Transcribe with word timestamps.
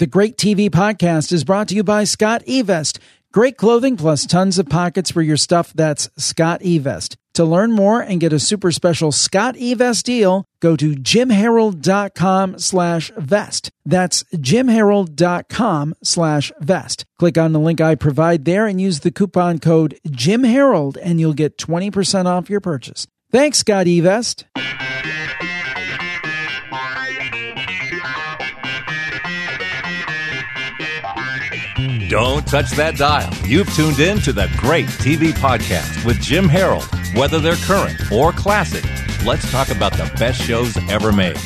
The 0.00 0.06
Great 0.06 0.38
TV 0.38 0.70
Podcast 0.70 1.30
is 1.30 1.44
brought 1.44 1.68
to 1.68 1.74
you 1.74 1.84
by 1.84 2.04
Scott 2.04 2.42
Evest. 2.46 2.98
Great 3.34 3.58
clothing 3.58 3.98
plus 3.98 4.24
tons 4.24 4.58
of 4.58 4.66
pockets 4.66 5.10
for 5.10 5.20
your 5.20 5.36
stuff. 5.36 5.74
That's 5.74 6.08
Scott 6.16 6.62
Evest. 6.62 7.16
To 7.34 7.44
learn 7.44 7.72
more 7.72 8.00
and 8.00 8.18
get 8.18 8.32
a 8.32 8.38
super 8.38 8.72
special 8.72 9.12
Scott 9.12 9.56
Evest 9.56 10.04
deal, 10.04 10.46
go 10.60 10.74
to 10.74 10.94
jimharold.com 10.94 12.58
slash 12.58 13.12
vest. 13.18 13.70
That's 13.84 14.22
jimharold.com 14.34 15.94
slash 16.02 16.50
vest. 16.60 17.04
Click 17.18 17.36
on 17.36 17.52
the 17.52 17.60
link 17.60 17.82
I 17.82 17.94
provide 17.94 18.46
there 18.46 18.66
and 18.66 18.80
use 18.80 19.00
the 19.00 19.10
coupon 19.10 19.58
code 19.58 19.98
JimHarold 20.08 20.96
and 21.02 21.20
you'll 21.20 21.34
get 21.34 21.58
20% 21.58 22.24
off 22.24 22.48
your 22.48 22.60
purchase. 22.60 23.06
Thanks, 23.30 23.58
Scott 23.58 23.84
Evest. 23.84 24.44
Don't 32.10 32.44
touch 32.44 32.72
that 32.72 32.96
dial. 32.96 33.32
You've 33.46 33.72
tuned 33.72 34.00
in 34.00 34.18
to 34.22 34.32
the 34.32 34.50
Great 34.56 34.86
TV 34.86 35.30
Podcast 35.30 36.04
with 36.04 36.20
Jim 36.20 36.48
Harold. 36.48 36.82
Whether 37.14 37.38
they're 37.38 37.54
current 37.54 38.10
or 38.10 38.32
classic, 38.32 38.82
let's 39.24 39.48
talk 39.52 39.68
about 39.68 39.92
the 39.92 40.12
best 40.18 40.42
shows 40.42 40.76
ever 40.90 41.12
made. 41.12 41.38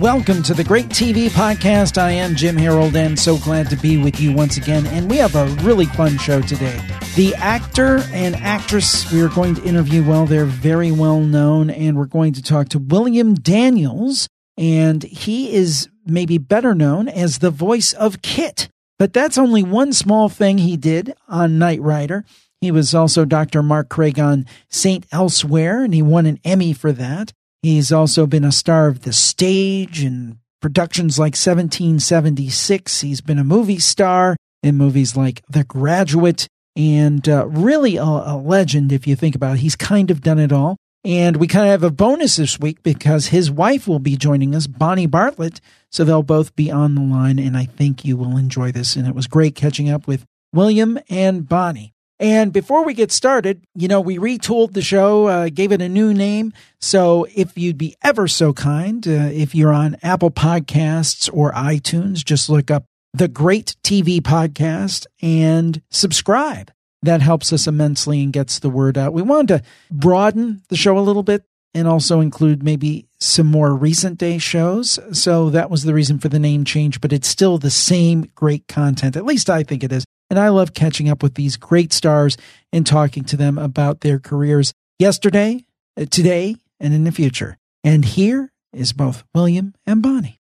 Welcome 0.00 0.42
to 0.44 0.54
the 0.54 0.64
Great 0.64 0.86
TV 0.86 1.28
Podcast. 1.28 1.98
I 1.98 2.12
am 2.12 2.36
Jim 2.36 2.56
Harold 2.56 2.96
and 2.96 3.18
so 3.18 3.36
glad 3.36 3.68
to 3.68 3.76
be 3.76 3.98
with 3.98 4.18
you 4.18 4.32
once 4.32 4.56
again. 4.56 4.86
And 4.86 5.10
we 5.10 5.18
have 5.18 5.36
a 5.36 5.44
really 5.62 5.84
fun 5.84 6.16
show 6.16 6.40
today. 6.40 6.80
The 7.14 7.34
actor 7.34 7.98
and 8.10 8.34
actress 8.36 9.12
we 9.12 9.20
are 9.20 9.28
going 9.28 9.56
to 9.56 9.64
interview, 9.64 10.02
well, 10.02 10.24
they're 10.24 10.46
very 10.46 10.90
well 10.90 11.20
known, 11.20 11.68
and 11.68 11.98
we're 11.98 12.06
going 12.06 12.32
to 12.32 12.42
talk 12.42 12.70
to 12.70 12.78
William 12.78 13.34
Daniels. 13.34 14.26
And 14.56 15.02
he 15.02 15.52
is 15.52 15.90
maybe 16.06 16.38
better 16.38 16.74
known 16.74 17.08
as 17.08 17.40
the 17.40 17.50
voice 17.50 17.92
of 17.92 18.22
KITT 18.22 18.70
but 18.98 19.12
that's 19.12 19.38
only 19.38 19.62
one 19.62 19.92
small 19.92 20.28
thing 20.28 20.58
he 20.58 20.76
did 20.76 21.14
on 21.28 21.58
Knight 21.58 21.80
Rider. 21.80 22.24
He 22.60 22.70
was 22.70 22.94
also 22.94 23.24
Dr. 23.24 23.62
Mark 23.62 23.88
Craig 23.88 24.18
on 24.18 24.46
St. 24.68 25.06
Elsewhere, 25.12 25.84
and 25.84 25.94
he 25.94 26.02
won 26.02 26.26
an 26.26 26.40
Emmy 26.44 26.72
for 26.72 26.90
that. 26.92 27.32
He's 27.62 27.92
also 27.92 28.26
been 28.26 28.44
a 28.44 28.52
star 28.52 28.88
of 28.88 29.02
the 29.02 29.12
stage 29.12 30.02
and 30.02 30.38
productions 30.60 31.18
like 31.18 31.34
1776. 31.34 33.00
He's 33.00 33.20
been 33.20 33.38
a 33.38 33.44
movie 33.44 33.78
star 33.78 34.36
in 34.62 34.76
movies 34.76 35.16
like 35.16 35.42
The 35.48 35.64
Graduate, 35.64 36.48
and 36.74 37.28
uh, 37.28 37.46
really 37.46 37.96
a, 37.96 38.02
a 38.02 38.40
legend 38.42 38.92
if 38.92 39.06
you 39.06 39.14
think 39.14 39.34
about 39.34 39.56
it. 39.56 39.60
He's 39.60 39.76
kind 39.76 40.10
of 40.10 40.20
done 40.20 40.38
it 40.38 40.52
all. 40.52 40.76
And 41.08 41.38
we 41.38 41.46
kind 41.46 41.64
of 41.64 41.70
have 41.70 41.84
a 41.84 41.90
bonus 41.90 42.36
this 42.36 42.60
week 42.60 42.82
because 42.82 43.28
his 43.28 43.50
wife 43.50 43.88
will 43.88 43.98
be 43.98 44.14
joining 44.14 44.54
us, 44.54 44.66
Bonnie 44.66 45.06
Bartlett. 45.06 45.58
So 45.90 46.04
they'll 46.04 46.22
both 46.22 46.54
be 46.54 46.70
on 46.70 46.94
the 46.94 47.00
line, 47.00 47.38
and 47.38 47.56
I 47.56 47.64
think 47.64 48.04
you 48.04 48.14
will 48.14 48.36
enjoy 48.36 48.72
this. 48.72 48.94
And 48.94 49.08
it 49.08 49.14
was 49.14 49.26
great 49.26 49.54
catching 49.54 49.88
up 49.88 50.06
with 50.06 50.26
William 50.52 50.98
and 51.08 51.48
Bonnie. 51.48 51.94
And 52.20 52.52
before 52.52 52.84
we 52.84 52.92
get 52.92 53.10
started, 53.10 53.64
you 53.74 53.88
know, 53.88 54.02
we 54.02 54.18
retooled 54.18 54.74
the 54.74 54.82
show, 54.82 55.28
uh, 55.28 55.48
gave 55.48 55.72
it 55.72 55.80
a 55.80 55.88
new 55.88 56.12
name. 56.12 56.52
So 56.78 57.26
if 57.34 57.56
you'd 57.56 57.78
be 57.78 57.96
ever 58.04 58.28
so 58.28 58.52
kind, 58.52 59.06
uh, 59.08 59.30
if 59.32 59.54
you're 59.54 59.72
on 59.72 59.96
Apple 60.02 60.30
Podcasts 60.30 61.30
or 61.32 61.52
iTunes, 61.52 62.22
just 62.22 62.50
look 62.50 62.70
up 62.70 62.84
the 63.14 63.28
Great 63.28 63.76
TV 63.82 64.20
Podcast 64.20 65.06
and 65.22 65.80
subscribe 65.90 66.70
that 67.02 67.20
helps 67.20 67.52
us 67.52 67.66
immensely 67.66 68.22
and 68.22 68.32
gets 68.32 68.58
the 68.58 68.70
word 68.70 68.98
out. 68.98 69.12
We 69.12 69.22
wanted 69.22 69.48
to 69.48 69.62
broaden 69.90 70.62
the 70.68 70.76
show 70.76 70.98
a 70.98 71.00
little 71.00 71.22
bit 71.22 71.44
and 71.74 71.86
also 71.86 72.20
include 72.20 72.62
maybe 72.62 73.06
some 73.20 73.46
more 73.46 73.74
recent 73.74 74.18
day 74.18 74.38
shows. 74.38 74.98
So 75.12 75.50
that 75.50 75.70
was 75.70 75.84
the 75.84 75.94
reason 75.94 76.18
for 76.18 76.28
the 76.28 76.38
name 76.38 76.64
change, 76.64 77.00
but 77.00 77.12
it's 77.12 77.28
still 77.28 77.58
the 77.58 77.70
same 77.70 78.30
great 78.34 78.66
content. 78.68 79.16
At 79.16 79.24
least 79.24 79.50
I 79.50 79.62
think 79.62 79.84
it 79.84 79.92
is. 79.92 80.04
And 80.30 80.38
I 80.38 80.48
love 80.48 80.74
catching 80.74 81.08
up 81.08 81.22
with 81.22 81.34
these 81.34 81.56
great 81.56 81.92
stars 81.92 82.36
and 82.72 82.86
talking 82.86 83.24
to 83.24 83.36
them 83.36 83.58
about 83.58 84.00
their 84.00 84.18
careers 84.18 84.72
yesterday, 84.98 85.64
uh, 85.96 86.04
today, 86.10 86.56
and 86.80 86.92
in 86.92 87.04
the 87.04 87.12
future. 87.12 87.56
And 87.82 88.04
here 88.04 88.52
is 88.72 88.92
both 88.92 89.24
William 89.34 89.74
and 89.86 90.02
Bonnie. 90.02 90.40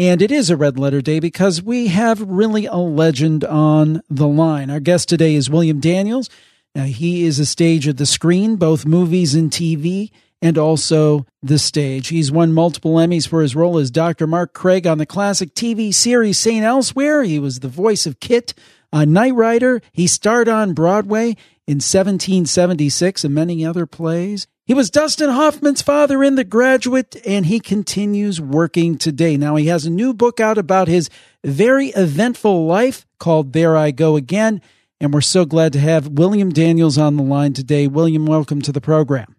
And 0.00 0.22
it 0.22 0.32
is 0.32 0.48
a 0.48 0.56
red 0.56 0.78
letter 0.78 1.02
day 1.02 1.20
because 1.20 1.62
we 1.62 1.88
have 1.88 2.22
really 2.22 2.64
a 2.64 2.76
legend 2.76 3.44
on 3.44 4.00
the 4.08 4.26
line. 4.26 4.70
Our 4.70 4.80
guest 4.80 5.10
today 5.10 5.34
is 5.34 5.50
William 5.50 5.78
Daniels. 5.78 6.30
Now, 6.74 6.84
he 6.84 7.26
is 7.26 7.38
a 7.38 7.44
stage 7.44 7.86
of 7.86 7.98
the 7.98 8.06
screen, 8.06 8.56
both 8.56 8.86
movies 8.86 9.34
and 9.34 9.50
TV, 9.50 10.10
and 10.40 10.56
also 10.56 11.26
the 11.42 11.58
stage. 11.58 12.08
He's 12.08 12.32
won 12.32 12.54
multiple 12.54 12.94
Emmys 12.94 13.28
for 13.28 13.42
his 13.42 13.54
role 13.54 13.76
as 13.76 13.90
Dr. 13.90 14.26
Mark 14.26 14.54
Craig 14.54 14.86
on 14.86 14.96
the 14.96 15.04
classic 15.04 15.54
TV 15.54 15.92
series 15.92 16.38
St. 16.38 16.64
Elsewhere. 16.64 17.22
He 17.22 17.38
was 17.38 17.60
the 17.60 17.68
voice 17.68 18.06
of 18.06 18.20
KITT 18.20 18.54
on 18.94 19.12
Knight 19.12 19.34
Rider. 19.34 19.82
He 19.92 20.06
starred 20.06 20.48
on 20.48 20.72
Broadway 20.72 21.36
in 21.66 21.76
1776 21.76 23.22
and 23.22 23.34
many 23.34 23.66
other 23.66 23.84
plays. 23.84 24.46
He 24.70 24.74
was 24.74 24.88
Dustin 24.88 25.30
Hoffman's 25.30 25.82
father 25.82 26.22
in 26.22 26.36
The 26.36 26.44
Graduate, 26.44 27.16
and 27.26 27.46
he 27.46 27.58
continues 27.58 28.40
working 28.40 28.98
today. 28.98 29.36
Now, 29.36 29.56
he 29.56 29.66
has 29.66 29.84
a 29.84 29.90
new 29.90 30.14
book 30.14 30.38
out 30.38 30.58
about 30.58 30.86
his 30.86 31.10
very 31.42 31.88
eventful 31.88 32.66
life 32.66 33.04
called 33.18 33.52
There 33.52 33.76
I 33.76 33.90
Go 33.90 34.14
Again. 34.14 34.62
And 35.00 35.12
we're 35.12 35.22
so 35.22 35.44
glad 35.44 35.72
to 35.72 35.80
have 35.80 36.06
William 36.06 36.50
Daniels 36.50 36.98
on 36.98 37.16
the 37.16 37.24
line 37.24 37.52
today. 37.52 37.88
William, 37.88 38.26
welcome 38.26 38.62
to 38.62 38.70
the 38.70 38.80
program. 38.80 39.34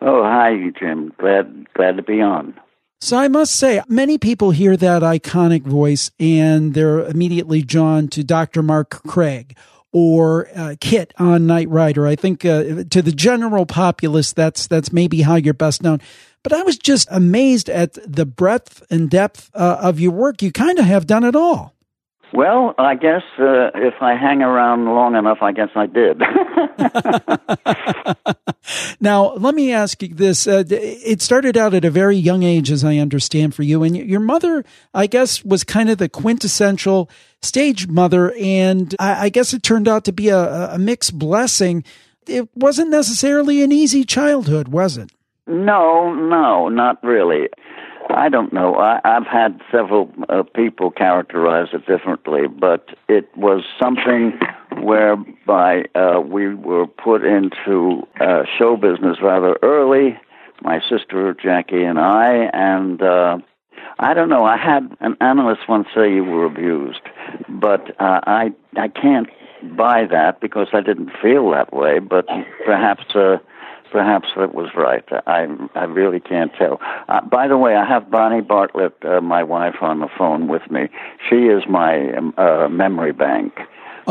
Oh, 0.00 0.22
hi, 0.22 0.56
Jim. 0.78 1.12
Glad 1.18 1.66
glad 1.74 1.98
to 1.98 2.02
be 2.02 2.22
on. 2.22 2.58
So 3.02 3.18
I 3.18 3.28
must 3.28 3.54
say, 3.54 3.82
many 3.86 4.16
people 4.16 4.50
hear 4.50 4.78
that 4.78 5.02
iconic 5.02 5.64
voice 5.64 6.10
and 6.18 6.72
they're 6.72 7.00
immediately 7.00 7.60
drawn 7.60 8.08
to 8.08 8.24
Dr. 8.24 8.62
Mark 8.62 9.02
Craig 9.06 9.58
or 9.92 10.48
uh, 10.54 10.76
KITT 10.80 11.12
on 11.18 11.46
Knight 11.46 11.68
Rider. 11.68 12.06
I 12.06 12.16
think 12.16 12.44
uh, 12.44 12.84
to 12.90 13.02
the 13.02 13.12
general 13.12 13.66
populace, 13.66 14.32
that's 14.32 14.66
that's 14.66 14.92
maybe 14.92 15.22
how 15.22 15.36
you're 15.36 15.54
best 15.54 15.82
known. 15.82 16.00
But 16.42 16.52
I 16.52 16.62
was 16.62 16.78
just 16.78 17.08
amazed 17.10 17.68
at 17.68 17.98
the 18.06 18.24
breadth 18.24 18.82
and 18.90 19.10
depth 19.10 19.50
uh, 19.54 19.78
of 19.80 20.00
your 20.00 20.12
work. 20.12 20.42
You 20.42 20.52
kind 20.52 20.78
of 20.78 20.86
have 20.86 21.06
done 21.06 21.24
it 21.24 21.36
all. 21.36 21.74
Well, 22.32 22.74
I 22.78 22.94
guess 22.94 23.22
uh, 23.40 23.70
if 23.74 23.94
I 24.00 24.14
hang 24.14 24.40
around 24.40 24.84
long 24.84 25.16
enough, 25.16 25.38
I 25.42 25.50
guess 25.50 25.70
I 25.74 25.86
did. 25.86 26.20
now, 29.00 29.32
let 29.34 29.54
me 29.54 29.72
ask 29.72 30.00
you 30.00 30.14
this. 30.14 30.46
Uh, 30.46 30.62
it 30.68 31.22
started 31.22 31.56
out 31.56 31.74
at 31.74 31.84
a 31.84 31.90
very 31.90 32.16
young 32.16 32.44
age, 32.44 32.70
as 32.70 32.84
I 32.84 32.98
understand, 32.98 33.54
for 33.54 33.64
you. 33.64 33.82
And 33.82 33.96
your 33.96 34.20
mother, 34.20 34.64
I 34.94 35.08
guess, 35.08 35.44
was 35.44 35.64
kind 35.64 35.90
of 35.90 35.98
the 35.98 36.08
quintessential 36.08 37.10
stage 37.42 37.88
mother. 37.88 38.34
And 38.38 38.94
I, 38.98 39.26
I 39.26 39.28
guess 39.28 39.52
it 39.52 39.62
turned 39.62 39.88
out 39.88 40.04
to 40.04 40.12
be 40.12 40.28
a, 40.28 40.70
a 40.72 40.78
mixed 40.78 41.18
blessing. 41.18 41.84
It 42.26 42.48
wasn't 42.54 42.90
necessarily 42.90 43.62
an 43.62 43.72
easy 43.72 44.04
childhood, 44.04 44.68
was 44.68 44.96
it? 44.96 45.10
No, 45.46 46.14
no, 46.14 46.68
not 46.68 47.02
really. 47.02 47.48
I 48.08 48.28
don't 48.28 48.52
know. 48.52 48.74
I, 48.76 49.00
I've 49.04 49.26
had 49.26 49.60
several 49.70 50.12
uh, 50.28 50.42
people 50.42 50.90
characterize 50.90 51.68
it 51.72 51.86
differently, 51.86 52.46
but 52.48 52.88
it 53.08 53.28
was 53.36 53.62
something 53.80 54.38
whereby 54.82 55.84
uh, 55.94 56.20
we 56.20 56.54
were 56.54 56.86
put 56.86 57.24
into 57.24 58.06
uh, 58.20 58.42
show 58.58 58.76
business 58.76 59.18
rather 59.22 59.56
early. 59.62 60.18
My 60.62 60.80
sister 60.88 61.34
Jackie 61.34 61.84
and 61.84 61.98
I, 61.98 62.50
and 62.52 63.00
uh, 63.00 63.38
I 63.98 64.14
don't 64.14 64.28
know. 64.28 64.44
I 64.44 64.56
had 64.56 64.96
an 65.00 65.16
analyst 65.20 65.62
once 65.68 65.88
say 65.94 66.12
you 66.12 66.24
were 66.24 66.46
abused, 66.46 67.00
but 67.48 67.90
uh, 68.00 68.20
I 68.26 68.52
I 68.76 68.88
can't 68.88 69.28
buy 69.76 70.06
that 70.06 70.40
because 70.40 70.68
I 70.72 70.80
didn't 70.80 71.10
feel 71.22 71.50
that 71.50 71.72
way. 71.72 71.98
But 71.98 72.26
perhaps. 72.64 73.14
Uh, 73.14 73.38
perhaps 73.90 74.28
that 74.36 74.54
was 74.54 74.70
right. 74.76 75.04
I 75.26 75.48
I 75.74 75.84
really 75.84 76.20
can't 76.20 76.52
tell. 76.54 76.80
Uh, 77.08 77.20
by 77.22 77.48
the 77.48 77.58
way, 77.58 77.74
I 77.74 77.84
have 77.84 78.08
Bonnie 78.08 78.40
Bartlett, 78.40 78.94
uh, 79.04 79.20
my 79.20 79.42
wife, 79.42 79.76
on 79.80 79.98
the 79.98 80.08
phone 80.16 80.46
with 80.46 80.70
me. 80.70 80.88
She 81.28 81.46
is 81.46 81.64
my 81.68 82.12
um, 82.16 82.34
uh, 82.36 82.68
memory 82.68 83.12
bank. 83.12 83.58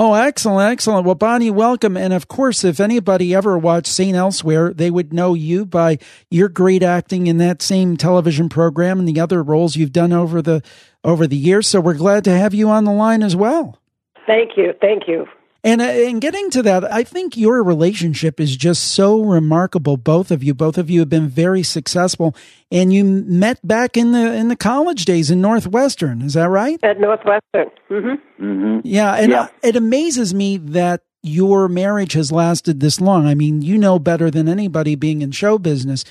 Oh, 0.02 0.14
excellent, 0.14 0.72
excellent. 0.72 1.06
Well, 1.06 1.16
Bonnie, 1.16 1.52
welcome. 1.52 1.98
And 1.98 2.14
of 2.14 2.30
course, 2.30 2.64
if 2.64 2.80
anybody 2.80 3.36
ever 3.36 3.58
watched 3.58 3.88
St. 3.88 4.16
Elsewhere, 4.16 4.74
they 4.74 4.90
would 4.90 5.12
know 5.12 5.34
you 5.34 5.66
by 5.66 5.98
your 6.32 6.48
great 6.48 6.84
acting 6.84 7.28
in 7.28 7.38
that 7.40 7.62
same 7.62 7.98
television 7.98 8.48
program 8.48 9.00
and 9.00 9.08
the 9.10 9.20
other 9.20 9.44
roles 9.44 9.76
you've 9.76 9.92
done 9.92 10.14
over 10.14 10.42
the 10.42 10.64
over 11.04 11.28
the 11.28 11.36
years. 11.36 11.68
So 11.68 11.82
we're 11.82 11.96
glad 11.96 12.24
to 12.24 12.32
have 12.32 12.54
you 12.54 12.70
on 12.70 12.86
the 12.86 12.94
line 12.94 13.22
as 13.22 13.36
well. 13.36 13.78
Thank 14.26 14.52
you. 14.56 14.72
Thank 14.80 15.04
you. 15.06 15.26
And 15.64 15.82
in 15.82 16.18
uh, 16.18 16.20
getting 16.20 16.50
to 16.52 16.64
that, 16.64 16.92
I 16.92 17.04
think 17.04 17.36
your 17.36 17.62
relationship 17.64 18.40
is 18.40 18.56
just 18.56 18.94
so 18.94 19.22
remarkable. 19.22 19.98
Both 19.98 20.32
of 20.32 20.42
you, 20.42 20.54
both 20.54 20.78
of 20.78 20.90
you 20.90 21.02
have 21.02 21.10
been 21.10 21.28
very 21.28 21.64
successful, 21.64 22.36
and 22.72 22.94
you 22.94 23.04
met 23.04 23.66
back 23.68 23.98
in 23.98 24.14
the 24.14 24.34
in 24.34 24.48
the 24.48 24.56
college 24.56 25.04
days 25.06 25.30
in 25.30 25.42
Northwestern. 25.42 26.22
Is 26.22 26.34
that 26.34 26.50
right? 26.50 26.80
At 26.82 27.00
Northwestern. 27.00 27.72
Mm-hmm. 27.90 28.44
Mm-hmm. 28.44 28.80
Yeah, 28.84 29.16
and 29.16 29.32
yeah. 29.32 29.48
it 29.62 29.76
amazes 29.76 30.34
me 30.34 30.58
that 30.58 31.02
your 31.24 31.68
marriage 31.68 32.14
has 32.14 32.32
lasted 32.32 32.80
this 32.80 33.02
long. 33.02 33.28
I 33.28 33.36
mean, 33.36 33.62
you 33.62 33.78
know 33.78 34.00
better 34.00 34.32
than 34.32 34.48
anybody 34.48 34.96
being 34.96 35.22
in 35.22 35.32
show 35.32 35.58
business. 35.58 36.06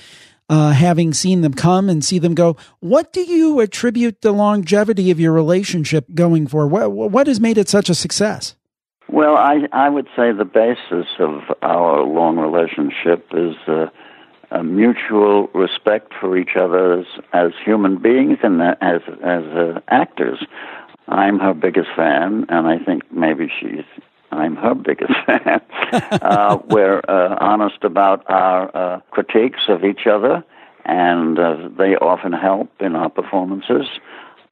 uh, 0.49 0.71
having 0.71 1.13
seen 1.13 1.41
them 1.41 1.53
come 1.53 1.89
and 1.89 2.03
see 2.03 2.19
them 2.19 2.33
go. 2.33 2.57
What 2.79 3.13
do 3.13 3.21
you 3.21 3.59
attribute 3.59 4.21
the 4.21 4.31
longevity 4.31 5.11
of 5.11 5.19
your 5.19 5.31
relationship 5.31 6.07
going 6.15 6.47
for? 6.47 6.67
What, 6.67 6.91
what 6.91 7.27
has 7.27 7.39
made 7.39 7.57
it 7.57 7.69
such 7.69 7.89
a 7.89 7.95
success? 7.95 8.55
Well, 9.11 9.35
I, 9.35 9.67
I 9.71 9.89
would 9.89 10.07
say 10.15 10.31
the 10.31 10.45
basis 10.45 11.07
of 11.17 11.41
our 11.63 12.03
long 12.03 12.37
relationship 12.37 13.27
is 13.33 13.55
uh, 13.67 13.87
a 14.51 14.63
mutual 14.63 15.47
respect 15.53 16.13
for 16.19 16.37
each 16.37 16.55
other 16.55 16.99
as, 16.99 17.05
as 17.33 17.51
human 17.63 17.97
beings 17.97 18.37
and 18.43 18.61
as, 18.61 19.01
as 19.23 19.43
uh, 19.45 19.79
actors. 19.87 20.39
I'm 21.07 21.39
her 21.39 21.55
biggest 21.55 21.89
fan, 21.95 22.45
and 22.49 22.67
I 22.67 22.77
think 22.77 23.11
maybe 23.11 23.51
she's 23.59 23.85
I'm 24.31 24.55
her 24.57 24.75
biggest 24.75 25.13
fan. 25.25 25.61
uh, 26.21 26.59
we're 26.67 27.01
uh, 27.07 27.35
honest 27.41 27.83
about 27.83 28.23
our 28.29 28.75
uh, 28.75 28.99
critiques 29.09 29.61
of 29.67 29.83
each 29.83 30.05
other, 30.05 30.43
and 30.85 31.39
uh, 31.39 31.69
they 31.77 31.95
often 31.95 32.33
help 32.33 32.69
in 32.79 32.95
our 32.95 33.09
performances. 33.09 33.87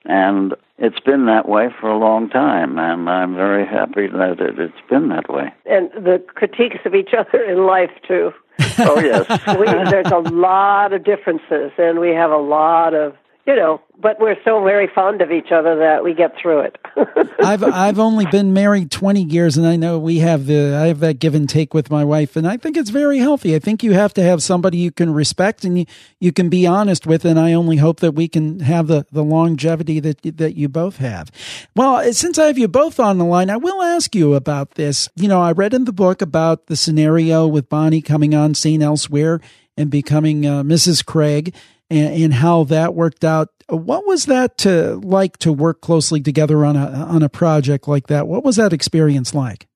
And 0.05 0.55
it's 0.77 0.99
been 0.99 1.25
that 1.25 1.49
way 1.49 1.69
for 1.81 1.89
a 1.89 1.97
long 1.97 2.29
time, 2.29 2.77
and 2.77 3.09
I'm 3.09 3.35
very 3.35 3.65
happy 3.65 4.07
that 4.07 4.39
it, 4.39 4.59
it's 4.59 4.89
been 4.89 5.09
that 5.09 5.29
way. 5.29 5.53
And 5.65 5.89
the 5.91 6.23
critiques 6.27 6.77
of 6.85 6.93
each 6.93 7.13
other 7.17 7.43
in 7.43 7.65
life, 7.65 7.91
too. 8.07 8.31
oh, 8.79 8.99
yes. 8.99 9.27
we, 9.59 9.65
there's 9.89 10.11
a 10.11 10.29
lot 10.31 10.93
of 10.93 11.03
differences, 11.03 11.71
and 11.77 11.99
we 11.99 12.09
have 12.09 12.31
a 12.31 12.37
lot 12.37 12.93
of 12.93 13.15
you 13.47 13.55
know, 13.55 13.81
but 13.99 14.19
we're 14.19 14.35
so 14.43 14.61
very 14.61 14.87
fond 14.93 15.21
of 15.21 15.31
each 15.31 15.53
other 15.53 15.77
that 15.77 16.03
we 16.03 16.13
get 16.13 16.35
through 16.37 16.59
it. 16.59 16.77
I've 17.39 17.63
I've 17.63 17.97
only 17.97 18.25
been 18.25 18.53
married 18.53 18.91
twenty 18.91 19.23
years, 19.23 19.55
and 19.55 19.65
I 19.65 19.77
know 19.77 19.97
we 19.97 20.19
have 20.19 20.47
the 20.47 20.75
I 20.75 20.87
have 20.87 20.99
that 20.99 21.19
give 21.19 21.33
and 21.33 21.47
take 21.47 21.73
with 21.73 21.89
my 21.89 22.03
wife, 22.03 22.35
and 22.35 22.45
I 22.45 22.57
think 22.57 22.75
it's 22.75 22.89
very 22.89 23.19
healthy. 23.19 23.55
I 23.55 23.59
think 23.59 23.83
you 23.83 23.93
have 23.93 24.13
to 24.15 24.21
have 24.21 24.43
somebody 24.43 24.77
you 24.79 24.91
can 24.91 25.13
respect 25.13 25.63
and 25.63 25.79
you, 25.79 25.85
you 26.19 26.33
can 26.33 26.49
be 26.49 26.67
honest 26.67 27.07
with, 27.07 27.23
and 27.23 27.39
I 27.39 27.53
only 27.53 27.77
hope 27.77 28.01
that 28.01 28.11
we 28.11 28.27
can 28.27 28.59
have 28.59 28.87
the, 28.87 29.05
the 29.13 29.23
longevity 29.23 30.01
that 30.01 30.21
that 30.37 30.55
you 30.55 30.67
both 30.67 30.97
have. 30.97 31.31
Well, 31.73 32.11
since 32.11 32.37
I 32.37 32.47
have 32.47 32.57
you 32.57 32.67
both 32.67 32.99
on 32.99 33.17
the 33.17 33.25
line, 33.25 33.49
I 33.49 33.57
will 33.57 33.81
ask 33.81 34.13
you 34.13 34.33
about 34.33 34.71
this. 34.71 35.07
You 35.15 35.29
know, 35.29 35.41
I 35.41 35.53
read 35.53 35.73
in 35.73 35.85
the 35.85 35.93
book 35.93 36.21
about 36.21 36.65
the 36.65 36.75
scenario 36.75 37.47
with 37.47 37.69
Bonnie 37.69 38.01
coming 38.01 38.35
on 38.35 38.55
St. 38.55 38.83
Elsewhere 38.83 39.39
and 39.77 39.89
becoming 39.89 40.45
uh, 40.45 40.63
Mrs. 40.63 41.05
Craig 41.05 41.55
and, 41.89 42.23
and 42.23 42.33
how 42.33 42.63
that 42.65 42.93
worked 42.93 43.23
out. 43.23 43.49
What 43.69 44.07
was 44.07 44.25
that 44.25 44.57
to, 44.59 44.95
like 45.03 45.37
to 45.39 45.51
work 45.51 45.81
closely 45.81 46.21
together 46.21 46.63
on 46.63 46.75
a 46.75 46.87
on 46.87 47.21
a 47.21 47.29
project 47.29 47.87
like 47.87 48.07
that? 48.07 48.27
What 48.27 48.43
was 48.43 48.55
that 48.55 48.73
experience 48.73 49.33
like? 49.33 49.67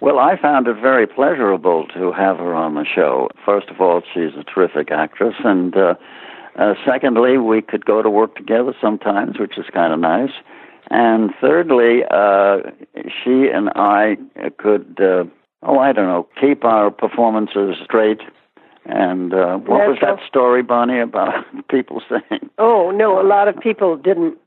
Well, 0.00 0.18
I 0.18 0.40
found 0.40 0.66
it 0.66 0.76
very 0.80 1.06
pleasurable 1.06 1.86
to 1.88 2.12
have 2.12 2.38
her 2.38 2.54
on 2.54 2.74
the 2.74 2.86
show. 2.86 3.28
First 3.44 3.68
of 3.68 3.80
all, 3.80 4.02
she's 4.14 4.32
a 4.38 4.44
terrific 4.44 4.90
actress, 4.90 5.34
and 5.44 5.76
uh, 5.76 5.94
uh, 6.58 6.74
secondly, 6.86 7.36
we 7.36 7.60
could 7.60 7.84
go 7.84 8.02
to 8.02 8.08
work 8.08 8.34
together 8.34 8.74
sometimes, 8.80 9.38
which 9.38 9.58
is 9.58 9.66
kind 9.72 9.92
of 9.92 10.00
nice. 10.00 10.32
And 10.90 11.30
thirdly, 11.40 12.02
uh, 12.10 12.58
she 12.94 13.48
and 13.52 13.70
I 13.76 14.16
could, 14.58 14.98
uh, 15.00 15.24
oh, 15.62 15.78
I 15.78 15.92
don't 15.92 16.06
know, 16.06 16.26
keep 16.40 16.64
our 16.64 16.90
performances 16.90 17.76
straight 17.84 18.20
and 18.84 19.34
uh, 19.34 19.58
what 19.58 19.88
was 19.88 19.98
that 20.00 20.18
story, 20.26 20.62
Bonnie, 20.62 21.00
about 21.00 21.44
people 21.68 22.02
saying? 22.08 22.50
Oh 22.58 22.90
no, 22.90 23.20
a 23.20 23.26
lot 23.26 23.48
of 23.48 23.58
people 23.58 23.96
didn't. 23.96 24.38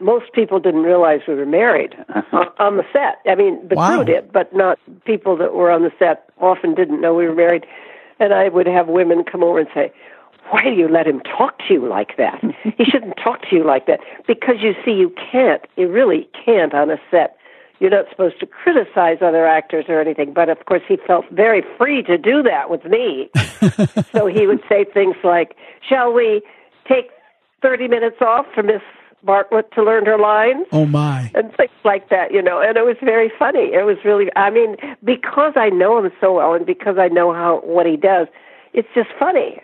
Most 0.00 0.32
people 0.32 0.58
didn't 0.58 0.82
realize 0.82 1.20
we 1.28 1.34
were 1.34 1.46
married 1.46 1.94
on 2.58 2.76
the 2.76 2.84
set. 2.92 3.20
I 3.30 3.36
mean, 3.36 3.66
the 3.68 3.76
wow. 3.76 3.96
crew 3.96 4.04
did, 4.04 4.32
but 4.32 4.54
not 4.54 4.78
people 5.04 5.36
that 5.36 5.54
were 5.54 5.70
on 5.70 5.82
the 5.82 5.92
set. 5.98 6.28
Often 6.40 6.74
didn't 6.74 7.00
know 7.00 7.14
we 7.14 7.28
were 7.28 7.34
married, 7.34 7.64
and 8.18 8.34
I 8.34 8.48
would 8.48 8.66
have 8.66 8.88
women 8.88 9.22
come 9.24 9.44
over 9.44 9.60
and 9.60 9.68
say, 9.74 9.92
"Why 10.50 10.64
do 10.64 10.70
you 10.72 10.88
let 10.88 11.06
him 11.06 11.20
talk 11.20 11.58
to 11.68 11.74
you 11.74 11.86
like 11.86 12.16
that? 12.16 12.42
he 12.76 12.84
shouldn't 12.90 13.16
talk 13.22 13.42
to 13.50 13.56
you 13.56 13.64
like 13.64 13.86
that." 13.86 14.00
Because 14.26 14.56
you 14.60 14.74
see, 14.84 14.92
you 14.92 15.14
can't. 15.30 15.62
You 15.76 15.88
really 15.88 16.28
can't 16.44 16.74
on 16.74 16.90
a 16.90 16.98
set 17.10 17.36
you're 17.80 17.90
not 17.90 18.06
supposed 18.10 18.40
to 18.40 18.46
criticize 18.46 19.18
other 19.20 19.46
actors 19.46 19.86
or 19.88 20.00
anything. 20.00 20.32
But 20.32 20.48
of 20.48 20.64
course, 20.66 20.82
he 20.86 20.96
felt 21.06 21.24
very 21.30 21.62
free 21.76 22.02
to 22.04 22.16
do 22.16 22.42
that 22.42 22.70
with 22.70 22.84
me. 22.84 23.30
so 24.12 24.26
he 24.26 24.46
would 24.46 24.60
say 24.68 24.84
things 24.84 25.16
like, 25.24 25.56
Shall 25.86 26.12
we 26.12 26.42
take 26.88 27.10
30 27.62 27.88
minutes 27.88 28.16
off 28.20 28.46
for 28.54 28.62
Miss 28.62 28.82
Bartlett 29.22 29.72
to 29.72 29.82
learn 29.82 30.06
her 30.06 30.18
lines? 30.18 30.66
Oh, 30.72 30.86
my. 30.86 31.30
And 31.34 31.54
things 31.56 31.70
like 31.84 32.10
that, 32.10 32.32
you 32.32 32.42
know. 32.42 32.60
And 32.60 32.76
it 32.76 32.84
was 32.84 32.96
very 33.02 33.30
funny. 33.38 33.72
It 33.72 33.84
was 33.84 33.96
really, 34.04 34.26
I 34.36 34.50
mean, 34.50 34.76
because 35.02 35.54
I 35.56 35.70
know 35.70 35.98
him 35.98 36.12
so 36.20 36.34
well 36.34 36.54
and 36.54 36.66
because 36.66 36.96
I 36.98 37.08
know 37.08 37.32
how 37.32 37.60
what 37.64 37.86
he 37.86 37.96
does, 37.96 38.28
it's 38.72 38.88
just 38.94 39.08
funny. 39.18 39.60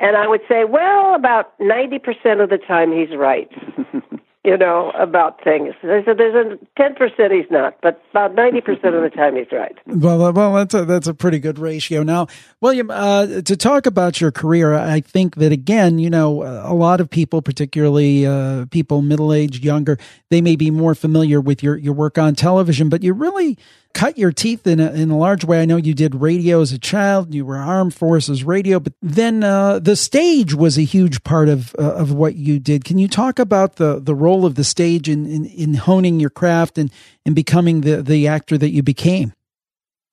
And 0.00 0.16
I 0.16 0.26
would 0.26 0.40
say, 0.48 0.64
well, 0.64 1.14
about 1.14 1.56
90% 1.60 2.42
of 2.42 2.50
the 2.50 2.58
time 2.58 2.92
he's 2.92 3.16
right. 3.16 3.50
you 4.44 4.56
know, 4.56 4.90
about 4.98 5.42
things. 5.44 5.72
I 5.84 6.02
said 6.04 6.18
there's 6.18 6.34
a 6.34 6.58
ten 6.76 6.94
percent 6.94 7.32
he's 7.32 7.50
not, 7.50 7.76
but 7.80 8.02
about 8.10 8.34
ninety 8.34 8.60
percent 8.60 8.94
of 8.94 9.02
the 9.02 9.10
time 9.10 9.36
he's 9.36 9.52
right. 9.52 9.76
Well, 9.86 10.24
uh, 10.24 10.32
well, 10.32 10.54
that's 10.54 10.74
a 10.74 10.84
that's 10.84 11.06
a 11.06 11.14
pretty 11.14 11.38
good 11.38 11.58
ratio. 11.60 12.02
Now, 12.02 12.26
William, 12.60 12.90
uh, 12.90 13.42
to 13.42 13.56
talk 13.56 13.86
about 13.86 14.20
your 14.20 14.32
career, 14.32 14.74
I 14.74 15.00
think 15.00 15.36
that 15.36 15.52
again, 15.52 16.00
you 16.00 16.10
know, 16.10 16.42
a 16.42 16.74
lot 16.74 17.00
of 17.00 17.08
people, 17.08 17.40
particularly 17.40 18.26
uh, 18.26 18.66
people 18.66 19.00
middle 19.00 19.32
aged, 19.32 19.64
younger, 19.64 19.96
they 20.30 20.40
may 20.40 20.56
be 20.56 20.72
more 20.72 20.96
familiar 20.96 21.40
with 21.40 21.62
your 21.62 21.76
your 21.76 21.94
work 21.94 22.18
on 22.18 22.34
television, 22.34 22.88
but 22.88 23.04
you 23.04 23.12
really 23.12 23.56
cut 23.92 24.18
your 24.18 24.32
teeth 24.32 24.66
in 24.66 24.80
a, 24.80 24.90
in 24.92 25.10
a 25.10 25.16
large 25.16 25.44
way. 25.44 25.62
I 25.62 25.64
know 25.64 25.76
you 25.76 25.94
did 25.94 26.14
radio 26.14 26.60
as 26.60 26.72
a 26.72 26.78
child. 26.78 27.34
You 27.34 27.44
were 27.44 27.56
armed 27.56 27.94
forces 27.94 28.44
radio, 28.44 28.80
but 28.80 28.92
then 29.02 29.44
uh, 29.44 29.78
the 29.78 29.96
stage 29.96 30.54
was 30.54 30.78
a 30.78 30.82
huge 30.82 31.22
part 31.24 31.48
of 31.48 31.74
uh, 31.78 31.94
of 31.94 32.12
what 32.12 32.34
you 32.34 32.58
did. 32.58 32.84
Can 32.84 32.98
you 32.98 33.08
talk 33.08 33.38
about 33.38 33.76
the 33.76 34.00
the 34.00 34.14
role 34.14 34.44
of 34.44 34.54
the 34.54 34.64
stage 34.64 35.08
in 35.08 35.26
in, 35.26 35.44
in 35.46 35.74
honing 35.74 36.20
your 36.20 36.30
craft 36.30 36.78
and 36.78 36.90
and 37.24 37.34
becoming 37.34 37.82
the 37.82 38.02
the 38.02 38.28
actor 38.28 38.58
that 38.58 38.70
you 38.70 38.82
became? 38.82 39.32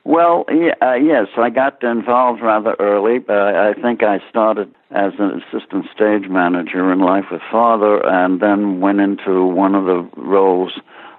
Well, 0.06 0.46
uh, 0.82 0.94
yes, 0.94 1.28
I 1.38 1.50
got 1.50 1.84
involved 1.84 2.42
rather 2.42 2.76
early. 2.80 3.20
Uh, 3.28 3.34
I 3.34 3.74
think 3.80 4.02
I 4.02 4.20
started 4.30 4.74
as 4.92 5.14
an 5.20 5.42
assistant 5.42 5.86
stage 5.94 6.28
manager 6.28 6.92
in 6.92 7.00
Life 7.00 7.26
with 7.32 7.42
Father, 7.52 8.04
and 8.04 8.40
then 8.40 8.80
went 8.80 9.02
into 9.02 9.46
one 9.46 9.76
of 9.76 9.86
the 9.86 10.10
roles 10.18 10.72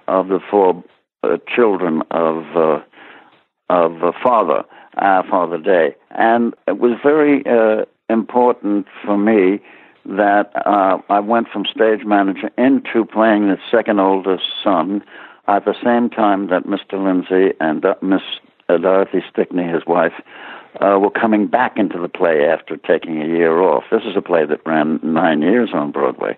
of 0.07 0.27
the 0.27 0.39
four 0.49 0.83
uh, 1.23 1.37
children 1.53 2.01
of 2.11 2.45
uh, 2.55 2.81
of 3.69 4.03
uh, 4.03 4.11
Father, 4.21 4.63
our 4.97 5.25
Father 5.27 5.57
Day, 5.57 5.95
and 6.11 6.53
it 6.67 6.77
was 6.79 6.97
very 7.01 7.45
uh, 7.45 7.85
important 8.09 8.87
for 9.05 9.17
me 9.17 9.61
that 10.05 10.51
uh, 10.65 10.97
I 11.09 11.19
went 11.19 11.47
from 11.49 11.65
stage 11.65 12.03
manager 12.05 12.49
into 12.57 13.05
playing 13.05 13.47
the 13.47 13.57
second 13.69 13.99
oldest 13.99 14.43
son 14.63 15.03
at 15.47 15.65
the 15.65 15.75
same 15.83 16.09
time 16.09 16.47
that 16.47 16.63
Mr. 16.63 17.01
Lindsay 17.01 17.55
and 17.59 17.85
uh, 17.85 17.95
Miss 18.01 18.21
Dorothy 18.67 19.23
Stickney, 19.29 19.67
his 19.67 19.85
wife, 19.85 20.13
uh, 20.79 20.97
were 20.99 21.11
coming 21.11 21.47
back 21.47 21.77
into 21.77 21.99
the 21.99 22.07
play 22.07 22.45
after 22.47 22.77
taking 22.77 23.21
a 23.21 23.25
year 23.25 23.61
off. 23.61 23.83
This 23.91 24.03
is 24.05 24.15
a 24.15 24.21
play 24.21 24.45
that 24.45 24.65
ran 24.65 24.99
nine 25.03 25.41
years 25.41 25.71
on 25.73 25.91
Broadway. 25.91 26.37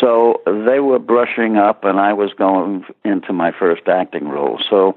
So 0.00 0.42
they 0.46 0.80
were 0.80 0.98
brushing 0.98 1.56
up, 1.56 1.84
and 1.84 2.00
I 2.00 2.12
was 2.12 2.32
going 2.34 2.84
into 3.04 3.32
my 3.32 3.52
first 3.52 3.88
acting 3.88 4.28
role. 4.28 4.60
So 4.68 4.96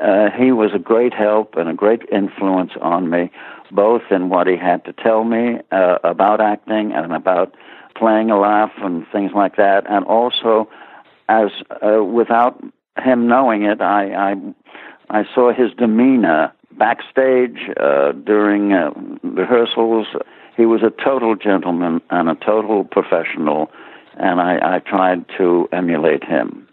uh, 0.00 0.30
he 0.30 0.52
was 0.52 0.72
a 0.74 0.78
great 0.78 1.14
help 1.14 1.56
and 1.56 1.68
a 1.68 1.74
great 1.74 2.02
influence 2.10 2.72
on 2.80 3.10
me, 3.10 3.30
both 3.70 4.02
in 4.10 4.28
what 4.28 4.46
he 4.46 4.56
had 4.56 4.84
to 4.84 4.92
tell 4.92 5.24
me 5.24 5.58
uh, 5.70 5.98
about 6.04 6.40
acting 6.40 6.92
and 6.92 7.12
about 7.12 7.54
playing 7.96 8.30
a 8.30 8.38
laugh 8.38 8.72
and 8.78 9.06
things 9.12 9.32
like 9.34 9.56
that, 9.56 9.84
and 9.88 10.04
also 10.04 10.68
as 11.28 11.50
uh, 11.86 12.02
without 12.02 12.62
him 13.02 13.28
knowing 13.28 13.62
it, 13.62 13.80
I 13.80 14.32
I, 14.32 14.34
I 15.10 15.24
saw 15.34 15.52
his 15.52 15.72
demeanor 15.72 16.52
backstage 16.72 17.58
uh, 17.78 18.12
during 18.12 18.72
uh, 18.72 18.90
rehearsals. 19.22 20.08
He 20.56 20.66
was 20.66 20.82
a 20.82 20.90
total 21.02 21.34
gentleman 21.36 22.00
and 22.10 22.28
a 22.28 22.34
total 22.34 22.84
professional 22.84 23.70
and 24.16 24.40
I, 24.40 24.76
I 24.76 24.78
tried 24.78 25.26
to 25.38 25.68
emulate 25.72 26.24
him. 26.24 26.68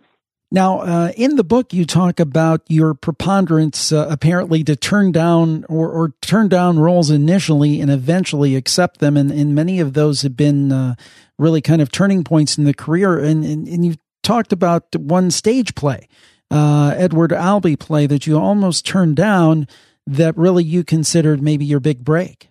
Now, 0.54 0.82
uh, 0.82 1.12
in 1.16 1.38
the 1.38 1.46
book, 1.46 1.74
you 1.74 1.86
talk 1.86 2.20
about 2.20 2.62
your 2.68 2.94
preponderance 2.94 3.94
uh, 3.94 4.08
apparently 4.10 4.66
to 4.66 4.76
turn 4.76 5.14
down 5.14 5.64
or, 5.70 5.90
or, 5.90 6.14
turn 6.22 6.50
down 6.50 6.78
roles 6.78 7.10
initially 7.10 7.80
and 7.80 7.90
eventually 7.90 8.58
accept 8.58 9.00
them. 9.00 9.16
And, 9.16 9.32
and 9.32 9.56
many 9.56 9.80
of 9.80 9.94
those 9.94 10.24
have 10.24 10.36
been 10.36 10.74
uh, 10.74 10.96
really 11.40 11.62
kind 11.62 11.82
of 11.82 11.90
turning 11.90 12.26
points 12.26 12.58
in 12.58 12.66
the 12.66 12.74
career. 12.74 13.18
And, 13.18 13.46
and, 13.46 13.66
and 13.66 13.86
you've 13.86 13.98
talked 14.24 14.52
about 14.52 14.94
one 14.94 15.32
stage 15.32 15.74
play, 15.74 16.10
uh, 16.52 16.94
Edward 16.98 17.32
Albee 17.32 17.78
play 17.78 18.06
that 18.08 18.28
you 18.28 18.38
almost 18.38 18.86
turned 18.86 19.16
down 19.16 19.70
that 20.06 20.36
really 20.38 20.66
you 20.66 20.84
considered 20.84 21.42
maybe 21.42 21.64
your 21.64 21.80
big 21.80 22.04
break. 22.04 22.51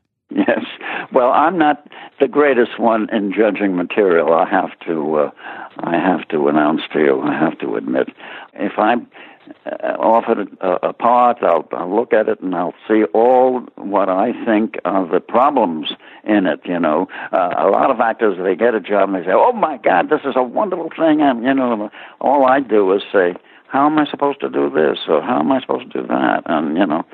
Well, 1.13 1.31
I'm 1.33 1.59
not 1.59 1.87
the 2.21 2.29
greatest 2.29 2.79
one 2.79 3.09
in 3.11 3.33
judging 3.33 3.77
material. 3.77 4.33
I 4.33 4.49
have 4.49 4.79
to, 4.87 5.17
uh, 5.17 5.31
I 5.79 5.97
have 5.97 6.29
to 6.29 6.49
announce 6.49 6.83
to 6.93 7.01
you. 7.01 7.21
I 7.21 7.37
have 7.37 7.59
to 7.59 7.75
admit, 7.75 8.11
if 8.55 8.79
I 8.79 8.95
uh, 9.67 9.97
offered 9.99 10.57
a, 10.61 10.93
part, 10.93 11.39
I'll, 11.43 11.69
I'll 11.73 11.95
look 11.95 12.13
at 12.13 12.29
it 12.29 12.41
and 12.41 12.55
I'll 12.55 12.75
see 12.87 13.05
all 13.13 13.61
what 13.77 14.09
I 14.09 14.33
think 14.45 14.79
are 14.85 15.11
the 15.11 15.21
problems 15.21 15.93
in 16.25 16.47
it. 16.47 16.61
You 16.65 16.79
know, 16.79 17.09
uh, 17.33 17.55
a 17.59 17.69
lot 17.69 17.91
of 17.91 18.01
actors 18.01 18.39
they 18.41 18.55
get 18.55 18.75
a 18.75 18.81
job 18.81 19.09
and 19.09 19.19
they 19.19 19.27
say, 19.27 19.33
"Oh 19.35 19.53
my 19.53 19.79
God, 19.79 20.11
this 20.11 20.21
is 20.25 20.35
a 20.37 20.43
wonderful 20.43 20.91
thing," 20.97 21.21
and 21.21 21.43
you 21.43 21.55
know, 21.55 21.91
all 22.21 22.47
I 22.47 22.61
do 22.61 22.93
is 22.93 23.03
say, 23.13 23.35
"How 23.67 23.87
am 23.87 23.99
I 23.99 24.07
supposed 24.07 24.41
to 24.41 24.49
do 24.49 24.71
this?" 24.71 24.99
or 25.09 25.21
"How 25.21 25.41
am 25.41 25.51
I 25.51 25.61
supposed 25.61 25.91
to 25.91 26.03
do 26.03 26.07
that?" 26.07 26.43
and 26.47 26.77
you 26.77 26.87
know, 26.87 27.05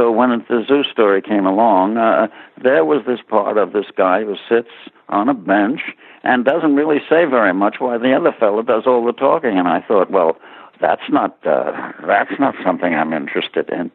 so 0.00 0.10
when 0.10 0.30
the 0.48 0.64
Zoo 0.66 0.82
Story 0.90 1.20
came 1.20 1.44
along, 1.44 1.98
uh, 1.98 2.28
there 2.62 2.86
was 2.86 3.04
this 3.06 3.20
part 3.28 3.58
of 3.58 3.74
this 3.74 3.84
guy 3.94 4.24
who 4.24 4.34
sits 4.48 4.70
on 5.10 5.28
a 5.28 5.34
bench 5.34 5.80
and 6.22 6.42
doesn't 6.42 6.74
really 6.74 7.00
say 7.00 7.26
very 7.26 7.52
much 7.52 7.76
while 7.80 7.98
the 7.98 8.14
other 8.14 8.32
fellow 8.32 8.62
does 8.62 8.84
all 8.86 9.04
the 9.04 9.12
talking. 9.12 9.58
And 9.58 9.68
I 9.68 9.82
thought, 9.82 10.10
well, 10.10 10.38
that's 10.80 11.02
not 11.10 11.36
uh, 11.46 11.92
that's 12.06 12.32
not 12.38 12.54
something 12.64 12.94
I'm 12.94 13.12
interested 13.12 13.68
in. 13.68 13.90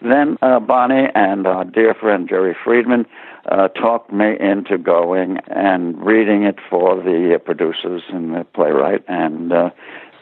Then 0.00 0.38
uh, 0.42 0.60
Bonnie 0.60 1.08
and 1.16 1.44
our 1.44 1.64
dear 1.64 1.92
friend 1.92 2.28
Jerry 2.28 2.54
Friedman 2.64 3.04
uh, 3.50 3.66
talked 3.66 4.12
me 4.12 4.38
into 4.38 4.78
going 4.78 5.38
and 5.48 6.00
reading 6.00 6.44
it 6.44 6.58
for 6.70 6.94
the 6.94 7.40
producers 7.44 8.02
and 8.10 8.32
the 8.32 8.44
playwright. 8.54 9.02
And 9.08 9.52
uh, 9.52 9.70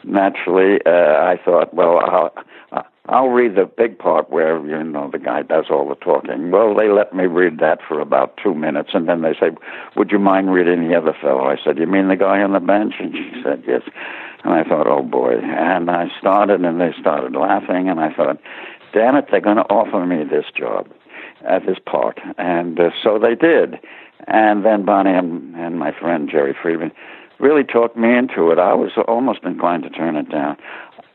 naturally, 0.03 0.79
uh, 0.83 0.89
I 0.89 1.39
thought, 1.45 1.75
well, 1.75 1.99
I'll, 1.99 2.87
I'll 3.09 3.29
read 3.29 3.55
the 3.55 3.65
big 3.65 3.97
part 3.97 4.29
where 4.29 4.59
you 4.65 4.83
know 4.83 5.09
the 5.09 5.19
guy 5.19 5.41
does 5.41 5.65
all 5.69 5.87
the 5.87 5.95
talking. 5.95 6.51
Well, 6.51 6.75
they 6.75 6.89
let 6.89 7.15
me 7.15 7.25
read 7.25 7.59
that 7.59 7.79
for 7.87 8.01
about 8.01 8.37
two 8.41 8.53
minutes, 8.53 8.89
and 8.93 9.07
then 9.07 9.21
they 9.21 9.33
say, 9.33 9.51
"Would 9.95 10.11
you 10.11 10.19
mind 10.19 10.51
reading 10.51 10.87
the 10.87 10.95
other 10.95 11.13
fellow?" 11.13 11.47
I 11.47 11.55
said, 11.63 11.77
"You 11.77 11.87
mean 11.87 12.09
the 12.09 12.17
guy 12.17 12.41
on 12.41 12.51
the 12.51 12.59
bench?" 12.59 12.95
And 12.99 13.13
she 13.13 13.41
said, 13.41 13.63
"Yes." 13.65 13.83
And 14.43 14.53
I 14.53 14.63
thought, 14.63 14.87
"Oh 14.87 15.03
boy!" 15.03 15.37
And 15.37 15.89
I 15.89 16.11
started, 16.19 16.63
and 16.65 16.81
they 16.81 16.93
started 16.99 17.33
laughing, 17.33 17.87
and 17.87 17.99
I 17.99 18.11
thought, 18.11 18.39
"Damn 18.91 19.15
it, 19.15 19.27
they're 19.31 19.39
going 19.39 19.57
to 19.57 19.69
offer 19.69 20.05
me 20.05 20.25
this 20.25 20.45
job 20.53 20.89
at 21.45 21.65
this 21.65 21.79
part," 21.85 22.19
and 22.37 22.77
uh, 22.77 22.89
so 23.01 23.19
they 23.19 23.35
did. 23.35 23.79
And 24.27 24.65
then 24.65 24.83
Bonnie 24.83 25.13
and, 25.13 25.55
and 25.55 25.79
my 25.79 25.91
friend 25.91 26.29
Jerry 26.29 26.53
Friedman 26.61 26.91
really 27.39 27.63
talked 27.63 27.95
me 27.95 28.15
into 28.15 28.51
it. 28.51 28.59
I 28.59 28.73
was 28.73 28.91
almost 29.07 29.43
inclined 29.43 29.83
to 29.83 29.89
turn 29.89 30.15
it 30.15 30.29
down. 30.29 30.57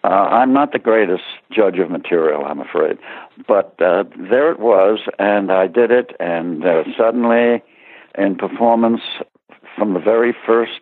Uh, 0.05 0.09
I'm 0.09 0.53
not 0.53 0.73
the 0.73 0.81
greatest 0.81 1.23
judge 1.51 1.79
of 1.79 1.91
material, 1.91 2.45
I'm 2.45 2.61
afraid, 2.61 2.99
but 3.47 3.81
uh, 3.81 4.03
there 4.17 4.51
it 4.51 4.59
was, 4.59 4.99
and 5.19 5.53
I 5.53 5.69
did 5.69 5.93
it, 5.93 6.11
and 6.19 6.65
uh, 6.65 6.83
suddenly, 6.99 7.63
in 8.19 8.35
performance, 8.35 9.01
from 9.77 9.95
the 9.95 10.01
very 10.01 10.35
first 10.45 10.81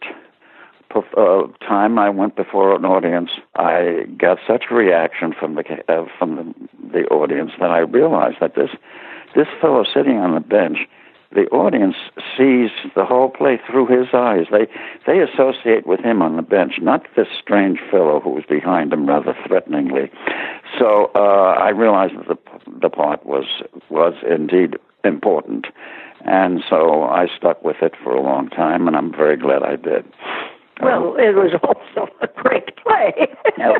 uh, 0.94 1.42
time 1.60 1.98
I 1.98 2.08
went 2.08 2.34
before 2.34 2.74
an 2.74 2.84
audience, 2.84 3.30
I 3.56 4.06
got 4.16 4.38
such 4.46 4.64
a 4.70 4.74
reaction 4.74 5.34
from 5.38 5.54
the 5.54 5.64
uh, 5.88 6.06
from 6.18 6.36
the, 6.36 6.98
the 6.98 7.04
audience 7.08 7.52
that 7.60 7.70
I 7.70 7.80
realized 7.80 8.38
that 8.40 8.54
this 8.54 8.70
this 9.36 9.46
fellow 9.60 9.84
sitting 9.84 10.16
on 10.16 10.34
the 10.34 10.40
bench 10.40 10.78
the 11.32 11.46
audience 11.48 11.96
sees 12.36 12.70
the 12.96 13.04
whole 13.04 13.30
play 13.30 13.60
through 13.70 13.86
his 13.86 14.08
eyes. 14.12 14.46
They 14.50 14.66
they 15.06 15.20
associate 15.20 15.86
with 15.86 16.00
him 16.00 16.22
on 16.22 16.36
the 16.36 16.42
bench, 16.42 16.74
not 16.80 17.06
this 17.16 17.28
strange 17.40 17.78
fellow 17.90 18.20
who 18.20 18.30
was 18.30 18.44
behind 18.48 18.92
him 18.92 19.06
rather 19.06 19.36
threateningly. 19.46 20.10
So 20.78 21.10
uh, 21.14 21.54
I 21.58 21.70
realized 21.70 22.14
that 22.18 22.28
the 22.28 22.80
the 22.80 22.90
part 22.90 23.24
was 23.24 23.44
was 23.88 24.14
indeed 24.28 24.76
important, 25.04 25.66
and 26.24 26.62
so 26.68 27.04
I 27.04 27.28
stuck 27.36 27.62
with 27.62 27.76
it 27.80 27.94
for 28.02 28.12
a 28.12 28.22
long 28.22 28.48
time, 28.48 28.88
and 28.88 28.96
I'm 28.96 29.12
very 29.12 29.36
glad 29.36 29.62
I 29.62 29.76
did. 29.76 30.04
Well, 30.82 31.16
it 31.16 31.34
was 31.34 31.52
also 31.62 32.10
a 32.20 32.28
great 32.42 32.76
play. 32.76 33.28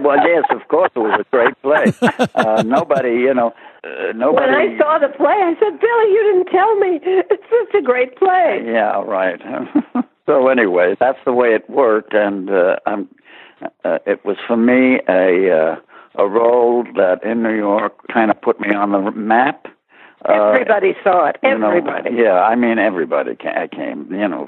well, 0.00 0.16
yes, 0.26 0.44
of 0.50 0.66
course, 0.68 0.90
it 0.94 0.98
was 0.98 1.20
a 1.20 1.24
great 1.30 1.60
play. 1.62 1.92
Uh, 2.34 2.62
nobody, 2.66 3.10
you 3.20 3.34
know, 3.34 3.54
uh, 3.84 4.12
nobody. 4.14 4.52
When 4.52 4.54
I 4.54 4.78
saw 4.78 4.98
the 4.98 5.08
play, 5.08 5.32
I 5.32 5.54
said, 5.58 5.80
"Billy, 5.80 6.12
you 6.12 6.32
didn't 6.32 6.52
tell 6.52 6.76
me. 6.76 7.00
It's 7.02 7.42
such 7.50 7.80
a 7.80 7.82
great 7.82 8.16
play." 8.16 8.62
Yeah, 8.66 9.02
right. 9.02 9.40
so 10.26 10.48
anyway, 10.48 10.96
that's 10.98 11.18
the 11.24 11.32
way 11.32 11.54
it 11.54 11.68
worked, 11.70 12.14
and 12.14 12.50
uh, 12.50 12.76
I'm. 12.86 13.08
Uh, 13.84 13.98
it 14.06 14.24
was 14.24 14.36
for 14.46 14.56
me 14.56 15.00
a 15.08 15.50
uh, 15.50 15.76
a 16.16 16.26
role 16.26 16.84
that 16.96 17.22
in 17.24 17.42
New 17.42 17.56
York 17.56 17.94
kind 18.12 18.30
of 18.30 18.40
put 18.40 18.60
me 18.60 18.74
on 18.74 18.92
the 18.92 19.10
map. 19.12 19.66
Uh, 20.28 20.50
everybody 20.52 20.94
saw 21.02 21.26
it. 21.28 21.36
Everybody. 21.42 22.10
You 22.10 22.16
know, 22.16 22.22
yeah, 22.22 22.40
I 22.40 22.54
mean 22.54 22.78
everybody 22.78 23.36
came. 23.36 24.08
You 24.10 24.28
know, 24.28 24.46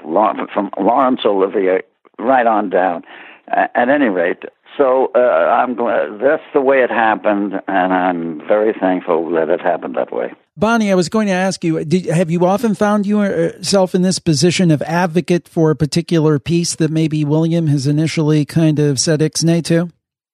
from 0.53 0.69
Laurence 0.79 1.21
Olivier 1.25 1.83
right 2.23 2.47
on 2.47 2.69
down. 2.69 3.03
At 3.45 3.89
any 3.89 4.05
rate, 4.05 4.43
so 4.77 5.11
uh, 5.13 5.19
I'm 5.19 5.75
glad 5.75 6.19
that's 6.21 6.43
the 6.53 6.61
way 6.61 6.77
it 6.77 6.89
happened, 6.89 7.53
and 7.67 7.93
I'm 7.93 8.39
very 8.47 8.73
thankful 8.73 9.29
that 9.31 9.49
it 9.49 9.61
happened 9.61 9.95
that 9.95 10.11
way. 10.11 10.33
Bonnie, 10.57 10.91
I 10.91 10.95
was 10.95 11.09
going 11.09 11.27
to 11.27 11.33
ask 11.33 11.63
you: 11.63 11.83
did, 11.83 12.05
Have 12.05 12.31
you 12.31 12.45
often 12.45 12.73
found 12.73 13.05
yourself 13.05 13.93
in 13.93 14.01
this 14.01 14.17
position 14.17 14.71
of 14.71 14.81
advocate 14.83 15.47
for 15.47 15.71
a 15.71 15.75
particular 15.75 16.39
piece 16.39 16.75
that 16.75 16.89
maybe 16.89 17.23
William 17.25 17.67
has 17.67 17.85
initially 17.85 18.45
kind 18.45 18.79
of 18.79 18.99
said 18.99 19.19
ixnay 19.19 19.63
to? 19.65 19.89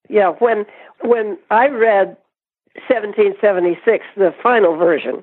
Yeah, 0.08 0.30
when 0.38 0.64
when 1.02 1.38
I 1.50 1.66
read 1.66 2.16
1776, 2.88 4.04
the 4.16 4.34
final 4.42 4.76
version, 4.76 5.22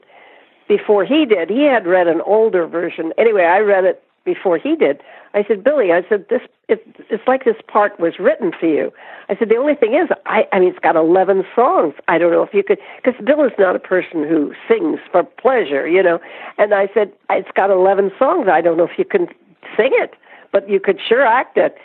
before 0.67 1.05
he 1.05 1.25
did, 1.25 1.49
he 1.49 1.63
had 1.63 1.87
read 1.87 2.07
an 2.07 2.21
older 2.21 2.67
version. 2.67 3.13
Anyway, 3.17 3.43
I 3.43 3.59
read 3.59 3.85
it 3.85 4.03
before 4.27 4.57
he 4.57 4.75
did. 4.75 5.01
I 5.33 5.43
said, 5.47 5.63
Billy, 5.63 5.91
I 5.91 6.03
said 6.07 6.25
this. 6.29 6.41
It, 6.67 6.85
it's 7.09 7.25
like 7.27 7.45
this 7.45 7.55
part 7.67 7.97
was 7.97 8.19
written 8.19 8.51
for 8.51 8.67
you. 8.67 8.91
I 9.29 9.37
said 9.37 9.47
the 9.47 9.55
only 9.55 9.73
thing 9.73 9.93
is, 9.93 10.09
I, 10.25 10.45
I 10.51 10.59
mean, 10.59 10.69
it's 10.69 10.79
got 10.79 10.97
eleven 10.97 11.45
songs. 11.55 11.95
I 12.09 12.17
don't 12.17 12.31
know 12.31 12.43
if 12.43 12.53
you 12.53 12.61
could, 12.61 12.77
because 13.01 13.19
Bill 13.25 13.43
is 13.45 13.53
not 13.57 13.75
a 13.75 13.79
person 13.79 14.27
who 14.27 14.53
sings 14.67 14.99
for 15.09 15.23
pleasure, 15.23 15.87
you 15.87 16.03
know. 16.03 16.19
And 16.57 16.73
I 16.73 16.89
said 16.93 17.13
it's 17.29 17.49
got 17.55 17.71
eleven 17.71 18.11
songs. 18.19 18.47
I 18.51 18.61
don't 18.61 18.77
know 18.77 18.83
if 18.83 18.99
you 18.99 19.05
can 19.05 19.27
sing 19.75 19.91
it, 19.93 20.13
but 20.51 20.69
you 20.69 20.79
could 20.79 20.99
sure 21.07 21.25
act 21.25 21.57
it. 21.57 21.77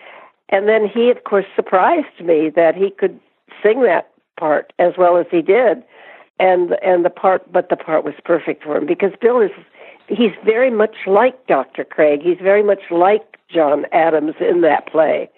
And 0.49 0.69
then 0.69 0.87
he, 0.87 1.09
of 1.11 1.23
course, 1.25 1.47
surprised 1.55 2.21
me 2.21 2.51
that 2.51 2.75
he 2.75 2.91
could 2.91 3.19
sing 3.63 3.83
that 3.83 4.11
part 4.37 4.73
as 4.81 4.95
well 4.99 5.17
as 5.17 5.27
he 5.31 5.41
did 5.43 5.85
and 6.41 6.77
and 6.83 7.05
the 7.05 7.11
part 7.11 7.51
but 7.53 7.69
the 7.69 7.77
part 7.77 8.05
was 8.05 8.15
perfect 8.25 8.65
for 8.65 8.77
him 8.77 8.87
because 8.87 9.13
Bill 9.21 9.41
is 9.41 9.51
he's 10.17 10.33
very 10.45 10.71
much 10.71 10.95
like 11.07 11.47
Dr. 11.47 11.85
Craig. 11.85 12.21
He's 12.23 12.39
very 12.39 12.63
much 12.63 12.83
like 12.91 13.39
John 13.53 13.87
Adams 13.93 14.35
in 14.41 14.61
that 14.63 14.87
play. 14.87 15.31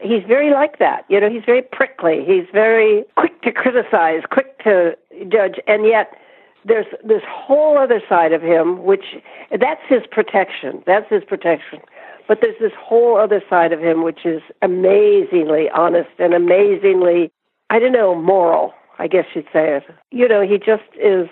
He's 0.00 0.24
very 0.26 0.50
like 0.52 0.78
that. 0.78 1.04
You 1.08 1.20
know, 1.20 1.30
he's 1.30 1.44
very 1.44 1.62
prickly. 1.62 2.24
He's 2.26 2.46
very 2.52 3.04
quick 3.16 3.40
to 3.42 3.52
criticize, 3.52 4.22
quick 4.30 4.58
to 4.64 4.96
judge, 5.28 5.60
and 5.66 5.86
yet 5.86 6.12
there's 6.64 6.86
this 7.04 7.22
whole 7.28 7.78
other 7.78 8.00
side 8.08 8.32
of 8.32 8.42
him 8.42 8.84
which 8.84 9.04
that's 9.50 9.82
his 9.88 10.02
protection. 10.10 10.82
That's 10.86 11.08
his 11.10 11.22
protection. 11.24 11.80
But 12.26 12.38
there's 12.40 12.58
this 12.58 12.72
whole 12.78 13.18
other 13.18 13.42
side 13.50 13.72
of 13.72 13.80
him 13.80 14.02
which 14.02 14.24
is 14.24 14.42
amazingly 14.62 15.68
honest 15.70 16.10
and 16.18 16.34
amazingly 16.34 17.30
I 17.70 17.78
don't 17.78 17.92
know, 17.92 18.14
moral, 18.14 18.74
I 18.98 19.06
guess 19.08 19.24
you'd 19.34 19.46
say 19.52 19.76
it. 19.76 19.84
You 20.10 20.28
know, 20.28 20.42
he 20.42 20.58
just 20.58 20.84
is 21.00 21.28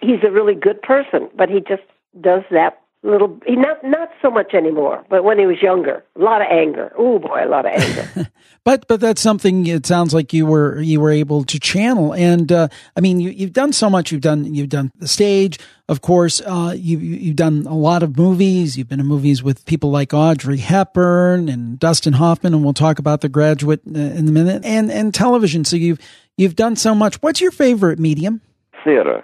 he's 0.00 0.22
a 0.26 0.30
really 0.30 0.54
good 0.54 0.80
person, 0.82 1.28
but 1.36 1.48
he 1.48 1.60
just 1.60 1.82
does 2.20 2.42
that 2.50 2.80
little 3.02 3.38
not 3.48 3.84
not 3.84 4.08
so 4.20 4.30
much 4.30 4.52
anymore 4.52 5.04
but 5.08 5.22
when 5.22 5.38
he 5.38 5.46
was 5.46 5.62
younger 5.62 6.04
a 6.16 6.20
lot 6.20 6.40
of 6.40 6.48
anger. 6.50 6.92
Oh 6.98 7.18
boy 7.18 7.44
a 7.44 7.48
lot 7.48 7.66
of 7.66 7.72
anger. 7.72 8.30
But 8.64 8.88
but 8.88 8.98
that's 8.98 9.20
something 9.22 9.64
it 9.68 9.86
sounds 9.86 10.12
like 10.12 10.32
you 10.32 10.44
were 10.44 10.80
you 10.80 11.00
were 11.00 11.12
able 11.12 11.44
to 11.44 11.60
channel. 11.60 12.12
And 12.12 12.50
uh, 12.50 12.66
i 12.96 13.00
mean 13.00 13.20
you, 13.20 13.30
you've 13.30 13.52
done 13.52 13.72
so 13.72 13.88
much. 13.88 14.10
You've 14.10 14.22
done 14.22 14.52
you've 14.56 14.70
done 14.70 14.90
the 14.98 15.06
stage 15.06 15.60
of 15.88 16.00
course. 16.00 16.40
Uh, 16.40 16.74
you, 16.76 16.98
you've 16.98 17.36
done 17.36 17.64
a 17.68 17.76
lot 17.76 18.02
of 18.02 18.16
movies. 18.16 18.76
You've 18.76 18.88
been 18.88 18.98
in 18.98 19.06
movies 19.06 19.40
with 19.40 19.64
people 19.66 19.92
like 19.92 20.12
audrey 20.12 20.56
hepburn 20.56 21.48
and 21.48 21.78
dustin 21.78 22.14
hoffman 22.14 22.54
and 22.54 22.64
we'll 22.64 22.74
talk 22.74 22.98
about 22.98 23.20
the 23.20 23.28
graduate 23.28 23.82
uh, 23.86 24.00
in 24.00 24.26
a 24.26 24.32
minute 24.32 24.64
and 24.64 24.90
and 24.90 25.14
television. 25.14 25.64
So 25.64 25.76
you've 25.76 26.00
you've 26.36 26.56
done 26.56 26.74
so 26.74 26.92
much. 26.92 27.22
What's 27.22 27.40
your 27.40 27.52
favorite 27.52 28.00
medium? 28.00 28.40
Theater. 28.82 29.22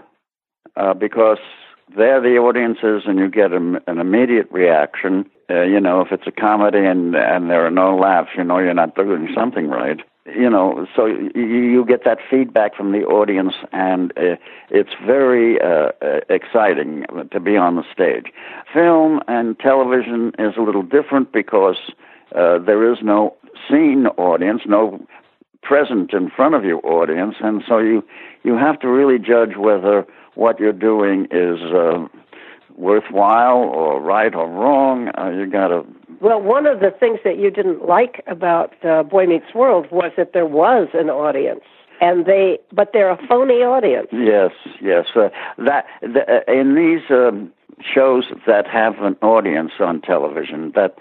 Uh, 0.77 0.95
because 0.95 1.39
there 1.97 2.21
the 2.21 2.37
audience 2.37 2.79
is 2.83 3.03
and 3.07 3.19
you 3.19 3.29
get 3.29 3.53
a, 3.53 3.83
an 3.87 3.99
immediate 3.99 4.51
reaction. 4.51 5.29
Uh, 5.51 5.63
you 5.63 5.81
know, 5.81 6.01
if 6.01 6.13
it's 6.13 6.27
a 6.27 6.33
comedy 6.33 6.85
and 6.85 7.15
and 7.15 7.51
there 7.51 7.67
are 7.67 7.71
no 7.71 7.97
laughs, 7.97 8.31
you 8.37 8.45
know 8.45 8.59
you're 8.59 8.75
not 8.75 8.95
doing 8.95 9.29
something 9.35 9.69
right. 9.69 10.01
You 10.25 10.49
know, 10.49 10.87
so 10.95 11.07
you, 11.07 11.31
you 11.35 11.85
get 11.85 12.05
that 12.05 12.19
feedback 12.31 12.77
from 12.77 12.93
the 12.93 13.03
audience, 13.05 13.55
and 13.73 14.13
uh, 14.17 14.37
it's 14.71 14.93
very 15.05 15.61
uh, 15.61 15.91
uh, 16.01 16.21
exciting 16.29 17.05
to 17.33 17.41
be 17.41 17.57
on 17.57 17.75
the 17.75 17.83
stage. 17.93 18.33
Film 18.73 19.21
and 19.27 19.59
television 19.59 20.33
is 20.39 20.55
a 20.57 20.63
little 20.63 20.85
different 20.85 21.33
because 21.33 21.77
uh, 22.37 22.59
there 22.59 22.91
is 22.91 22.99
no 23.03 23.35
seen 23.69 24.07
audience, 24.17 24.63
no 24.65 25.05
present 25.63 26.13
in 26.13 26.31
front 26.31 26.55
of 26.55 26.65
you 26.65 26.79
audience, 26.79 27.37
and 27.41 27.63
so 27.67 27.79
you 27.79 28.05
you 28.45 28.57
have 28.57 28.79
to 28.81 28.89
really 28.89 29.19
judge 29.19 29.57
whether 29.57 30.07
what 30.35 30.59
you're 30.61 30.73
doing 30.73 31.27
is 31.31 31.61
uh, 31.75 32.07
worthwhile 32.77 33.59
or 33.59 34.01
right 34.01 34.35
or 34.35 34.49
wrong. 34.49 35.09
Uh, 35.19 35.31
you 35.31 35.47
got 35.47 35.69
to. 35.69 35.85
Well, 36.21 36.41
one 36.41 36.67
of 36.67 36.81
the 36.81 36.91
things 36.91 37.19
that 37.25 37.39
you 37.39 37.51
didn't 37.51 37.87
like 37.87 38.23
about 38.27 38.73
uh, 38.85 39.03
Boy 39.03 39.27
Meets 39.27 39.55
World 39.55 39.87
was 39.91 40.13
that 40.17 40.33
there 40.33 40.47
was 40.47 40.89
an 40.95 41.11
audience. 41.11 41.65
and 42.01 42.27
they 42.27 42.59
but 42.73 42.91
they're 42.93 43.11
a 43.11 43.27
phony 43.29 43.63
audience. 43.63 44.09
Yes, 44.13 44.51
yes. 44.81 45.07
Uh, 45.15 45.29
that 45.59 45.85
the, 46.01 46.23
uh, 46.29 46.53
in 46.53 46.75
these 46.75 47.03
um, 47.11 47.53
shows 47.83 48.25
that 48.47 48.67
have 48.67 49.01
an 49.01 49.17
audience 49.23 49.73
on 49.81 50.01
television 50.01 50.73
that 50.75 50.99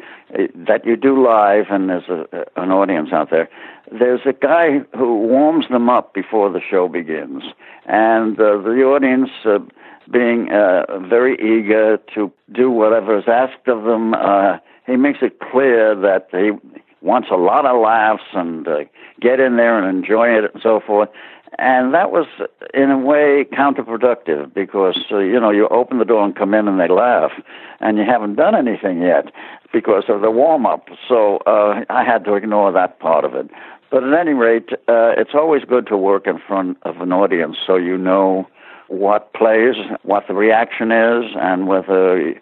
that 0.68 0.86
you 0.86 0.96
do 0.96 1.24
live 1.24 1.66
and 1.70 1.90
there's 1.90 2.08
a, 2.10 2.46
an 2.56 2.72
audience 2.72 3.10
out 3.12 3.30
there. 3.30 3.50
There's 3.92 4.22
a 4.26 4.34
guy 4.34 4.80
who 4.96 5.18
warms 5.18 5.68
them 5.70 5.90
up 5.90 6.14
before 6.14 6.50
the 6.52 6.62
show 6.62 6.88
begins, 6.88 7.44
and 7.86 8.40
uh, 8.40 8.58
the 8.58 8.84
audience. 8.84 9.30
Uh, 9.46 9.60
being 10.10 10.52
uh, 10.52 11.00
very 11.08 11.36
eager 11.36 11.98
to 12.14 12.34
do 12.52 12.70
whatever 12.70 13.18
is 13.18 13.24
asked 13.28 13.68
of 13.68 13.84
them, 13.84 14.14
uh, 14.14 14.58
he 14.86 14.98
makes 14.98 15.20
it 15.22 15.40
clear 15.40 15.96
that 15.96 16.28
he 16.32 16.52
wants 17.02 17.30
a 17.32 17.36
lot 17.36 17.66
of 17.66 17.82
laughs 17.82 18.24
and 18.34 18.68
uh, 18.68 18.80
get 19.20 19.40
in 19.40 19.58
there 19.58 19.78
and 19.78 19.98
enjoy 19.98 20.28
it 20.28 20.52
and 20.54 20.62
so 20.62 20.80
forth. 20.86 21.10
And 21.60 21.94
that 21.94 22.12
was, 22.12 22.28
in 22.74 22.92
a 22.92 22.98
way, 22.98 23.46
counterproductive 23.52 24.54
because, 24.54 24.98
uh, 25.12 25.18
you 25.20 25.40
know, 25.40 25.52
you 25.52 25.68
open 25.68 26.00
the 26.00 26.06
door 26.06 26.24
and 26.24 26.36
come 26.36 26.54
in 26.54 26.68
and 26.68 26.80
they 26.80 26.88
laugh, 26.88 27.32
and 27.82 27.98
you 27.98 28.06
haven't 28.06 28.36
done 28.36 28.56
anything 28.56 29.02
yet 29.02 29.32
because 29.74 30.06
of 30.08 30.22
the 30.22 30.32
warm 30.32 30.66
up. 30.66 30.88
So 31.08 31.38
uh, 31.46 31.84
I 31.90 32.04
had 32.04 32.24
to 32.26 32.36
ignore 32.36 32.72
that 32.72 33.00
part 33.00 33.26
of 33.26 33.36
it. 33.36 33.50
But 33.90 34.06
at 34.06 34.14
any 34.18 34.32
rate, 34.32 34.70
uh, 34.88 35.14
it's 35.18 35.32
always 35.34 35.64
good 35.66 35.88
to 35.88 35.98
work 35.98 36.26
in 36.26 36.40
front 36.40 36.78
of 36.84 37.02
an 37.02 37.12
audience 37.12 37.58
so 37.68 37.76
you 37.76 37.98
know 37.98 38.48
what 38.88 39.34
plays, 39.34 39.76
what 40.04 40.28
the 40.28 40.34
reaction 40.34 40.92
is, 40.92 41.26
and 41.36 41.68
whether 41.68 42.34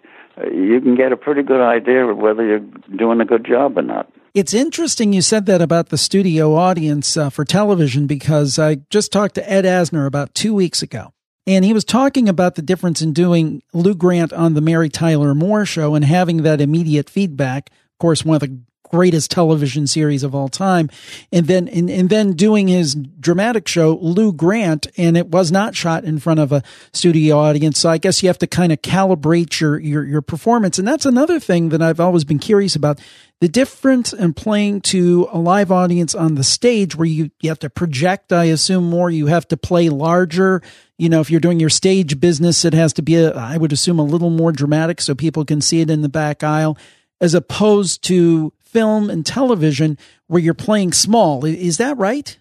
you 0.52 0.80
can 0.80 0.94
get 0.94 1.12
a 1.12 1.16
pretty 1.16 1.42
good 1.42 1.60
idea 1.60 2.06
of 2.06 2.16
whether 2.16 2.44
you're 2.44 2.64
doing 2.96 3.20
a 3.20 3.24
good 3.24 3.44
job 3.44 3.76
or 3.76 3.82
not. 3.82 4.10
It's 4.32 4.54
interesting 4.54 5.12
you 5.12 5.22
said 5.22 5.46
that 5.46 5.60
about 5.60 5.88
the 5.88 5.98
studio 5.98 6.54
audience 6.54 7.16
uh, 7.16 7.30
for 7.30 7.44
television 7.44 8.06
because 8.06 8.58
I 8.58 8.76
just 8.88 9.10
talked 9.10 9.34
to 9.34 9.50
Ed 9.50 9.64
Asner 9.64 10.06
about 10.06 10.34
two 10.34 10.54
weeks 10.54 10.82
ago. 10.82 11.12
And 11.46 11.64
he 11.64 11.72
was 11.72 11.84
talking 11.84 12.28
about 12.28 12.54
the 12.54 12.62
difference 12.62 13.02
in 13.02 13.12
doing 13.12 13.62
Lou 13.72 13.94
Grant 13.94 14.32
on 14.32 14.54
the 14.54 14.60
Mary 14.60 14.88
Tyler 14.88 15.34
Moore 15.34 15.66
show 15.66 15.96
and 15.96 16.04
having 16.04 16.42
that 16.42 16.60
immediate 16.60 17.10
feedback. 17.10 17.70
Of 17.70 17.98
course, 17.98 18.24
one 18.24 18.36
of 18.36 18.40
the 18.40 18.60
greatest 18.90 19.30
television 19.30 19.86
series 19.86 20.22
of 20.22 20.34
all 20.34 20.48
time. 20.48 20.90
And 21.32 21.46
then, 21.46 21.68
and, 21.68 21.88
and, 21.88 22.10
then 22.10 22.32
doing 22.32 22.66
his 22.66 22.94
dramatic 22.94 23.68
show, 23.68 23.96
Lou 24.02 24.32
Grant, 24.32 24.88
and 24.96 25.16
it 25.16 25.28
was 25.28 25.52
not 25.52 25.76
shot 25.76 26.04
in 26.04 26.18
front 26.18 26.40
of 26.40 26.50
a 26.50 26.62
studio 26.92 27.38
audience. 27.38 27.78
So 27.78 27.88
I 27.88 27.98
guess 27.98 28.22
you 28.22 28.28
have 28.28 28.38
to 28.38 28.48
kind 28.48 28.72
of 28.72 28.82
calibrate 28.82 29.60
your, 29.60 29.78
your, 29.78 30.04
your 30.04 30.22
performance. 30.22 30.78
And 30.78 30.88
that's 30.88 31.06
another 31.06 31.38
thing 31.38 31.68
that 31.68 31.80
I've 31.80 32.00
always 32.00 32.24
been 32.24 32.40
curious 32.40 32.74
about. 32.74 33.00
The 33.40 33.48
difference 33.48 34.12
in 34.12 34.34
playing 34.34 34.82
to 34.82 35.28
a 35.32 35.38
live 35.38 35.70
audience 35.70 36.14
on 36.14 36.34
the 36.34 36.44
stage 36.44 36.96
where 36.96 37.06
you, 37.06 37.30
you 37.40 37.48
have 37.48 37.60
to 37.60 37.70
project, 37.70 38.32
I 38.32 38.44
assume 38.46 38.90
more, 38.90 39.08
you 39.10 39.26
have 39.26 39.48
to 39.48 39.56
play 39.56 39.88
larger. 39.88 40.62
You 40.98 41.08
know, 41.08 41.20
if 41.20 41.30
you're 41.30 41.40
doing 41.40 41.60
your 41.60 41.70
stage 41.70 42.20
business, 42.20 42.64
it 42.64 42.74
has 42.74 42.92
to 42.94 43.02
be, 43.02 43.14
a, 43.14 43.32
I 43.32 43.56
would 43.56 43.72
assume 43.72 43.98
a 43.98 44.04
little 44.04 44.30
more 44.30 44.52
dramatic 44.52 45.00
so 45.00 45.14
people 45.14 45.44
can 45.44 45.60
see 45.60 45.80
it 45.80 45.90
in 45.90 46.02
the 46.02 46.08
back 46.08 46.42
aisle 46.42 46.76
as 47.20 47.34
opposed 47.34 48.02
to 48.04 48.52
film 48.70 49.10
and 49.10 49.26
television 49.26 49.98
where 50.26 50.40
you're 50.40 50.54
playing 50.54 50.92
small. 50.92 51.44
Is 51.44 51.78
that 51.78 51.96
right? 51.98 52.38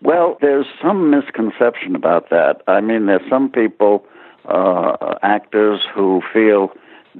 Well, 0.00 0.36
there's 0.40 0.66
some 0.82 1.10
misconception 1.10 1.94
about 1.94 2.30
that. 2.30 2.62
I 2.66 2.80
mean, 2.80 3.06
there's 3.06 3.28
some 3.30 3.50
people, 3.50 4.04
uh, 4.44 5.14
actors, 5.22 5.80
who 5.94 6.22
feel 6.32 6.72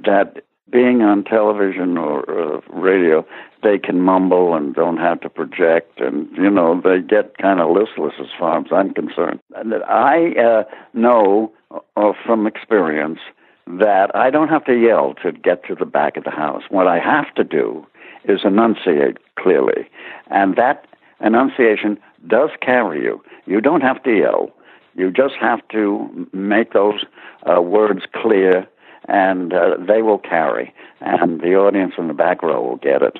that 0.05 0.43
being 0.69 1.01
on 1.01 1.23
television 1.23 1.97
or 1.97 2.57
uh, 2.57 2.61
radio, 2.73 3.25
they 3.61 3.77
can 3.77 4.01
mumble 4.01 4.55
and 4.55 4.75
don't 4.75 4.97
have 4.97 5.21
to 5.21 5.29
project, 5.29 6.01
and 6.01 6.27
you 6.35 6.49
know 6.49 6.81
they 6.83 6.99
get 6.99 7.37
kind 7.37 7.61
of 7.61 7.69
listless 7.69 8.13
as 8.19 8.27
far 8.37 8.59
as 8.59 8.65
I'm 8.71 8.93
concerned. 8.93 9.39
I 9.55 10.33
uh, 10.37 10.63
know 10.93 11.53
uh, 11.95 12.11
from 12.25 12.47
experience 12.47 13.19
that 13.67 14.13
I 14.15 14.29
don't 14.29 14.49
have 14.49 14.65
to 14.65 14.77
yell 14.77 15.13
to 15.23 15.31
get 15.31 15.63
to 15.67 15.75
the 15.75 15.85
back 15.85 16.17
of 16.17 16.25
the 16.25 16.31
house. 16.31 16.63
What 16.69 16.87
I 16.87 16.99
have 16.99 17.33
to 17.35 17.43
do 17.43 17.87
is 18.25 18.41
enunciate 18.43 19.17
clearly. 19.35 19.89
And 20.29 20.55
that 20.55 20.85
enunciation 21.21 21.97
does 22.27 22.49
carry 22.61 23.03
you. 23.03 23.21
You 23.45 23.61
don't 23.61 23.81
have 23.81 24.01
to 24.03 24.11
yell. 24.11 24.51
You 24.95 25.11
just 25.11 25.35
have 25.39 25.67
to 25.69 26.27
make 26.33 26.73
those 26.73 27.03
uh, 27.49 27.61
words 27.61 28.03
clear, 28.13 28.67
and 29.07 29.53
uh, 29.53 29.77
they 29.79 30.01
will 30.01 30.19
carry. 30.19 30.73
And 31.01 31.41
the 31.41 31.55
audience 31.55 31.93
in 31.97 32.07
the 32.07 32.13
back 32.13 32.43
row 32.43 32.61
will 32.61 32.77
get 32.77 33.01
it. 33.01 33.19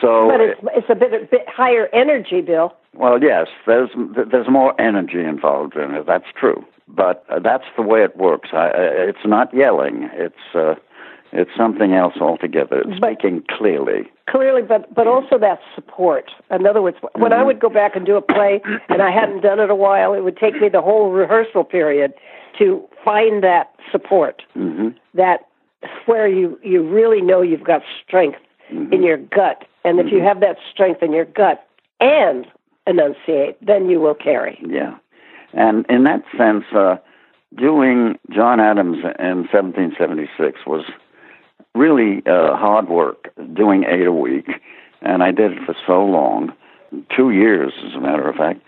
So, 0.00 0.28
but 0.30 0.40
it's, 0.40 0.60
it's 0.74 0.90
a 0.90 0.94
bit 0.94 1.14
a 1.14 1.24
bit 1.24 1.48
higher 1.48 1.88
energy, 1.94 2.42
Bill. 2.42 2.74
Well, 2.92 3.22
yes, 3.22 3.46
there's 3.66 3.88
there's 4.30 4.48
more 4.48 4.78
energy 4.78 5.24
involved 5.24 5.74
in 5.74 5.94
it. 5.94 6.06
That's 6.06 6.26
true, 6.38 6.64
but 6.86 7.24
uh, 7.30 7.38
that's 7.38 7.64
the 7.76 7.82
way 7.82 8.04
it 8.04 8.14
works. 8.16 8.50
I, 8.52 8.68
it's 8.74 9.24
not 9.24 9.54
yelling. 9.54 10.10
It's 10.12 10.54
uh, 10.54 10.74
it's 11.32 11.50
something 11.56 11.92
else 11.92 12.14
altogether. 12.20 12.80
It's 12.80 13.00
but, 13.00 13.12
speaking 13.12 13.44
clearly. 13.48 14.10
Clearly, 14.28 14.62
but 14.62 14.92
but 14.94 15.06
also 15.06 15.38
that 15.38 15.60
support. 15.74 16.30
In 16.50 16.66
other 16.66 16.82
words, 16.82 16.96
when 17.14 17.30
mm-hmm. 17.30 17.40
I 17.40 17.42
would 17.42 17.60
go 17.60 17.68
back 17.68 17.96
and 17.96 18.06
do 18.06 18.16
a 18.16 18.22
play 18.22 18.60
and 18.88 19.02
I 19.02 19.10
hadn't 19.10 19.42
done 19.42 19.60
it 19.60 19.70
a 19.70 19.74
while, 19.74 20.14
it 20.14 20.20
would 20.20 20.36
take 20.36 20.60
me 20.60 20.68
the 20.68 20.82
whole 20.82 21.10
rehearsal 21.10 21.64
period 21.64 22.12
to 22.58 22.84
find 23.04 23.42
that 23.42 23.74
support. 23.90 24.42
Mm-hmm. 24.56 24.88
That 25.14 25.48
where 26.06 26.28
you 26.28 26.58
you 26.62 26.82
really 26.88 27.20
know 27.20 27.42
you've 27.42 27.64
got 27.64 27.82
strength 28.04 28.38
mm-hmm. 28.72 28.92
in 28.92 29.02
your 29.02 29.18
gut, 29.18 29.64
and 29.84 30.00
if 30.00 30.06
you 30.06 30.18
mm-hmm. 30.18 30.26
have 30.26 30.40
that 30.40 30.56
strength 30.72 31.02
in 31.02 31.12
your 31.12 31.26
gut 31.26 31.66
and 32.00 32.46
enunciate, 32.86 33.64
then 33.64 33.88
you 33.88 34.00
will 34.00 34.14
carry. 34.14 34.58
Yeah, 34.66 34.96
and 35.52 35.86
in 35.88 36.04
that 36.04 36.22
sense. 36.36 36.64
Uh, 36.74 36.96
doing 37.56 38.18
John 38.34 38.60
Adams 38.60 38.98
in 39.18 39.46
1776 39.50 40.60
was 40.66 40.84
really 41.76 42.22
uh, 42.26 42.56
hard 42.56 42.88
work 42.88 43.32
doing 43.54 43.84
eight 43.84 44.06
a 44.06 44.12
week, 44.12 44.48
and 45.02 45.22
I 45.22 45.30
did 45.30 45.52
it 45.52 45.58
for 45.64 45.74
so 45.86 46.04
long, 46.04 46.52
two 47.14 47.30
years 47.30 47.72
as 47.86 47.94
a 47.94 48.00
matter 48.00 48.28
of 48.28 48.36
fact, 48.36 48.60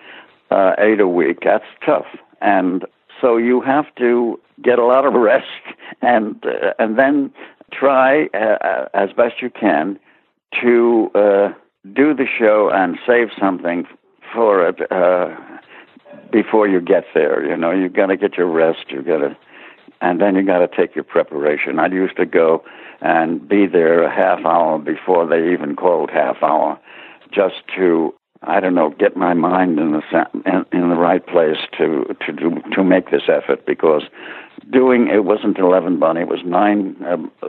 uh, 0.51 0.73
eight 0.79 1.01
a 1.01 1.09
week. 1.09 1.39
That's 1.45 1.65
tough, 1.85 2.07
and 2.41 2.85
so 3.21 3.37
you 3.37 3.61
have 3.61 3.87
to 3.97 4.39
get 4.63 4.79
a 4.79 4.85
lot 4.85 5.05
of 5.05 5.15
rest 5.15 5.47
and 6.03 6.45
uh, 6.45 6.75
and 6.79 6.99
then 6.99 7.33
try 7.73 8.27
uh, 8.35 8.39
uh 8.39 8.89
as 8.95 9.11
best 9.13 9.43
you 9.43 9.51
can 9.51 9.99
to 10.61 11.11
uh, 11.15 11.53
do 11.95 12.15
the 12.15 12.27
show 12.27 12.71
and 12.73 12.99
save 13.07 13.29
something 13.39 13.87
for 14.33 14.67
it 14.67 14.81
uh, 14.91 15.35
before 16.31 16.67
you 16.67 16.81
get 16.81 17.05
there. 17.15 17.45
You 17.45 17.57
know, 17.57 17.71
you've 17.71 17.93
got 17.93 18.07
to 18.07 18.17
get 18.17 18.37
your 18.37 18.47
rest. 18.47 18.87
You've 18.89 19.07
got 19.07 19.19
to, 19.19 19.37
and 20.01 20.21
then 20.21 20.35
you 20.35 20.45
got 20.45 20.59
to 20.59 20.69
take 20.69 20.95
your 20.95 21.05
preparation. 21.05 21.79
I 21.79 21.89
used 21.89 22.17
to 22.17 22.27
go 22.27 22.65
and 23.01 23.49
be 23.49 23.67
there 23.67 24.03
a 24.03 24.15
half 24.15 24.45
hour 24.45 24.79
before 24.79 25.27
they 25.27 25.53
even 25.53 25.77
called 25.77 26.11
half 26.11 26.43
hour, 26.43 26.79
just 27.33 27.57
to 27.77 28.15
I 28.43 28.61
don't 28.61 28.75
know 28.75 28.91
get 28.91 29.17
my 29.17 29.35
mind 29.35 29.79
in 29.79 29.93
the 29.93 30.65
in, 30.73 30.89
the 30.89 30.97
right 30.97 31.27
place 31.27 31.59
to 31.79 32.17
to 32.27 32.33
do 32.33 32.63
to 32.73 32.85
make 32.85 33.11
this 33.11 33.29
effort 33.29 33.67
because 33.67 34.03
doing 34.71 35.09
it 35.09 35.25
wasn't 35.25 35.59
eleven 35.59 35.99
Bonnie 35.99 36.21
it 36.23 36.29
was 36.29 36.41
nine 36.45 36.97
uh, 37.05 37.49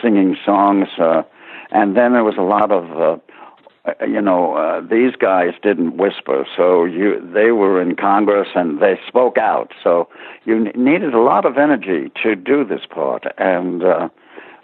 singing 0.00 0.36
songs 0.44 0.88
uh, 0.98 1.22
and 1.70 1.96
then 1.96 2.12
there 2.12 2.24
was 2.24 2.36
a 2.38 2.42
lot 2.42 2.70
of 2.70 2.98
uh, 2.98 3.18
you 4.06 4.20
know, 4.20 4.54
uh, 4.54 4.80
these 4.80 5.16
guys 5.16 5.54
didn't 5.60 5.96
whisper, 5.96 6.46
so 6.56 6.84
you 6.84 7.20
they 7.34 7.50
were 7.50 7.82
in 7.82 7.96
Congress 7.96 8.48
and 8.54 8.80
they 8.80 8.98
spoke 9.08 9.38
out. 9.38 9.72
So 9.82 10.08
you 10.44 10.70
needed 10.74 11.14
a 11.14 11.20
lot 11.20 11.44
of 11.44 11.58
energy 11.58 12.12
to 12.22 12.36
do 12.36 12.64
this 12.64 12.82
part, 12.88 13.24
and 13.38 13.82
uh, 13.82 14.08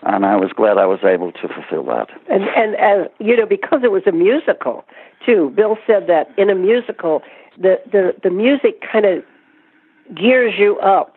and 0.02 0.24
I 0.24 0.36
was 0.36 0.50
glad 0.56 0.78
I 0.78 0.86
was 0.86 1.00
able 1.04 1.32
to 1.32 1.48
fulfill 1.48 1.84
that. 1.84 2.08
And 2.30 2.44
and 2.56 2.76
as 2.76 3.10
you 3.18 3.36
know, 3.36 3.46
because 3.46 3.80
it 3.82 3.90
was 3.90 4.02
a 4.06 4.12
musical 4.12 4.84
too. 5.24 5.52
Bill 5.54 5.76
said 5.86 6.06
that 6.06 6.30
in 6.36 6.50
a 6.50 6.54
musical, 6.54 7.22
the 7.56 7.80
the 7.90 8.14
the 8.22 8.30
music 8.30 8.82
kind 8.90 9.04
of 9.04 9.24
gears 10.14 10.54
you 10.58 10.78
up 10.78 11.16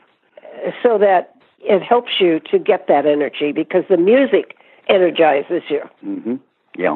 so 0.83 0.97
that 0.97 1.35
it 1.59 1.81
helps 1.81 2.11
you 2.19 2.39
to 2.51 2.59
get 2.59 2.87
that 2.87 3.05
energy 3.05 3.51
because 3.51 3.83
the 3.89 3.97
music 3.97 4.57
energizes 4.89 5.63
you. 5.69 5.81
Mm-hmm. 6.05 6.35
Yeah. 6.77 6.95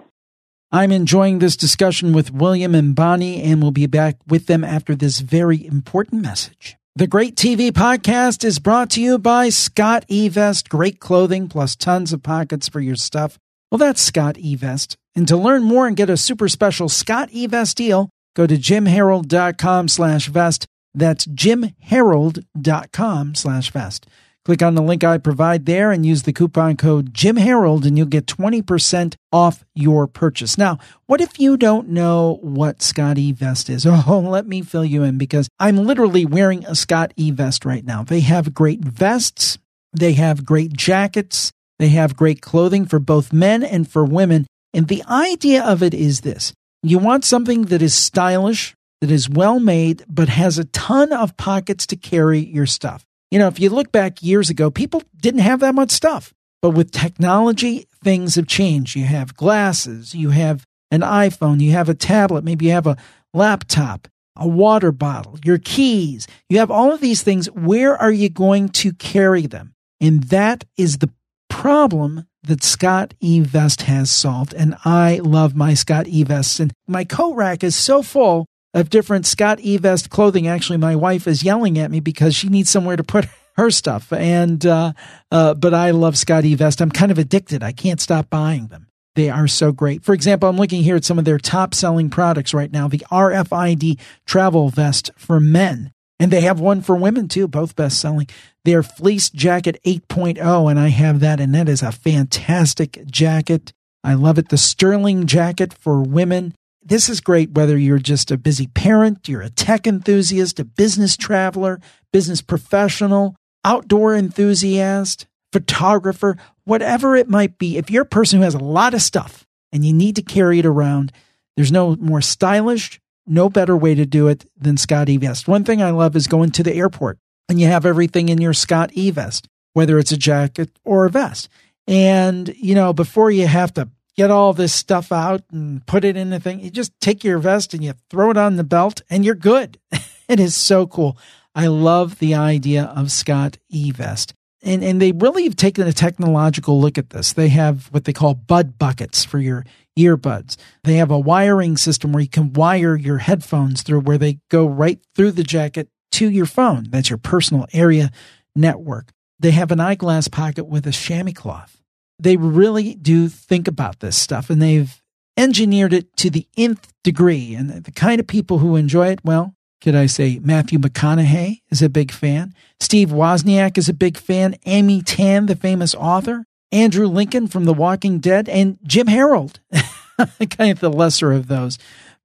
I'm 0.71 0.91
enjoying 0.91 1.39
this 1.39 1.56
discussion 1.56 2.12
with 2.12 2.34
William 2.34 2.76
and 2.76 2.95
Bonnie, 2.95 3.41
and 3.43 3.62
we'll 3.62 3.71
be 3.71 3.86
back 3.86 4.17
with 4.28 4.48
them 4.48 4.63
after 4.63 4.95
this 4.95 5.19
very 5.19 5.65
important 5.65 6.21
message. 6.21 6.76
The 6.98 7.08
Great 7.08 7.36
TV 7.36 7.74
Podcast 7.74 8.46
is 8.46 8.58
brought 8.58 8.90
to 8.92 9.02
you 9.02 9.20
by 9.20 9.50
Scott 9.50 10.06
Evest. 10.08 10.70
Great 10.70 11.02
clothing 11.02 11.50
plus 11.50 11.76
tons 11.76 12.14
of 12.14 12.24
pockets 12.24 12.70
for 12.70 12.80
your 12.80 12.96
stuff. 12.96 13.38
Well, 13.70 13.80
that's 13.80 14.02
Scott 14.02 14.36
Evest. 14.36 14.96
And 15.14 15.28
to 15.28 15.36
learn 15.36 15.64
more 15.64 15.88
and 15.88 15.98
get 15.98 16.10
a 16.10 16.16
super 16.16 16.48
special 16.48 16.88
Scott 16.88 17.32
Evest 17.32 17.76
deal, 17.76 18.10
go 18.34 18.48
to 18.48 18.56
jimharold.com 18.56 19.90
slash 19.90 20.28
vest. 20.28 20.68
That's 20.94 21.26
jimharold.com 21.26 23.36
slash 23.36 23.72
vest. 23.72 24.08
Click 24.46 24.62
on 24.62 24.76
the 24.76 24.82
link 24.84 25.04
I 25.04 25.18
provide 25.18 25.66
there 25.66 25.92
and 25.92 26.06
use 26.06 26.22
the 26.22 26.32
coupon 26.32 26.78
code 26.78 27.16
Jim 27.16 27.36
Harold 27.36 27.84
and 27.84 27.98
you'll 27.98 28.06
get 28.06 28.28
20% 28.28 29.16
off 29.32 29.66
your 29.74 30.06
purchase. 30.06 30.56
Now, 30.56 30.78
what 31.08 31.20
if 31.20 31.40
you 31.40 31.58
don't 31.58 31.90
know 31.90 32.38
what 32.44 32.84
Scott 32.84 33.18
E 33.18 33.32
vest 33.32 33.70
is? 33.70 33.88
Oh, 34.08 34.20
let 34.20 34.46
me 34.46 34.62
fill 34.62 34.86
you 34.86 35.02
in 35.02 35.18
because 35.18 35.48
I'm 35.60 35.78
literally 35.78 36.28
wearing 36.28 36.64
a 36.66 36.76
Scott 36.76 37.12
E 37.16 37.32
vest 37.32 37.66
right 37.66 37.84
now. 37.84 38.04
They 38.04 38.20
have 38.20 38.54
great 38.54 38.82
vests. 38.82 39.58
They 39.94 40.14
have 40.14 40.46
great 40.46 40.74
jackets. 40.74 41.52
They 41.80 41.90
have 41.90 42.16
great 42.16 42.42
clothing 42.42 42.86
for 42.86 43.00
both 43.00 43.34
men 43.34 43.64
and 43.64 43.90
for 43.90 44.06
women. 44.06 44.46
And 44.76 44.88
the 44.88 45.04
idea 45.10 45.64
of 45.64 45.82
it 45.82 45.96
is 45.96 46.22
this. 46.22 46.54
You 46.84 47.00
want 47.00 47.26
something 47.26 47.64
that 47.64 47.82
is 47.82 47.96
stylish, 47.96 48.76
that 49.02 49.10
is 49.10 49.28
well 49.28 49.60
made, 49.60 50.04
but 50.08 50.30
has 50.30 50.60
a 50.60 50.66
ton 50.66 51.12
of 51.12 51.36
pockets 51.36 51.88
to 51.88 51.96
carry 51.96 52.40
your 52.40 52.68
stuff. 52.68 53.05
You 53.32 53.40
know, 53.40 53.48
if 53.48 53.60
you 53.60 53.70
look 53.70 53.92
back 53.92 54.22
years 54.24 54.50
ago, 54.50 54.70
people 54.72 55.04
didn't 55.18 55.42
have 55.42 55.60
that 55.62 55.76
much 55.76 55.92
stuff. 55.92 56.34
But 56.62 56.72
with 56.72 56.92
technology, 56.92 57.88
things 58.04 58.36
have 58.36 58.48
changed. 58.48 58.96
You 58.96 59.06
have 59.06 59.36
glasses, 59.36 60.16
you 60.16 60.30
have 60.32 60.66
an 60.92 61.02
iPhone, 61.02 61.60
you 61.60 61.72
have 61.72 61.90
a 61.90 61.94
tablet, 61.94 62.44
maybe 62.44 62.66
you 62.66 62.72
have 62.72 62.88
a 62.88 62.98
laptop, 63.34 64.08
a 64.36 64.48
water 64.48 64.92
bottle, 64.92 65.38
your 65.44 65.58
keys. 65.58 66.28
You 66.50 66.60
have 66.60 66.72
all 66.72 66.92
of 66.92 67.02
these 67.02 67.22
things. 67.24 67.48
Where 67.52 67.96
are 67.96 68.12
you 68.12 68.30
going 68.30 68.70
to 68.70 68.94
carry 68.94 69.46
them? 69.46 69.74
And 70.02 70.24
that 70.26 70.64
is 70.78 70.98
the 70.98 71.10
problem 71.50 72.28
that 72.44 72.64
Scott 72.64 73.14
E. 73.20 73.40
Vest 73.40 73.84
has 73.84 74.12
solved. 74.12 74.54
And 74.54 74.76
I 74.86 75.20
love 75.24 75.56
my 75.56 75.74
Scott 75.74 76.08
E. 76.08 76.24
Vests. 76.24 76.60
And 76.60 76.74
my 76.88 77.04
coat 77.04 77.36
rack 77.36 77.64
is 77.64 77.76
so 77.76 78.02
full 78.02 78.46
of 78.76 78.90
different 78.92 79.26
Scott 79.26 79.58
Evest 79.60 80.10
clothing. 80.10 80.48
Actually, 80.48 80.78
my 80.78 80.96
wife 80.96 81.28
is 81.28 81.44
yelling 81.44 81.80
at 81.80 81.90
me 81.90 82.02
because 82.02 82.36
she 82.36 82.50
needs 82.50 82.70
somewhere 82.70 82.98
to 82.98 83.04
put 83.04 83.26
her 83.56 83.72
stuff. 83.72 84.14
And, 84.14 84.64
uh, 84.66 84.94
uh, 85.32 85.56
but 85.56 85.74
I 85.74 85.92
love 85.92 86.18
Scott 86.18 86.44
Evest. 86.44 86.82
I'm 86.82 86.92
kind 86.92 87.12
of 87.12 87.18
addicted. 87.18 87.64
I 87.64 87.72
can't 87.72 88.02
stop 88.02 88.30
buying 88.30 88.68
them. 88.68 88.88
They 89.16 89.30
are 89.30 89.48
so 89.48 89.72
great. 89.72 90.04
For 90.04 90.14
example, 90.14 90.50
I'm 90.50 90.58
looking 90.58 90.84
here 90.84 90.98
at 90.98 91.06
some 91.06 91.18
of 91.18 91.24
their 91.24 91.38
top 91.38 91.74
selling 91.74 92.10
products 92.10 92.54
right 92.54 92.72
now. 92.72 92.90
The 92.90 93.06
RFID 93.10 93.98
travel 94.26 94.70
vest 94.70 95.10
for 95.16 95.40
men. 95.40 95.94
And 96.20 96.32
they 96.32 96.42
have 96.42 96.60
one 96.60 96.82
for 96.82 96.96
women 96.96 97.30
too, 97.30 97.48
both 97.48 97.78
best 97.78 98.00
selling. 98.00 98.28
Their 98.66 98.84
fleece 98.84 99.30
jacket 99.30 99.80
8.0, 99.86 100.70
and 100.70 100.80
I 100.80 100.88
have 100.88 101.20
that, 101.20 101.40
and 101.40 101.54
that 101.54 101.70
is 101.70 101.82
a 101.82 101.92
fantastic 101.92 103.06
jacket. 103.06 103.74
I 104.04 104.14
love 104.14 104.38
it. 104.38 104.50
The 104.50 104.58
Sterling 104.58 105.28
jacket 105.28 105.74
for 105.74 106.02
women 106.02 106.56
this 106.86 107.10
is 107.10 107.19
great 107.19 107.52
whether 107.52 107.78
you're 107.78 107.98
just 107.98 108.32
a 108.32 108.38
busy 108.38 108.67
parent, 108.67 109.28
you're 109.28 109.41
a 109.41 109.50
tech 109.50 109.88
enthusiast, 109.88 110.60
a 110.60 110.65
business 110.65 111.17
traveler, 111.17 111.80
business 112.13 112.41
professional, 112.41 113.36
outdoor 113.63 114.15
enthusiast, 114.15 115.26
photographer, 115.52 116.38
whatever 116.63 117.15
it 117.15 117.28
might 117.28 117.58
be. 117.58 117.78
If 117.78 117.89
you're 117.89 118.04
a 118.04 118.06
person 118.06 118.39
who 118.39 118.43
has 118.43 118.54
a 118.54 118.60
lot 118.60 118.93
of 118.93 119.02
stuff 119.02 119.45
and 119.71 119.84
you 119.84 119.93
need 119.93 120.15
to 120.17 120.21
carry 120.21 120.60
it 120.60 120.65
around, 120.65 121.12
there's 121.56 121.71
no 121.71 121.95
more 121.95 122.21
stylish, 122.21 123.02
no 123.26 123.50
better 123.50 123.76
way 123.76 123.95
to 123.95 124.06
do 124.06 124.28
it 124.28 124.45
than 124.56 124.78
Scott 124.78 125.08
eVest. 125.08 125.48
One 125.48 125.63
thing 125.63 125.82
I 125.82 125.89
love 125.89 126.15
is 126.15 126.28
going 126.28 126.52
to 126.52 126.63
the 126.63 126.76
airport 126.76 127.17
and 127.50 127.60
you 127.60 127.67
have 127.67 127.86
everything 127.86 128.30
in 128.30 128.39
your 128.39 128.54
Scott 128.54 128.91
eVest, 128.91 129.48
whether 129.74 129.98
it's 129.98 130.12
a 130.12 130.17
jacket 130.17 130.69
or 130.84 131.06
a 131.06 131.10
vest. 131.10 131.50
And, 131.88 132.54
you 132.58 132.76
know, 132.76 132.93
before 132.93 133.32
you 133.32 133.48
have 133.48 133.74
to 133.76 133.89
get 134.15 134.32
all 134.32 134.54
this 134.54 134.73
stuff 134.73 135.12
out 135.12 135.41
and 135.51 135.86
put 135.86 136.04
it 136.04 136.15
in 136.15 136.30
the 136.30 136.39
thing. 136.39 136.60
You 136.60 136.69
just 136.69 136.93
take 136.99 137.23
your 137.23 137.38
vest 137.38 137.73
and 137.73 137.84
you 137.84 137.93
throw 138.10 138.32
it 138.32 138.38
on 138.38 138.56
the 138.56 138.63
belt 138.63 139.01
and 139.10 139.25
you're 139.25 139.36
good. 139.36 139.80
it 140.28 140.39
is 140.39 140.56
so 140.56 140.88
cool. 140.88 141.17
I 141.54 141.67
love 141.67 142.19
the 142.19 142.36
idea 142.36 142.86
of 142.95 143.12
Scott 143.12 143.58
E 143.69 143.91
Vest. 143.91 144.34
And, 144.62 144.84
and 144.84 145.01
they 145.01 145.12
really 145.12 145.43
have 145.43 145.56
taken 145.56 145.88
a 145.88 145.93
technological 145.93 146.82
look 146.82 146.97
at 146.97 147.12
this. 147.12 147.34
They 147.34 147.49
have 147.49 147.86
what 147.91 148.06
they 148.06 148.13
call 148.13 148.34
bud 148.34 148.80
buckets 148.80 149.23
for 149.23 149.38
your 149.38 149.63
earbuds. 149.97 150.58
They 150.84 150.95
have 150.95 151.12
a 151.12 151.19
wiring 151.19 151.78
system 151.78 152.12
where 152.12 152.23
you 152.23 152.30
can 152.30 152.51
wire 152.54 152.95
your 152.95 153.19
headphones 153.19 153.84
through 153.84 154.01
where 154.01 154.17
they 154.17 154.39
go 154.49 154.65
right 154.65 154.99
through 155.15 155.32
the 155.32 155.43
jacket 155.43 155.88
to 156.13 156.30
your 156.30 156.47
phone. 156.47 156.88
That's 156.89 157.10
your 157.10 157.19
personal 157.19 157.67
area 157.73 158.12
network. 158.56 159.12
They 159.39 159.51
have 159.51 159.71
an 159.71 159.80
eyeglass 159.80 160.28
pocket 160.30 160.65
with 160.65 160.88
a 160.88 160.91
chamois 160.91 161.34
cloth 161.34 161.82
they 162.19 162.38
really 162.38 162.95
do 162.95 163.28
think 163.28 163.67
about 163.67 163.99
this 163.99 164.15
stuff 164.15 164.49
and 164.49 164.62
they've 164.62 165.01
engineered 165.38 165.93
it 165.93 166.15
to 166.17 166.30
the 166.30 166.47
nth 166.58 166.93
degree. 167.04 167.56
And 167.56 167.69
the 167.69 167.91
kind 167.91 168.19
of 168.19 168.28
people 168.28 168.60
who 168.60 168.75
enjoy 168.75 169.08
it, 169.08 169.19
well, 169.23 169.56
could 169.82 169.95
I 169.95 170.06
say 170.06 170.39
Matthew 170.39 170.80
McConaughey 170.80 171.62
is 171.69 171.82
a 171.82 171.89
big 171.89 172.12
fan? 172.12 172.54
Steve 172.80 173.10
Wozniak 173.10 173.78
is 173.78 173.89
a 173.89 173.93
big 173.93 174.17
fan. 174.17 174.56
Amy 174.65 175.01
Tan, 175.01 175.45
the 175.45 175.56
famous 175.56 175.93
author. 175.93 176.45
Andrew 176.71 177.08
Lincoln 177.08 177.47
from 177.47 177.65
The 177.65 177.73
Walking 177.73 178.19
Dead. 178.19 178.49
And 178.49 178.78
Jim 178.84 179.08
Harold, 179.08 179.60
kind 180.49 180.71
of 180.71 180.80
the 180.80 180.89
lesser 180.89 181.32
of 181.32 181.47
those. 181.47 181.78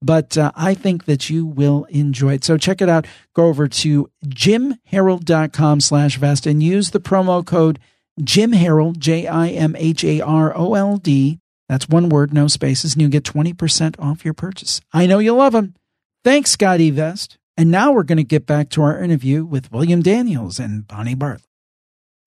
But 0.03 0.38
uh, 0.38 0.53
I 0.57 0.74
think 0.74 1.05
that 1.05 1.29
you 1.29 1.44
will 1.44 1.85
enjoy 1.90 2.35
it. 2.35 2.44
So 2.44 2.57
check 2.57 2.81
it 2.81 2.88
out. 2.88 3.07
Go 3.35 3.46
over 3.46 3.68
to 3.68 4.11
jimharold.com 4.24 5.81
slash 5.81 6.16
vest 6.16 6.46
and 6.46 6.62
use 6.62 6.90
the 6.90 7.00
promo 7.00 7.44
code 7.44 7.79
Jim 8.21 8.53
Harold, 8.53 9.01
J 9.01 9.27
I 9.27 9.49
M 9.49 9.75
H 9.77 10.05
A 10.05 10.21
R 10.21 10.57
O 10.57 10.75
L 10.75 10.97
D. 10.97 11.39
That's 11.69 11.89
one 11.89 12.09
word, 12.09 12.35
no 12.35 12.49
spaces, 12.49 12.95
and 12.95 13.03
you 13.03 13.09
get 13.09 13.23
20% 13.23 13.95
off 14.01 14.25
your 14.25 14.35
purchase. 14.35 14.81
I 14.93 15.07
know 15.07 15.21
you'll 15.21 15.37
love 15.37 15.53
them. 15.53 15.75
Thanks, 16.25 16.51
Scott 16.51 16.81
Evest. 16.81 17.37
And 17.57 17.71
now 17.71 17.93
we're 17.93 18.03
going 18.03 18.19
to 18.19 18.25
get 18.25 18.47
back 18.47 18.71
to 18.71 18.83
our 18.83 19.01
interview 19.01 19.45
with 19.45 19.71
William 19.71 20.03
Daniels 20.03 20.59
and 20.59 20.87
Bonnie 20.89 21.15
Bartlett. 21.15 21.47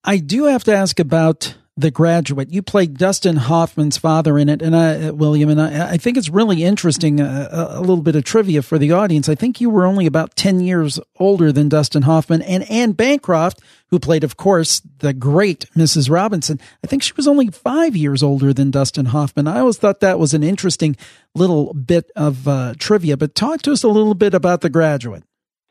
I 0.03 0.17
do 0.17 0.45
have 0.45 0.63
to 0.65 0.75
ask 0.75 0.99
about 0.99 1.57
the 1.75 1.89
Graduate. 1.89 2.51
You 2.51 2.61
played 2.61 2.97
Dustin 2.97 3.35
Hoffman's 3.35 3.97
father 3.97 4.37
in 4.37 4.47
it, 4.47 4.61
and 4.61 4.75
I, 4.75 5.07
uh, 5.07 5.13
William, 5.13 5.49
and 5.49 5.59
I, 5.59 5.93
I 5.93 5.97
think 5.97 6.17
it's 6.17 6.29
really 6.29 6.63
interesting. 6.63 7.19
Uh, 7.19 7.67
a 7.71 7.79
little 7.79 8.01
bit 8.01 8.15
of 8.15 8.23
trivia 8.23 8.61
for 8.61 8.77
the 8.77 8.91
audience. 8.91 9.27
I 9.27 9.35
think 9.35 9.59
you 9.59 9.69
were 9.69 9.85
only 9.85 10.05
about 10.05 10.35
ten 10.35 10.59
years 10.59 10.99
older 11.19 11.51
than 11.51 11.69
Dustin 11.69 12.03
Hoffman, 12.03 12.43
and 12.43 12.69
Anne 12.69 12.91
Bancroft, 12.91 13.59
who 13.87 13.99
played, 13.99 14.23
of 14.23 14.37
course, 14.37 14.81
the 14.99 15.13
great 15.13 15.65
Mrs. 15.75 16.09
Robinson. 16.09 16.59
I 16.83 16.87
think 16.87 17.01
she 17.01 17.13
was 17.17 17.27
only 17.27 17.47
five 17.47 17.95
years 17.95 18.21
older 18.21 18.53
than 18.53 18.69
Dustin 18.69 19.07
Hoffman. 19.07 19.47
I 19.47 19.59
always 19.59 19.77
thought 19.77 19.99
that 20.01 20.19
was 20.19 20.33
an 20.33 20.43
interesting 20.43 20.95
little 21.33 21.73
bit 21.73 22.11
of 22.15 22.47
uh, 22.47 22.75
trivia. 22.77 23.17
But 23.17 23.33
talk 23.33 23.63
to 23.63 23.71
us 23.71 23.83
a 23.83 23.87
little 23.87 24.15
bit 24.15 24.35
about 24.35 24.61
the 24.61 24.69
Graduate. 24.69 25.23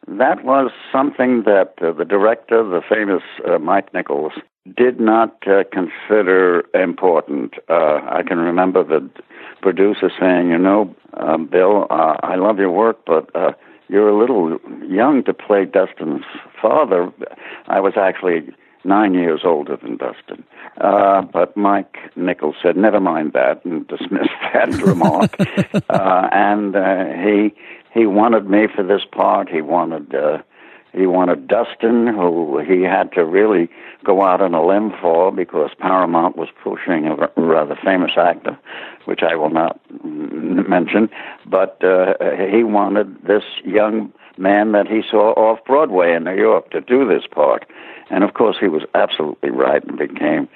That 0.08 0.44
was 0.44 0.72
something 0.90 1.44
that 1.44 1.74
uh, 1.80 1.92
the 1.92 2.04
director, 2.04 2.64
the 2.64 2.82
famous 2.88 3.22
uh, 3.48 3.58
Mike 3.58 3.94
Nichols, 3.94 4.32
did 4.76 5.00
not 5.00 5.36
uh, 5.46 5.64
consider 5.72 6.64
important. 6.74 7.54
Uh, 7.68 8.00
I 8.08 8.22
can 8.26 8.38
remember 8.38 8.84
the 8.84 9.08
producer 9.60 10.10
saying, 10.20 10.50
"You 10.50 10.58
know, 10.58 10.94
uh, 11.14 11.36
Bill, 11.38 11.86
uh, 11.90 12.16
I 12.22 12.36
love 12.36 12.58
your 12.58 12.70
work, 12.70 12.98
but 13.06 13.34
uh, 13.34 13.52
you're 13.88 14.08
a 14.08 14.18
little 14.18 14.58
young 14.86 15.24
to 15.24 15.34
play 15.34 15.64
Dustin's 15.64 16.24
father." 16.60 17.12
I 17.66 17.80
was 17.80 17.94
actually 17.96 18.54
nine 18.84 19.14
years 19.14 19.40
older 19.44 19.76
than 19.76 19.96
Dustin, 19.96 20.44
uh, 20.80 21.22
but 21.22 21.56
Mike 21.56 21.96
Nichols 22.14 22.56
said, 22.62 22.76
"Never 22.76 23.00
mind 23.00 23.32
that," 23.32 23.64
and 23.64 23.86
dismissed 23.88 24.30
that 24.52 24.72
remark. 24.82 25.36
Uh, 25.88 26.28
and 26.32 26.74
uh, 26.74 27.04
he 27.22 27.52
he 27.92 28.06
wanted 28.06 28.48
me 28.48 28.66
for 28.74 28.82
this 28.82 29.02
part. 29.10 29.50
He 29.50 29.60
wanted. 29.60 30.14
Uh, 30.14 30.38
he 30.92 31.06
wanted 31.06 31.48
Dustin, 31.48 32.06
who 32.06 32.58
he 32.58 32.82
had 32.82 33.12
to 33.12 33.24
really 33.24 33.68
go 34.04 34.22
out 34.22 34.42
on 34.42 34.52
a 34.54 34.64
limb 34.64 34.92
for 35.00 35.32
because 35.32 35.70
Paramount 35.78 36.36
was 36.36 36.48
pushing 36.62 37.06
a 37.06 37.30
rather 37.40 37.78
famous 37.82 38.12
actor, 38.16 38.58
which 39.06 39.20
I 39.22 39.34
will 39.34 39.50
not 39.50 39.80
mention. 40.04 41.08
But 41.46 41.82
uh, 41.82 42.14
he 42.50 42.62
wanted 42.62 43.22
this 43.22 43.44
young 43.64 44.12
man 44.36 44.72
that 44.72 44.86
he 44.86 45.02
saw 45.08 45.32
off 45.32 45.64
Broadway 45.64 46.14
in 46.14 46.24
New 46.24 46.36
York 46.36 46.70
to 46.70 46.80
do 46.80 47.08
this 47.08 47.24
part. 47.30 47.66
And 48.10 48.22
of 48.22 48.34
course, 48.34 48.56
he 48.60 48.68
was 48.68 48.82
absolutely 48.94 49.50
right 49.50 49.82
and 49.84 49.96
became, 49.96 50.48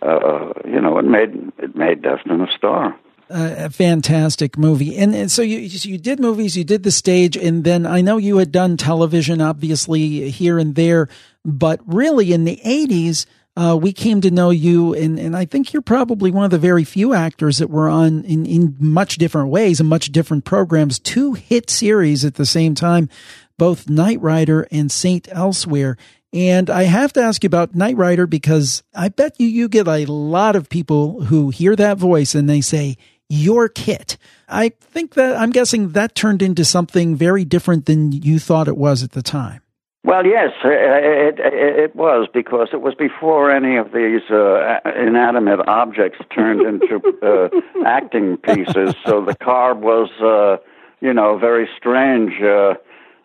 uh, 0.00 0.52
you 0.64 0.80
know, 0.80 0.98
it 0.98 1.04
made 1.04 1.52
it 1.58 1.76
made 1.76 2.00
Dustin 2.00 2.40
a 2.40 2.50
star 2.56 2.96
a 3.30 3.70
fantastic 3.70 4.58
movie. 4.58 4.96
And, 4.96 5.30
so 5.30 5.42
you 5.42 5.58
you 5.58 5.98
did 5.98 6.20
movies, 6.20 6.56
you 6.56 6.64
did 6.64 6.82
the 6.82 6.90
stage, 6.90 7.36
and 7.36 7.64
then 7.64 7.86
I 7.86 8.00
know 8.00 8.16
you 8.16 8.36
had 8.38 8.52
done 8.52 8.76
television, 8.76 9.40
obviously 9.40 10.30
here 10.30 10.58
and 10.58 10.74
there, 10.74 11.08
but 11.44 11.80
really 11.86 12.32
in 12.32 12.44
the 12.44 12.60
eighties. 12.64 13.26
Uh, 13.54 13.76
we 13.78 13.92
came 13.92 14.22
to 14.22 14.30
know 14.30 14.48
you, 14.48 14.94
and, 14.94 15.18
and 15.18 15.36
I 15.36 15.44
think 15.44 15.74
you're 15.74 15.82
probably 15.82 16.30
one 16.30 16.46
of 16.46 16.50
the 16.50 16.58
very 16.58 16.84
few 16.84 17.12
actors 17.12 17.58
that 17.58 17.68
were 17.68 17.86
on 17.86 18.24
in, 18.24 18.46
in 18.46 18.76
much 18.80 19.16
different 19.16 19.50
ways 19.50 19.78
and 19.78 19.86
much 19.90 20.10
different 20.10 20.46
programs, 20.46 20.98
two 20.98 21.34
hit 21.34 21.68
series 21.68 22.24
at 22.24 22.36
the 22.36 22.46
same 22.46 22.74
time, 22.74 23.10
both 23.58 23.90
Knight 23.90 24.22
Rider 24.22 24.66
and 24.70 24.90
Saint 24.90 25.28
Elsewhere. 25.30 25.98
And 26.32 26.70
I 26.70 26.84
have 26.84 27.12
to 27.12 27.20
ask 27.20 27.44
you 27.44 27.48
about 27.48 27.74
Knight 27.74 27.98
Rider 27.98 28.26
because 28.26 28.82
I 28.94 29.10
bet 29.10 29.38
you 29.38 29.46
you 29.46 29.68
get 29.68 29.86
a 29.86 30.06
lot 30.06 30.56
of 30.56 30.70
people 30.70 31.24
who 31.24 31.50
hear 31.50 31.76
that 31.76 31.98
voice 31.98 32.34
and 32.34 32.48
they 32.48 32.62
say, 32.62 32.96
you're 33.32 33.70
KITT. 33.70 34.18
I 34.46 34.72
think 34.78 35.14
that 35.14 35.38
I'm 35.38 35.52
guessing 35.52 35.92
that 35.92 36.14
turned 36.14 36.42
into 36.42 36.66
something 36.66 37.16
very 37.16 37.46
different 37.46 37.86
than 37.86 38.12
you 38.12 38.38
thought 38.38 38.68
it 38.68 38.76
was 38.76 39.02
at 39.02 39.12
the 39.12 39.22
time. 39.22 39.62
Well, 40.04 40.26
yes, 40.26 40.50
it, 40.62 41.38
it, 41.38 41.78
it 41.84 41.96
was 41.96 42.28
because 42.34 42.68
it 42.74 42.82
was 42.82 42.94
before 42.94 43.50
any 43.50 43.76
of 43.78 43.92
these 43.92 44.28
uh, 44.30 44.80
inanimate 44.84 45.66
objects 45.66 46.18
turned 46.34 46.60
into 46.66 47.00
uh, 47.22 47.48
acting 47.86 48.36
pieces. 48.36 48.94
So 49.06 49.24
the 49.24 49.36
car 49.36 49.74
was, 49.74 50.10
uh, 50.20 50.62
you 51.00 51.14
know, 51.14 51.38
very 51.38 51.68
strange. 51.78 52.32
Uh, 52.42 52.74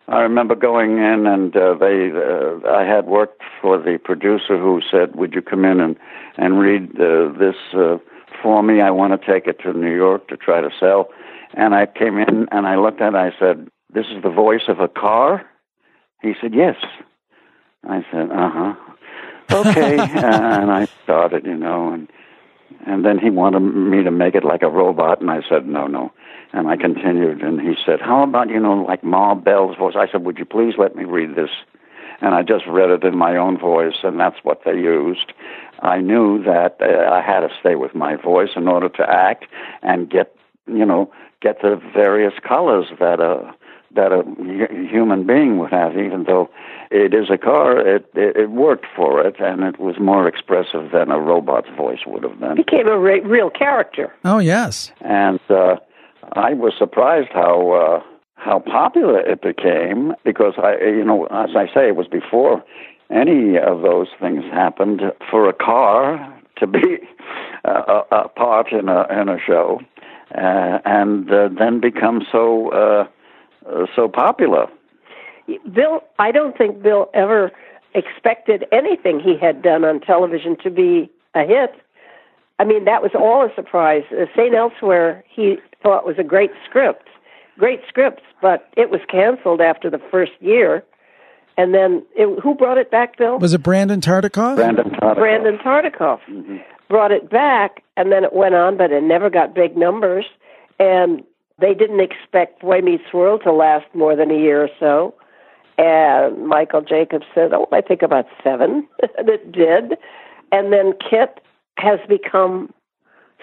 I 0.06 0.20
remember 0.20 0.54
going 0.54 0.92
in, 0.96 1.26
and 1.26 1.54
uh, 1.54 1.74
they. 1.74 2.10
Uh, 2.12 2.66
I 2.66 2.84
had 2.84 3.06
worked 3.06 3.42
for 3.60 3.76
the 3.76 3.98
producer 4.02 4.56
who 4.56 4.80
said, 4.90 5.16
"Would 5.16 5.34
you 5.34 5.42
come 5.42 5.66
in 5.66 5.80
and 5.80 5.96
and 6.38 6.58
read 6.58 6.98
uh, 6.98 7.28
this 7.38 7.56
uh, 7.74 7.98
for 8.42 8.62
me? 8.62 8.80
I 8.80 8.90
want 8.90 9.20
to 9.20 9.26
take 9.32 9.46
it 9.46 9.60
to 9.62 9.72
New 9.72 9.94
York 9.94 10.28
to 10.28 10.36
try 10.36 10.60
to 10.60 10.70
sell." 10.78 11.10
And 11.54 11.74
I 11.74 11.86
came 11.86 12.18
in 12.18 12.48
and 12.50 12.66
I 12.66 12.76
looked 12.76 13.00
at 13.00 13.14
it. 13.14 13.16
I 13.16 13.32
said, 13.38 13.68
"This 13.92 14.06
is 14.06 14.22
the 14.22 14.30
voice 14.30 14.68
of 14.68 14.80
a 14.80 14.88
car." 14.88 15.46
He 16.22 16.34
said, 16.40 16.54
Yes. 16.54 16.76
I 17.84 18.04
said, 18.10 18.30
Uh 18.30 18.50
huh. 18.50 18.74
Okay. 19.50 19.98
and 19.98 20.70
I 20.70 20.86
started, 21.04 21.46
you 21.46 21.56
know, 21.56 21.92
and 21.92 22.08
and 22.86 23.04
then 23.04 23.18
he 23.18 23.30
wanted 23.30 23.60
me 23.60 24.02
to 24.02 24.10
make 24.10 24.34
it 24.34 24.44
like 24.44 24.62
a 24.62 24.68
robot, 24.68 25.20
and 25.20 25.30
I 25.30 25.42
said, 25.48 25.66
No, 25.66 25.86
no. 25.86 26.12
And 26.52 26.66
I 26.68 26.76
continued, 26.76 27.42
and 27.42 27.60
he 27.60 27.74
said, 27.84 28.00
How 28.00 28.22
about, 28.22 28.48
you 28.48 28.60
know, 28.60 28.74
like 28.74 29.04
Ma 29.04 29.34
Bell's 29.34 29.76
voice? 29.76 29.94
I 29.96 30.10
said, 30.10 30.24
Would 30.24 30.38
you 30.38 30.44
please 30.44 30.74
let 30.78 30.96
me 30.96 31.04
read 31.04 31.34
this? 31.34 31.50
And 32.20 32.34
I 32.34 32.42
just 32.42 32.66
read 32.66 32.90
it 32.90 33.04
in 33.04 33.16
my 33.16 33.36
own 33.36 33.58
voice, 33.58 33.94
and 34.02 34.18
that's 34.18 34.38
what 34.42 34.62
they 34.64 34.74
used. 34.74 35.32
I 35.80 36.00
knew 36.00 36.42
that 36.42 36.78
uh, 36.80 37.10
I 37.10 37.20
had 37.22 37.40
to 37.40 37.48
stay 37.60 37.76
with 37.76 37.94
my 37.94 38.16
voice 38.16 38.50
in 38.56 38.66
order 38.66 38.88
to 38.88 39.08
act 39.08 39.44
and 39.82 40.10
get, 40.10 40.34
you 40.66 40.84
know, 40.84 41.12
get 41.40 41.62
the 41.62 41.80
various 41.94 42.34
colors 42.46 42.86
that 42.98 43.20
a 43.20 43.54
that 43.94 44.12
a 44.12 44.22
human 44.90 45.26
being 45.26 45.58
would 45.58 45.70
have, 45.70 45.96
even 45.96 46.24
though 46.24 46.50
it 46.90 47.14
is 47.14 47.30
a 47.30 47.38
car, 47.38 47.80
it, 47.80 48.06
it, 48.14 48.36
it 48.36 48.50
worked 48.50 48.84
for 48.94 49.26
it, 49.26 49.40
and 49.40 49.62
it 49.62 49.80
was 49.80 49.98
more 49.98 50.28
expressive 50.28 50.90
than 50.92 51.10
a 51.10 51.18
robot's 51.18 51.68
voice 51.76 52.00
would 52.06 52.22
have 52.22 52.38
been. 52.38 52.56
Became 52.56 52.86
a 52.86 52.98
re- 52.98 53.20
real 53.20 53.50
character. 53.50 54.14
Oh 54.24 54.38
yes, 54.38 54.92
and 55.00 55.40
uh, 55.48 55.76
I 56.34 56.52
was 56.54 56.74
surprised 56.78 57.30
how 57.32 57.70
uh, 57.72 58.02
how 58.38 58.60
popular 58.60 59.20
it 59.20 59.42
became 59.42 60.14
because 60.24 60.54
I, 60.58 60.76
you 60.84 61.04
know, 61.04 61.26
as 61.26 61.50
I 61.56 61.66
say, 61.74 61.88
it 61.88 61.96
was 61.96 62.06
before 62.06 62.64
any 63.10 63.58
of 63.58 63.82
those 63.82 64.08
things 64.20 64.44
happened. 64.44 65.02
For 65.30 65.48
a 65.48 65.52
car 65.52 66.34
to 66.56 66.66
be 66.66 66.98
a, 67.64 68.02
a 68.10 68.28
part 68.28 68.72
in 68.72 68.88
a 68.88 69.06
in 69.10 69.28
a 69.28 69.38
show, 69.44 69.80
uh, 70.34 70.78
and 70.84 71.30
uh, 71.30 71.48
then 71.58 71.80
become 71.80 72.22
so 72.30 72.70
uh, 72.70 73.08
uh, 73.68 73.86
so 73.94 74.08
popular. 74.08 74.68
Bill, 75.72 76.02
I 76.18 76.30
don't 76.30 76.56
think 76.56 76.82
Bill 76.82 77.10
ever 77.14 77.50
expected 77.94 78.66
anything 78.70 79.18
he 79.18 79.36
had 79.36 79.62
done 79.62 79.84
on 79.84 80.00
television 80.00 80.56
to 80.62 80.70
be 80.70 81.10
a 81.34 81.44
hit. 81.44 81.74
I 82.58 82.64
mean, 82.64 82.84
that 82.84 83.02
was 83.02 83.12
all 83.14 83.44
a 83.44 83.54
surprise. 83.54 84.04
Uh, 84.12 84.26
St. 84.36 84.54
Elsewhere, 84.54 85.24
he 85.28 85.56
thought 85.82 86.04
was 86.04 86.18
a 86.18 86.24
great 86.24 86.50
script, 86.68 87.08
great 87.58 87.80
scripts, 87.88 88.22
but 88.40 88.68
it 88.76 88.90
was 88.90 89.00
canceled 89.10 89.60
after 89.60 89.90
the 89.90 90.00
first 90.10 90.32
year. 90.40 90.84
And 91.56 91.74
then, 91.74 92.04
it, 92.14 92.40
who 92.40 92.54
brought 92.54 92.78
it 92.78 92.90
back, 92.90 93.18
Bill? 93.18 93.38
Was 93.38 93.52
it 93.52 93.62
Brandon 93.62 94.00
Tartikoff? 94.00 94.56
Brandon 94.56 94.90
Tartikoff. 94.90 95.14
Brandon 95.16 95.58
Tartikoff 95.58 96.20
mm-hmm. 96.30 96.56
brought 96.88 97.10
it 97.10 97.28
back, 97.28 97.82
and 97.96 98.12
then 98.12 98.22
it 98.24 98.32
went 98.32 98.54
on, 98.54 98.76
but 98.76 98.92
it 98.92 99.02
never 99.02 99.28
got 99.28 99.54
big 99.54 99.76
numbers. 99.76 100.24
And 100.78 101.24
they 101.60 101.74
didn't 101.74 102.00
expect 102.00 102.60
Boy 102.60 102.80
Meets 102.80 103.12
World 103.12 103.42
to 103.42 103.52
last 103.52 103.86
more 103.92 104.14
than 104.14 104.30
a 104.30 104.38
year 104.38 104.62
or 104.62 104.70
so. 104.78 105.14
And 105.78 106.46
Michael 106.46 106.82
Jacobs 106.82 107.26
said, 107.34 107.52
Oh, 107.52 107.68
I 107.72 107.80
think 107.80 108.02
about 108.02 108.26
seven. 108.42 108.86
and 109.18 109.28
it 109.28 109.50
did. 109.50 109.98
And 110.52 110.72
then 110.72 110.92
KITT 111.10 111.40
has 111.78 111.98
become 112.08 112.72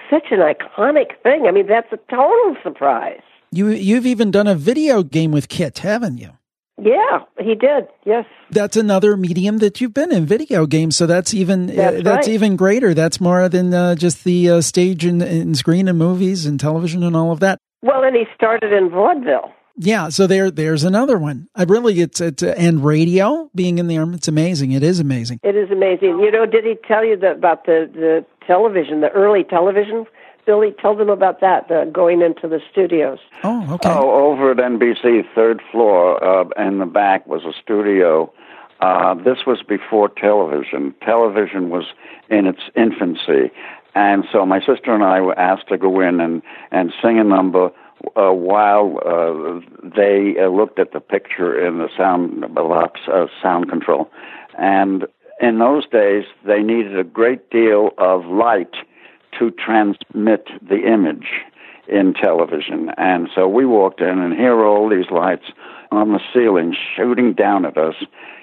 such 0.10 0.28
an 0.32 0.40
iconic 0.40 1.22
thing. 1.24 1.46
I 1.48 1.52
mean, 1.52 1.68
that's 1.68 1.92
a 1.92 2.00
total 2.10 2.56
surprise. 2.64 3.22
You 3.56 3.70
you've 3.70 4.06
even 4.06 4.32
done 4.32 4.48
a 4.48 4.56
video 4.56 5.02
game 5.02 5.32
with 5.32 5.48
KITT, 5.48 5.78
haven't 5.78 6.18
you? 6.18 6.32
Yeah, 6.78 7.20
he 7.40 7.56
did. 7.56 7.88
Yes. 8.06 8.26
That's 8.52 8.76
another 8.76 9.16
medium 9.16 9.60
that 9.60 9.80
you've 9.80 9.94
been 9.94 10.12
in 10.12 10.26
video 10.26 10.66
games, 10.66 10.98
so 10.98 11.06
that's 11.06 11.34
even 11.34 11.68
that's, 11.68 12.00
uh, 12.00 12.02
that's 12.04 12.28
right. 12.28 12.34
even 12.34 12.58
greater. 12.58 12.94
That's 12.94 13.22
more 13.22 13.48
than 13.48 13.74
uh, 13.74 13.96
just 13.96 14.26
the 14.26 14.50
uh, 14.50 14.62
stage 14.62 15.06
and, 15.06 15.22
and 15.22 15.58
screen 15.58 15.88
and 15.88 15.98
movies 15.98 16.46
and 16.46 16.60
television 16.60 17.02
and 17.02 17.16
all 17.16 17.32
of 17.32 17.40
that. 17.40 17.60
Well, 17.82 18.04
and 18.04 18.14
he 18.14 18.26
started 18.36 18.74
in 18.74 18.90
vaudeville. 18.90 19.54
Yeah, 19.78 20.10
so 20.10 20.28
there, 20.28 20.52
there's 20.52 20.84
another 20.84 21.18
one. 21.18 21.48
I 21.56 21.64
really, 21.64 22.02
it's, 22.02 22.20
it's, 22.20 22.44
and 22.44 22.84
radio 22.84 23.50
being 23.56 23.78
in 23.78 23.88
the 23.88 23.98
arm, 23.98 24.14
it's 24.14 24.28
amazing. 24.28 24.74
It 24.74 24.84
is 24.84 25.00
amazing. 25.00 25.40
It 25.44 25.56
is 25.56 25.72
amazing. 25.72 26.20
You 26.20 26.32
know, 26.32 26.46
did 26.46 26.66
he 26.66 26.76
tell 26.86 27.06
you 27.06 27.16
the, 27.16 27.32
about 27.32 27.66
the 27.66 27.90
the 27.94 28.26
television, 28.46 29.00
the 29.00 29.10
early 29.12 29.46
television? 29.46 30.06
Billy, 30.46 30.74
tell 30.80 30.96
them 30.96 31.10
about 31.10 31.42
that, 31.42 31.68
the 31.68 31.90
going 31.92 32.22
into 32.22 32.48
the 32.48 32.62
studios. 32.72 33.20
Oh, 33.44 33.74
okay. 33.76 33.90
Oh, 33.90 34.32
over 34.32 34.52
at 34.52 34.58
NBC, 34.58 35.24
third 35.34 35.62
floor, 35.72 36.24
uh, 36.24 36.46
in 36.58 36.80
the 36.80 36.86
back 36.86 37.26
was 37.28 37.44
a 37.44 37.54
studio. 37.62 38.32
Uh, 38.80 39.16
this 39.16 39.40
was 39.48 39.64
before 39.68 40.10
television. 40.10 40.94
Television 41.02 41.70
was 41.70 41.86
in 42.30 42.46
its 42.46 42.62
infancy, 42.76 43.52
and 43.96 44.26
so 44.32 44.46
my 44.46 44.60
sister 44.60 44.94
and 44.94 45.04
I 45.04 45.22
were 45.22 45.38
asked 45.40 45.70
to 45.70 45.78
go 45.78 46.02
in 46.02 46.20
and, 46.20 46.42
and 46.72 46.94
sing 47.02 47.18
a 47.18 47.24
number 47.24 47.72
uh, 48.16 48.32
while 48.32 49.00
uh, 49.06 49.62
they 49.84 50.36
uh, 50.38 50.50
looked 50.50 50.80
at 50.80 50.92
the 50.92 51.00
picture 51.00 51.66
in 51.66 51.80
the 51.80 51.90
sound 51.98 52.54
box, 52.54 53.00
uh, 53.12 53.28
sound 53.42 53.70
control. 53.70 54.12
And 54.58 55.06
in 55.42 55.60
those 55.60 55.88
days, 55.88 56.26
they 56.46 56.62
needed 56.62 57.00
a 57.00 57.04
great 57.04 57.50
deal 57.50 57.92
of 57.98 58.26
light 58.26 58.76
to 59.40 59.52
transmit 59.52 60.48
the 60.62 60.88
image 60.88 61.28
in 61.88 62.14
television. 62.14 62.90
And 62.98 63.30
so 63.34 63.48
we 63.48 63.66
walked 63.66 64.02
in, 64.02 64.20
and 64.20 64.34
here 64.34 64.54
are 64.54 64.66
all 64.66 64.90
these 64.90 65.10
lights 65.12 65.46
on 65.92 66.12
the 66.12 66.20
ceiling 66.34 66.76
shooting 66.96 67.34
down 67.34 67.66
at 67.66 67.78
us. 67.78 67.96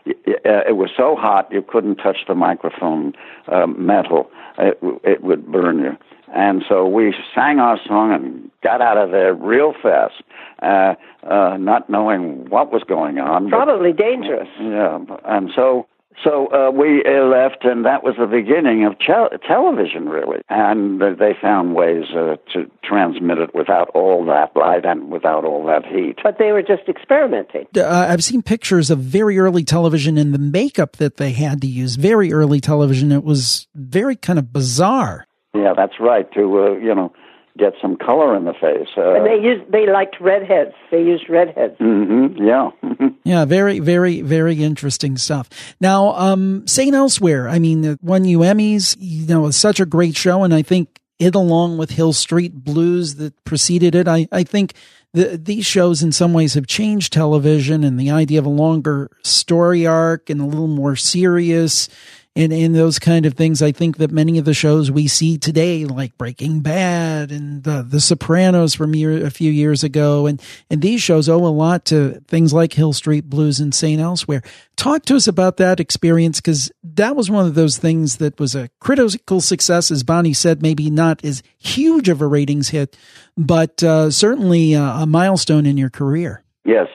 It 0.04 0.76
was 0.76 0.90
so 0.96 1.16
hot 1.16 1.50
you 1.52 1.62
couldn't 1.62 1.96
touch 1.96 2.18
the 2.26 2.34
microphone 2.34 3.14
uh, 3.48 3.66
metal 3.66 4.30
it, 4.58 4.78
it 5.04 5.22
would 5.22 5.46
burn 5.46 5.78
you. 5.78 5.96
And 6.34 6.64
so 6.66 6.86
we 6.86 7.14
sang 7.34 7.58
our 7.58 7.78
song 7.86 8.12
and 8.12 8.50
got 8.62 8.80
out 8.80 8.96
of 8.96 9.10
there 9.10 9.34
real 9.34 9.74
fast, 9.82 10.22
uh, 10.62 10.94
uh, 11.22 11.58
not 11.58 11.90
knowing 11.90 12.48
what 12.48 12.72
was 12.72 12.82
going 12.84 13.18
on. 13.18 13.50
Probably 13.50 13.92
but, 13.92 14.02
dangerous. 14.02 14.48
Yeah, 14.58 14.98
and 15.24 15.50
so 15.54 15.86
so 16.24 16.46
uh, 16.52 16.70
we 16.70 17.04
uh, 17.04 17.24
left, 17.24 17.64
and 17.64 17.84
that 17.84 18.02
was 18.02 18.14
the 18.18 18.26
beginning 18.26 18.84
of 18.84 18.98
ch- 18.98 19.46
television, 19.46 20.08
really. 20.08 20.40
And 20.48 21.00
they 21.00 21.34
found 21.40 21.74
ways 21.74 22.04
uh, 22.14 22.36
to 22.52 22.70
transmit 22.84 23.38
it 23.38 23.54
without 23.54 23.88
all 23.90 24.24
that 24.26 24.56
light 24.56 24.84
and 24.84 25.10
without 25.10 25.44
all 25.44 25.66
that 25.66 25.84
heat. 25.84 26.18
But 26.22 26.38
they 26.38 26.52
were 26.52 26.62
just 26.62 26.88
experimenting. 26.88 27.66
Uh, 27.76 28.06
I've 28.08 28.24
seen 28.24 28.42
pictures 28.42 28.90
of 28.90 28.98
very 28.98 29.38
early 29.38 29.64
television 29.64 30.18
and 30.18 30.32
the 30.32 30.38
makeup 30.38 30.96
that 30.96 31.16
they 31.16 31.32
had 31.32 31.60
to 31.62 31.66
use. 31.66 31.96
Very 31.96 32.32
early 32.32 32.60
television. 32.60 33.12
It 33.12 33.24
was 33.24 33.66
very 33.74 34.16
kind 34.16 34.38
of 34.38 34.52
bizarre. 34.52 35.26
Yeah, 35.54 35.74
that's 35.76 36.00
right. 36.00 36.30
To 36.32 36.40
uh, 36.40 36.70
you 36.76 36.94
know 36.94 37.12
get 37.58 37.74
some 37.80 37.96
color 37.96 38.36
in 38.36 38.44
the 38.44 38.54
face. 38.54 38.88
Uh, 38.96 39.14
and 39.14 39.26
they 39.26 39.42
used 39.42 39.70
they 39.70 39.86
liked 39.86 40.20
redheads. 40.20 40.74
They 40.90 41.02
used 41.02 41.28
redheads. 41.28 41.78
Mm-hmm, 41.78 42.42
yeah. 42.42 42.70
yeah, 43.24 43.44
very, 43.44 43.78
very, 43.78 44.22
very 44.22 44.62
interesting 44.62 45.16
stuff. 45.16 45.48
Now, 45.80 46.14
um, 46.14 46.66
St. 46.66 46.94
Elsewhere, 46.94 47.48
I 47.48 47.58
mean, 47.58 47.84
it 47.84 48.02
won 48.02 48.24
you 48.24 48.38
Emmys. 48.38 48.96
You 48.98 49.26
know, 49.26 49.46
it's 49.46 49.56
such 49.56 49.80
a 49.80 49.86
great 49.86 50.16
show, 50.16 50.44
and 50.44 50.54
I 50.54 50.62
think 50.62 51.00
it, 51.18 51.34
along 51.34 51.78
with 51.78 51.90
Hill 51.90 52.12
Street 52.12 52.64
Blues 52.64 53.16
that 53.16 53.44
preceded 53.44 53.94
it, 53.94 54.08
I, 54.08 54.28
I 54.32 54.44
think. 54.44 54.74
The, 55.14 55.36
these 55.36 55.66
shows 55.66 56.02
in 56.02 56.10
some 56.10 56.32
ways 56.32 56.54
have 56.54 56.66
changed 56.66 57.12
television 57.12 57.84
and 57.84 58.00
the 58.00 58.10
idea 58.10 58.38
of 58.38 58.46
a 58.46 58.48
longer 58.48 59.10
story 59.22 59.86
arc 59.86 60.30
and 60.30 60.40
a 60.40 60.46
little 60.46 60.68
more 60.68 60.96
serious 60.96 61.90
and, 62.34 62.52
and 62.52 62.74
those 62.74 62.98
kind 62.98 63.26
of 63.26 63.34
things. 63.34 63.62
I 63.62 63.72
think 63.72 63.98
that 63.98 64.10
many 64.10 64.38
of 64.38 64.44
the 64.44 64.54
shows 64.54 64.90
we 64.90 65.06
see 65.06 65.36
today, 65.36 65.84
like 65.84 66.16
Breaking 66.16 66.60
Bad 66.60 67.30
and 67.30 67.66
uh, 67.66 67.82
The 67.82 68.00
Sopranos 68.00 68.74
from 68.74 68.94
year, 68.94 69.24
a 69.24 69.30
few 69.30 69.50
years 69.50 69.84
ago, 69.84 70.26
and, 70.26 70.40
and 70.70 70.80
these 70.80 71.02
shows 71.02 71.28
owe 71.28 71.44
a 71.44 71.48
lot 71.48 71.84
to 71.86 72.22
things 72.28 72.52
like 72.52 72.72
Hill 72.72 72.92
Street 72.92 73.28
Blues 73.28 73.60
and 73.60 73.74
St. 73.74 74.00
Elsewhere. 74.00 74.42
Talk 74.76 75.04
to 75.06 75.16
us 75.16 75.28
about 75.28 75.58
that 75.58 75.80
experience 75.80 76.40
because 76.40 76.72
that 76.82 77.14
was 77.14 77.30
one 77.30 77.46
of 77.46 77.54
those 77.54 77.76
things 77.76 78.16
that 78.16 78.40
was 78.40 78.54
a 78.54 78.70
critical 78.80 79.40
success, 79.40 79.90
as 79.90 80.02
Bonnie 80.02 80.32
said, 80.32 80.62
maybe 80.62 80.90
not 80.90 81.24
as 81.24 81.42
huge 81.58 82.08
of 82.08 82.22
a 82.22 82.26
ratings 82.26 82.70
hit, 82.70 82.96
but 83.36 83.82
uh, 83.82 84.10
certainly 84.10 84.74
uh, 84.74 85.02
a 85.02 85.06
milestone 85.06 85.66
in 85.66 85.76
your 85.76 85.90
career. 85.90 86.42
Yes. 86.64 86.88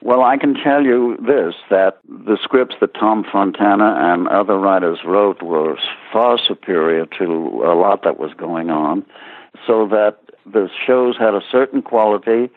Well, 0.00 0.22
I 0.22 0.36
can 0.36 0.54
tell 0.54 0.84
you 0.84 1.16
this 1.16 1.54
that 1.70 1.98
the 2.08 2.38
scripts 2.42 2.76
that 2.80 2.94
Tom 2.94 3.24
Fontana 3.30 3.96
and 3.98 4.28
other 4.28 4.56
writers 4.56 5.00
wrote 5.04 5.42
were 5.42 5.76
far 6.12 6.38
superior 6.38 7.06
to 7.18 7.24
a 7.64 7.74
lot 7.74 8.04
that 8.04 8.18
was 8.18 8.32
going 8.34 8.70
on, 8.70 9.04
so 9.66 9.88
that 9.88 10.18
the 10.46 10.68
shows 10.86 11.16
had 11.18 11.34
a 11.34 11.42
certain 11.50 11.82
quality. 11.82 12.48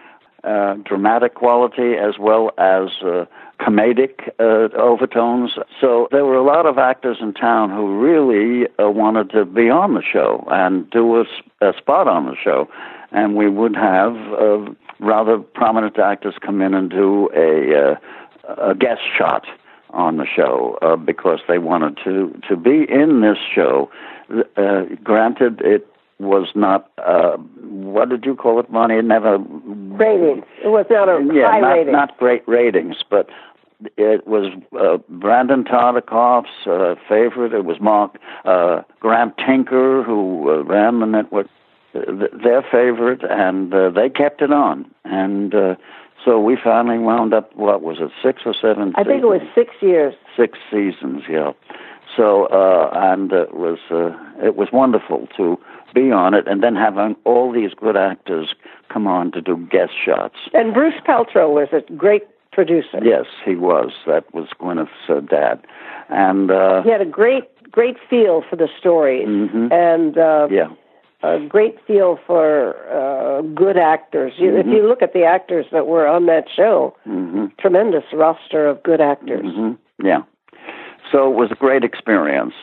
uh, 0.44 0.76
dramatic 0.86 1.36
quality 1.36 1.94
as 1.96 2.18
well 2.20 2.52
as 2.58 2.90
uh, 3.04 3.26
comedic 3.60 4.30
uh, 4.40 4.76
overtones. 4.76 5.52
So 5.80 6.08
there 6.12 6.26
were 6.26 6.36
a 6.36 6.44
lot 6.44 6.66
of 6.66 6.78
actors 6.78 7.18
in 7.22 7.34
town 7.34 7.70
who 7.70 8.00
really 8.00 8.68
uh, 8.80 8.90
wanted 8.90 9.30
to 9.32 9.46
be 9.46 9.70
on 9.70 9.94
the 9.94 10.02
show 10.02 10.48
and 10.50 10.90
do 10.90 11.18
a, 11.18 11.26
a 11.62 11.74
spot 11.78 12.08
on 12.08 12.26
the 12.26 12.36
show. 12.44 12.68
And 13.12 13.36
we 13.36 13.50
would 13.50 13.76
have 13.76 14.16
uh, 14.16 14.72
rather 15.00 15.40
prominent 15.40 16.00
actors 16.00 16.36
come 16.42 16.62
in 16.62 16.74
and 16.74 16.90
do 16.90 17.30
a, 17.36 17.92
uh, 17.92 18.72
a 18.72 18.76
guest 18.76 19.02
shot 19.18 19.46
on 19.90 20.18
the 20.18 20.26
show 20.26 20.78
uh, 20.82 20.96
because 20.96 21.40
they 21.48 21.58
wanted 21.58 21.98
to 22.04 22.40
to 22.48 22.56
be 22.56 22.86
in 22.90 23.22
this 23.22 23.38
show. 23.54 23.92
Uh, 24.56 24.84
granted, 25.04 25.62
it 25.62 25.88
was 26.20 26.50
not 26.56 26.90
uh, 26.98 27.36
what 27.38 28.10
did 28.10 28.26
you 28.26 28.36
call 28.36 28.60
it, 28.60 28.72
Monty? 28.72 28.96
It 28.96 29.06
never 29.06 29.38
ratings. 29.38 30.46
It 30.64 30.70
was 30.70 30.86
not 30.90 31.10
a 31.10 31.22
yeah, 31.34 31.52
high 31.52 31.60
not, 31.60 31.72
rating. 31.74 31.92
not 31.92 32.18
great 32.18 32.48
ratings, 32.48 32.98
but 33.10 33.30
it 33.98 34.28
was 34.28 34.54
uh, 34.80 34.98
Brandon 35.10 35.64
Tartikoff's 35.64 36.68
uh, 36.68 36.96
favorite. 37.10 37.54
It 37.54 37.66
was 37.66 37.80
Mark 37.82 38.18
uh, 38.46 38.84
Grant 39.00 39.38
Tinker 39.38 40.04
who 40.04 40.50
uh, 40.50 40.64
ran 40.64 41.00
the 41.00 41.06
network. 41.06 41.48
Th- 41.94 42.32
Their 42.44 42.62
favorite, 42.62 43.24
and 43.24 43.74
uh, 43.74 43.90
they 43.90 44.10
kept 44.10 44.42
it 44.42 44.52
on. 44.52 44.90
And 45.06 45.54
uh, 45.54 45.76
so 46.24 46.40
we 46.40 46.58
finally 46.62 47.00
wound 47.00 47.34
up. 47.34 47.56
What 47.56 47.82
was 47.82 47.98
it? 48.00 48.12
Six 48.24 48.42
or 48.46 48.54
seven? 48.54 48.94
I 48.96 49.04
think 49.04 49.22
it 49.24 49.28
was 49.28 49.42
six 49.56 49.74
years. 49.82 50.14
six 50.38 50.58
seasons. 50.72 51.24
Yeah. 51.30 51.52
So 52.18 52.46
uh, 52.48 52.90
and 52.94 53.32
it 53.32 53.54
was 53.56 53.80
uh, 53.90 54.12
it 54.46 54.56
was 54.56 54.68
wonderful 54.74 55.28
to 55.38 55.58
be 55.94 56.12
on 56.12 56.34
it, 56.34 56.48
and 56.48 56.62
then 56.64 56.76
having 56.76 57.16
all 57.26 57.52
these 57.52 57.74
good 57.74 57.96
actors 57.98 58.54
come 58.90 59.08
on 59.08 59.32
to 59.32 59.42
do 59.42 59.58
guest 59.72 59.94
shots. 60.06 60.36
And 60.54 60.74
Bruce 60.74 61.00
Paltrow 61.08 61.50
was 61.54 61.70
a 61.72 61.82
great 61.94 62.24
producer. 62.52 63.00
Yes, 63.02 63.26
he 63.46 63.56
was. 63.56 63.92
That 64.08 64.26
was 64.34 64.48
Gwyneth's 64.60 64.92
uh, 65.10 65.22
dad, 65.22 65.62
and 66.10 66.52
uh, 66.52 66.82
He 66.84 66.90
had 66.90 67.00
a 67.02 67.06
great, 67.06 67.46
great 67.72 67.96
feel 68.10 68.44
for 68.50 68.58
the 68.58 68.68
stories, 68.78 69.28
Mhm. 69.28 69.72
and 69.72 70.18
uh, 70.18 70.48
yeah, 70.52 70.68
a 71.24 71.40
great 71.48 71.76
feel 71.86 72.18
for 72.26 72.76
uh, 72.92 73.42
good 73.42 73.78
actors. 73.78 74.34
You, 74.38 74.58
If 74.58 74.66
Mhm. 74.66 74.74
you 74.76 74.88
look 74.88 75.02
at 75.02 75.14
the 75.14 75.24
actors 75.24 75.66
that 75.72 75.86
were 75.88 76.08
on 76.08 76.26
that 76.28 76.46
show, 76.56 76.96
hmm 77.04 77.46
tremendous 77.60 78.04
roster 78.14 78.68
of 78.68 78.82
good 78.84 79.02
actors. 79.02 79.46
hmm 79.54 79.74
yeah. 80.04 80.24
So 81.12 81.32
it 81.32 81.36
was 81.36 81.52
a 81.52 81.56
great 81.56 81.84
experience. 81.84 82.54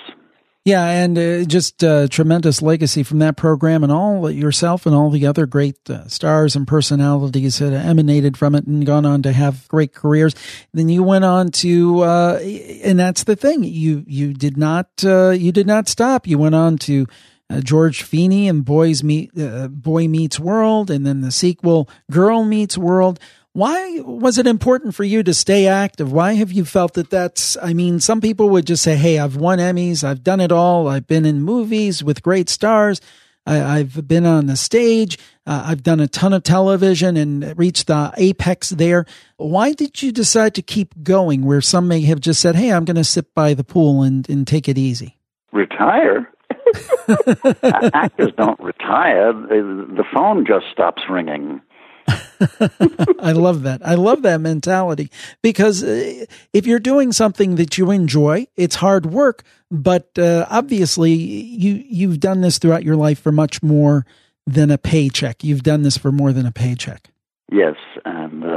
Yeah, 0.64 0.84
and 0.84 1.16
uh, 1.16 1.44
just 1.44 1.82
uh, 1.82 2.08
tremendous 2.08 2.60
legacy 2.60 3.02
from 3.02 3.20
that 3.20 3.38
program, 3.38 3.82
and 3.82 3.90
all 3.90 4.30
yourself 4.30 4.84
and 4.84 4.94
all 4.94 5.08
the 5.08 5.24
other 5.26 5.46
great 5.46 5.78
uh, 5.88 6.06
stars 6.08 6.54
and 6.56 6.66
personalities 6.66 7.58
that 7.58 7.72
emanated 7.72 8.36
from 8.36 8.54
it, 8.54 8.66
and 8.66 8.84
gone 8.84 9.06
on 9.06 9.22
to 9.22 9.32
have 9.32 9.66
great 9.68 9.94
careers. 9.94 10.34
Then 10.74 10.90
you 10.90 11.02
went 11.02 11.24
on 11.24 11.50
to, 11.62 12.00
uh, 12.00 12.38
and 12.84 12.98
that's 12.98 13.24
the 13.24 13.36
thing 13.36 13.64
you 13.64 14.04
you 14.06 14.34
did 14.34 14.58
not 14.58 14.88
uh, 15.04 15.30
you 15.30 15.52
did 15.52 15.66
not 15.66 15.88
stop. 15.88 16.26
You 16.26 16.36
went 16.36 16.54
on 16.54 16.76
to 16.78 17.06
uh, 17.50 17.60
George 17.60 18.02
Feeny 18.02 18.48
and 18.48 18.64
Boys 18.64 19.02
Meet 19.02 19.38
uh, 19.38 19.68
Boy 19.68 20.08
Meets 20.08 20.38
World, 20.38 20.90
and 20.90 21.06
then 21.06 21.20
the 21.20 21.30
sequel 21.30 21.88
Girl 22.10 22.44
Meets 22.44 22.76
World. 22.76 23.18
Why 23.52 24.00
was 24.00 24.38
it 24.38 24.46
important 24.46 24.94
for 24.94 25.04
you 25.04 25.22
to 25.24 25.34
stay 25.34 25.66
active? 25.66 26.12
Why 26.12 26.34
have 26.34 26.52
you 26.52 26.64
felt 26.64 26.94
that 26.94 27.10
that's, 27.10 27.56
I 27.60 27.72
mean, 27.72 27.98
some 27.98 28.20
people 28.20 28.50
would 28.50 28.66
just 28.66 28.84
say, 28.84 28.94
Hey, 28.94 29.18
I've 29.18 29.36
won 29.36 29.58
Emmys. 29.58 30.04
I've 30.04 30.22
done 30.22 30.40
it 30.40 30.52
all. 30.52 30.86
I've 30.86 31.06
been 31.06 31.24
in 31.24 31.42
movies 31.42 32.04
with 32.04 32.22
great 32.22 32.48
stars. 32.48 33.00
I, 33.46 33.78
I've 33.78 34.06
been 34.06 34.26
on 34.26 34.46
the 34.46 34.56
stage. 34.56 35.18
Uh, 35.46 35.64
I've 35.66 35.82
done 35.82 35.98
a 35.98 36.06
ton 36.06 36.34
of 36.34 36.42
television 36.42 37.16
and 37.16 37.58
reached 37.58 37.86
the 37.86 38.12
apex 38.16 38.70
there. 38.70 39.06
Why 39.38 39.72
did 39.72 40.02
you 40.02 40.12
decide 40.12 40.54
to 40.56 40.62
keep 40.62 41.02
going 41.02 41.44
where 41.44 41.62
some 41.62 41.88
may 41.88 42.02
have 42.02 42.20
just 42.20 42.40
said, 42.40 42.54
Hey, 42.54 42.70
I'm 42.70 42.84
going 42.84 42.96
to 42.96 43.04
sit 43.04 43.34
by 43.34 43.54
the 43.54 43.64
pool 43.64 44.02
and, 44.02 44.28
and 44.28 44.46
take 44.46 44.68
it 44.68 44.78
easy? 44.78 45.18
Retire. 45.52 46.30
Actors 47.94 48.32
don't 48.36 48.60
retire. 48.60 49.32
The 49.32 49.86
the 49.96 50.04
phone 50.12 50.46
just 50.46 50.66
stops 50.72 51.02
ringing. 51.08 51.60
I 53.20 53.32
love 53.32 53.62
that. 53.62 53.80
I 53.84 53.94
love 53.94 54.22
that 54.22 54.40
mentality 54.40 55.10
because 55.42 55.82
uh, 55.82 56.24
if 56.52 56.66
you're 56.66 56.78
doing 56.78 57.12
something 57.12 57.56
that 57.56 57.76
you 57.76 57.90
enjoy, 57.90 58.46
it's 58.56 58.76
hard 58.76 59.06
work, 59.06 59.42
but 59.70 60.18
uh, 60.18 60.46
obviously 60.48 61.12
you 61.12 61.82
you've 61.86 62.20
done 62.20 62.40
this 62.40 62.58
throughout 62.58 62.84
your 62.84 62.96
life 62.96 63.20
for 63.20 63.32
much 63.32 63.62
more 63.62 64.06
than 64.46 64.70
a 64.70 64.78
paycheck. 64.78 65.44
You've 65.44 65.62
done 65.62 65.82
this 65.82 65.98
for 65.98 66.12
more 66.12 66.32
than 66.32 66.46
a 66.46 66.52
paycheck. 66.52 67.10
Yes, 67.50 67.76
and 68.04 68.44
uh, 68.44 68.47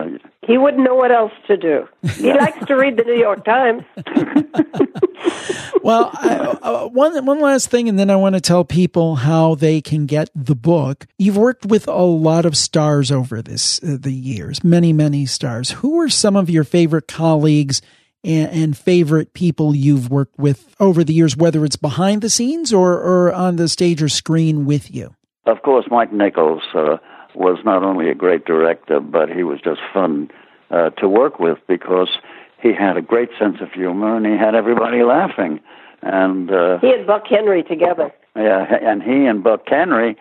He 0.52 0.58
wouldn't 0.58 0.84
know 0.84 0.96
what 0.96 1.14
else 1.14 1.32
to 1.48 1.56
do. 1.56 1.88
He 2.18 2.34
likes 2.34 2.66
to 2.66 2.76
read 2.76 2.98
the 2.98 3.04
New 3.04 3.18
York 3.18 3.46
Times. 3.46 3.84
Well, 5.84 6.12
I, 6.14 6.36
uh, 6.62 6.88
one 6.90 7.26
one 7.26 7.40
last 7.40 7.70
thing, 7.70 7.90
and 7.90 7.98
then 7.98 8.12
I 8.12 8.16
want 8.16 8.36
to 8.36 8.42
tell 8.42 8.64
people 8.64 9.16
how 9.16 9.56
they 9.56 9.82
can 9.82 10.06
get 10.06 10.30
the 10.36 10.56
book. 10.56 11.08
You've 11.18 11.38
worked 11.38 11.66
with 11.66 11.88
a 11.88 12.04
lot 12.04 12.46
of 12.46 12.56
stars 12.56 13.12
over 13.12 13.42
this 13.42 13.82
uh, 13.82 13.98
the 14.00 14.14
years, 14.14 14.64
many 14.64 14.94
many 14.94 15.26
stars. 15.26 15.72
Who 15.72 16.00
are 16.02 16.10
some 16.10 16.36
of 16.36 16.52
your 16.52 16.64
favorite 16.64 17.08
colleagues 17.08 17.82
and, 18.24 18.52
and 18.52 18.78
favorite 18.78 19.34
people 19.34 19.74
you've 19.76 20.12
worked 20.12 20.38
with 20.38 20.76
over 20.80 21.04
the 21.04 21.14
years, 21.14 21.36
whether 21.36 21.66
it's 21.66 21.78
behind 21.78 22.22
the 22.22 22.30
scenes 22.30 22.72
or 22.72 22.94
or 22.94 23.34
on 23.34 23.56
the 23.56 23.68
stage 23.68 24.04
or 24.04 24.10
screen 24.10 24.66
with 24.66 24.94
you? 24.94 25.16
Of 25.48 25.64
course, 25.64 25.86
Mike 25.90 26.14
Nichols 26.14 26.62
uh, 26.76 26.98
was 27.34 27.58
not 27.66 27.84
only 27.84 28.10
a 28.10 28.16
great 28.16 28.46
director, 28.46 29.00
but 29.00 29.30
he 29.30 29.42
was 29.42 29.60
just 29.62 29.82
fun 29.94 30.30
uh, 30.72 30.90
to 30.92 31.08
work 31.08 31.40
with 31.40 31.58
because 31.68 32.10
he 32.62 32.74
had 32.74 32.98
a 32.98 33.02
great 33.02 33.30
sense 33.40 33.58
of 33.62 33.72
humor 33.72 34.16
and 34.16 34.26
he 34.26 34.34
had 34.38 34.56
everybody 34.56 35.04
laughing. 35.04 35.60
And 36.02 36.52
uh, 36.52 36.80
He 36.80 36.92
and 36.92 37.06
Buck 37.06 37.26
Henry 37.28 37.64
together. 37.64 38.12
yeah, 38.36 38.66
and 38.82 39.04
he 39.04 39.26
and 39.26 39.44
Buck 39.44 39.64
Henry. 39.68 40.16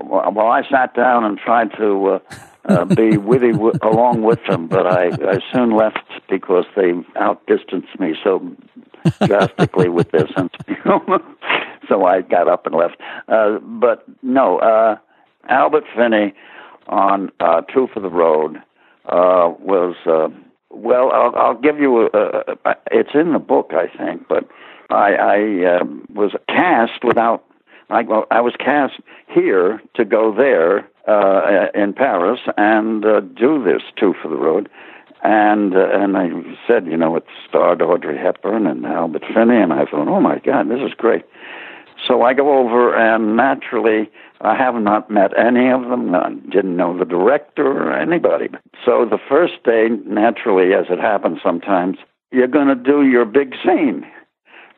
Well, 0.00 0.46
I 0.48 0.62
sat 0.70 0.94
down 0.94 1.24
and 1.24 1.38
tried 1.38 1.76
to 1.76 2.06
uh, 2.14 2.18
uh, 2.64 2.84
be 2.86 3.18
witty 3.18 3.52
w- 3.52 3.74
along 3.82 4.22
with 4.22 4.38
them, 4.48 4.66
but 4.68 4.86
I, 4.86 5.08
I 5.08 5.38
soon 5.52 5.76
left 5.76 5.98
because 6.30 6.64
they 6.74 6.92
outdistanced 7.16 8.00
me 8.00 8.14
so 8.24 8.40
drastically 9.26 9.88
with 9.88 10.10
their 10.10 10.26
sense 10.28 10.52
of 10.58 10.66
humor. 10.82 11.18
so 11.88 12.04
I 12.06 12.22
got 12.22 12.48
up 12.48 12.66
and 12.66 12.74
left. 12.74 12.96
Uh, 13.28 13.58
but 13.58 14.04
no, 14.22 14.58
uh, 14.58 14.96
Albert 15.48 15.84
Finney 15.94 16.32
on 16.88 17.30
uh, 17.40 17.60
Two 17.72 17.88
for 17.92 18.00
the 18.00 18.10
Road 18.10 18.60
uh, 19.06 19.52
was 19.58 19.96
uh, 20.06 20.28
well. 20.70 21.10
I'll, 21.12 21.34
I'll 21.36 21.60
give 21.60 21.78
you. 21.78 22.08
A, 22.12 22.56
a, 22.64 22.74
it's 22.90 23.14
in 23.14 23.32
the 23.32 23.38
book, 23.38 23.72
I 23.72 23.86
think, 23.96 24.28
but 24.28 24.48
I, 24.90 25.14
I 25.14 25.76
um, 25.76 26.06
was 26.14 26.32
cast 26.48 27.04
without. 27.04 27.44
I, 27.90 28.02
well, 28.02 28.26
I 28.30 28.40
was 28.40 28.54
cast 28.58 28.94
here 29.28 29.82
to 29.94 30.04
go 30.04 30.34
there 30.34 30.88
uh, 31.06 31.66
in 31.74 31.92
Paris 31.92 32.40
and 32.56 33.04
uh, 33.04 33.20
do 33.20 33.62
this 33.62 33.82
Two 33.98 34.14
for 34.22 34.28
the 34.28 34.36
Road. 34.36 34.68
And 35.24 35.76
uh, 35.76 35.88
and 35.92 36.16
I 36.16 36.30
said, 36.66 36.86
you 36.86 36.96
know, 36.96 37.14
it 37.16 37.24
starred 37.48 37.80
Audrey 37.80 38.18
Hepburn 38.18 38.66
and 38.66 38.84
Albert 38.84 39.22
Finney, 39.32 39.56
and 39.56 39.72
I 39.72 39.84
thought, 39.84 40.08
oh 40.08 40.20
my 40.20 40.38
God, 40.40 40.68
this 40.68 40.80
is 40.80 40.94
great. 40.96 41.24
So 42.06 42.22
I 42.22 42.34
go 42.34 42.58
over, 42.58 42.94
and 42.96 43.36
naturally, 43.36 44.10
I 44.40 44.56
have 44.56 44.74
not 44.74 45.10
met 45.10 45.38
any 45.38 45.70
of 45.70 45.82
them. 45.82 46.14
I 46.14 46.34
didn't 46.50 46.76
know 46.76 46.98
the 46.98 47.04
director 47.04 47.64
or 47.66 47.92
anybody. 47.92 48.48
So 48.84 49.06
the 49.08 49.18
first 49.28 49.62
day, 49.64 49.88
naturally, 50.04 50.74
as 50.74 50.86
it 50.90 50.98
happens 50.98 51.38
sometimes, 51.42 51.98
you're 52.32 52.48
going 52.48 52.68
to 52.68 52.74
do 52.74 53.06
your 53.06 53.24
big 53.24 53.54
scene, 53.64 54.04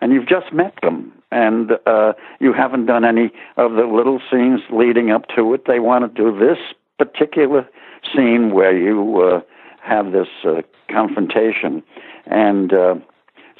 and 0.00 0.12
you've 0.12 0.28
just 0.28 0.52
met 0.52 0.74
them, 0.82 1.12
and 1.30 1.72
uh, 1.86 2.12
you 2.40 2.52
haven't 2.52 2.86
done 2.86 3.04
any 3.04 3.30
of 3.56 3.72
the 3.72 3.86
little 3.86 4.20
scenes 4.30 4.60
leading 4.70 5.10
up 5.10 5.26
to 5.34 5.54
it. 5.54 5.64
They 5.66 5.80
want 5.80 6.04
to 6.04 6.22
do 6.22 6.38
this 6.38 6.58
particular 6.98 7.66
scene 8.14 8.52
where 8.52 8.76
you 8.76 9.22
uh, 9.22 9.40
have 9.82 10.12
this 10.12 10.28
uh, 10.44 10.62
confrontation, 10.90 11.82
and. 12.26 12.72
Uh, 12.72 12.94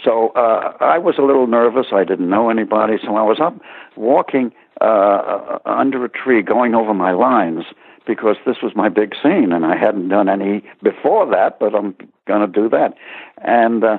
so 0.02 0.28
uh, 0.30 0.76
I 0.80 0.98
was 0.98 1.16
a 1.18 1.22
little 1.22 1.46
nervous. 1.46 1.86
I 1.92 2.04
didn't 2.04 2.28
know 2.28 2.50
anybody, 2.50 2.96
so 3.02 3.16
I 3.16 3.22
was 3.22 3.38
up 3.40 3.54
walking 3.96 4.52
uh, 4.80 5.58
under 5.64 6.04
a 6.04 6.08
tree, 6.08 6.42
going 6.42 6.74
over 6.74 6.94
my 6.94 7.12
lines 7.12 7.64
because 8.06 8.36
this 8.44 8.56
was 8.62 8.72
my 8.74 8.88
big 8.88 9.14
scene, 9.22 9.52
and 9.52 9.64
I 9.64 9.76
hadn't 9.76 10.08
done 10.08 10.28
any 10.28 10.62
before 10.82 11.26
that, 11.30 11.58
but 11.58 11.74
I'm 11.74 11.94
going 12.26 12.40
to 12.40 12.46
do 12.46 12.68
that. 12.68 12.94
And 13.38 13.82
uh, 13.82 13.98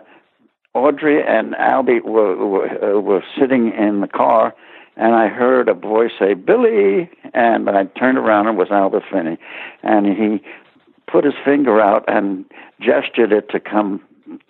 Audrey 0.73 1.23
and 1.25 1.53
Albie 1.55 2.03
were 2.03 2.35
were, 2.45 2.97
uh, 2.97 2.99
were 2.99 3.23
sitting 3.39 3.71
in 3.73 4.01
the 4.01 4.07
car, 4.07 4.53
and 4.95 5.15
I 5.15 5.27
heard 5.27 5.69
a 5.69 5.73
voice 5.73 6.11
say 6.19 6.33
"Billy," 6.33 7.09
and 7.33 7.69
I 7.69 7.85
turned 7.85 8.17
around 8.17 8.47
and 8.47 8.57
it 8.57 8.59
was 8.59 8.69
Albert 8.69 9.03
Finney, 9.11 9.37
and 9.81 10.05
he 10.05 10.43
put 11.07 11.23
his 11.23 11.33
finger 11.43 11.79
out 11.79 12.03
and 12.07 12.45
gestured 12.79 13.31
it 13.31 13.49
to 13.49 13.59
come 13.59 14.01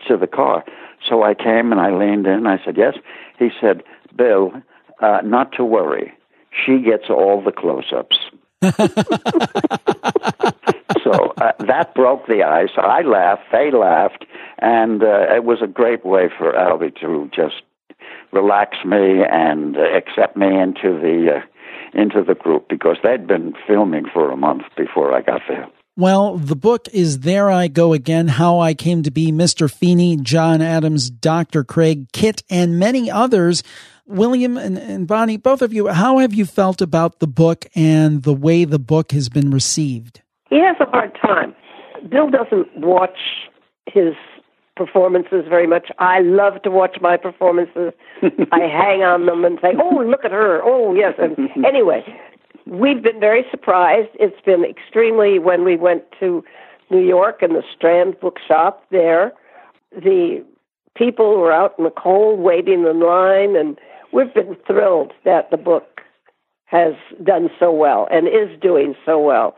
to 0.08 0.18
the 0.18 0.28
car. 0.28 0.64
So 1.08 1.24
I 1.24 1.34
came 1.34 1.72
and 1.72 1.80
I 1.80 1.92
leaned 1.92 2.28
in. 2.28 2.48
I 2.48 2.64
said, 2.64 2.78
"Yes." 2.78 2.96
He 3.38 3.50
said, 3.62 3.84
"Bill, 4.16 4.54
uh, 5.02 5.22
not 5.24 5.52
to 5.54 5.64
worry. 5.64 6.14
She 6.66 6.80
gets 6.80 7.10
all 7.10 7.42
the 7.42 7.52
close-ups." 7.52 8.18
so 11.04 11.34
uh, 11.38 11.52
that 11.60 11.94
broke 11.94 12.26
the 12.28 12.44
ice. 12.44 12.72
I 12.78 13.02
laughed, 13.02 13.44
they 13.52 13.70
laughed, 13.72 14.26
and 14.60 15.04
uh, 15.04 15.36
it 15.36 15.44
was 15.44 15.62
a 15.62 15.68
great 15.68 16.06
way 16.06 16.30
for 16.36 16.54
Albie 16.54 16.96
to 17.02 17.30
just 17.36 17.62
relax 18.32 18.78
me 18.86 19.24
and 19.30 19.78
uh, 19.78 19.82
accept 19.82 20.36
me 20.36 20.48
into 20.60 21.00
the 21.00 21.38
uh, 21.38 21.42
into 21.94 22.24
the 22.24 22.36
group 22.36 22.68
because 22.68 22.98
they'd 23.04 23.28
been 23.28 23.54
filming 23.68 24.06
for 24.12 24.32
a 24.32 24.38
month 24.38 24.64
before 24.76 25.14
I 25.14 25.22
got 25.22 25.42
there. 25.48 25.68
Well, 25.98 26.38
the 26.38 26.58
book 26.58 26.90
is 26.92 27.22
There 27.22 27.50
I 27.50 27.70
Go 27.70 27.94
Again 27.94 28.28
How 28.28 28.60
I 28.60 28.74
Came 28.74 29.04
to 29.04 29.12
Be 29.12 29.32
Mr. 29.32 29.72
Feeny, 29.72 30.18
John 30.18 30.62
Adams, 30.62 31.10
Dr. 31.10 31.64
Craig, 31.64 32.12
KITT, 32.12 32.44
and 32.50 32.78
many 32.78 33.10
others. 33.10 33.64
William 34.06 34.58
and, 34.58 34.78
and 34.78 35.08
Bonnie, 35.08 35.38
both 35.38 35.62
of 35.62 35.72
you, 35.72 35.88
how 35.88 36.18
have 36.18 36.34
you 36.34 36.46
felt 36.46 36.82
about 36.82 37.20
the 37.20 37.28
book 37.28 37.66
and 37.76 38.24
the 38.24 38.34
way 38.34 38.66
the 38.66 38.78
book 38.78 39.14
has 39.14 39.30
been 39.30 39.52
received? 39.52 40.22
He 40.50 40.60
has 40.60 40.76
a 40.82 40.90
hard 40.90 41.18
time. 41.22 41.56
Bill 42.10 42.30
doesn't 42.30 42.76
watch 42.76 43.18
his 43.86 44.16
performances 44.76 45.46
very 45.48 45.66
much. 45.66 45.92
I 45.98 46.20
love 46.20 46.62
to 46.64 46.72
watch 46.72 46.98
my 47.00 47.16
performances. 47.16 47.94
I 48.52 48.60
hang 48.60 49.04
on 49.04 49.28
them 49.28 49.46
and 49.46 49.60
say, 49.62 49.70
"Oh, 49.82 50.04
look 50.04 50.26
at 50.26 50.32
her! 50.32 50.62
Oh, 50.62 50.94
yes." 50.94 51.14
And 51.18 51.38
anyway, 51.66 52.04
we've 52.66 53.02
been 53.02 53.20
very 53.20 53.46
surprised. 53.52 54.10
It's 54.16 54.40
been 54.46 54.64
extremely 54.64 55.40
when 55.40 55.64
we 55.64 55.76
went 55.76 56.04
to 56.20 56.44
New 56.90 57.06
York 57.06 57.42
and 57.42 57.56
the 57.56 57.64
Strand 57.76 58.20
Bookshop 58.20 58.86
there. 58.92 59.34
The 59.92 60.44
people 60.96 61.38
were 61.38 61.52
out 61.52 61.76
in 61.78 61.84
the 61.84 61.92
cold 61.92 62.40
waiting 62.40 62.86
in 62.86 63.00
line, 63.00 63.56
and 63.56 63.80
we've 64.12 64.34
been 64.34 64.56
thrilled 64.68 65.14
that 65.24 65.52
the 65.52 65.58
book 65.58 66.02
has 66.66 66.94
done 67.24 67.50
so 67.60 67.72
well 67.72 68.08
and 68.12 68.28
is 68.28 68.60
doing 68.60 68.96
so 69.06 69.20
well. 69.20 69.56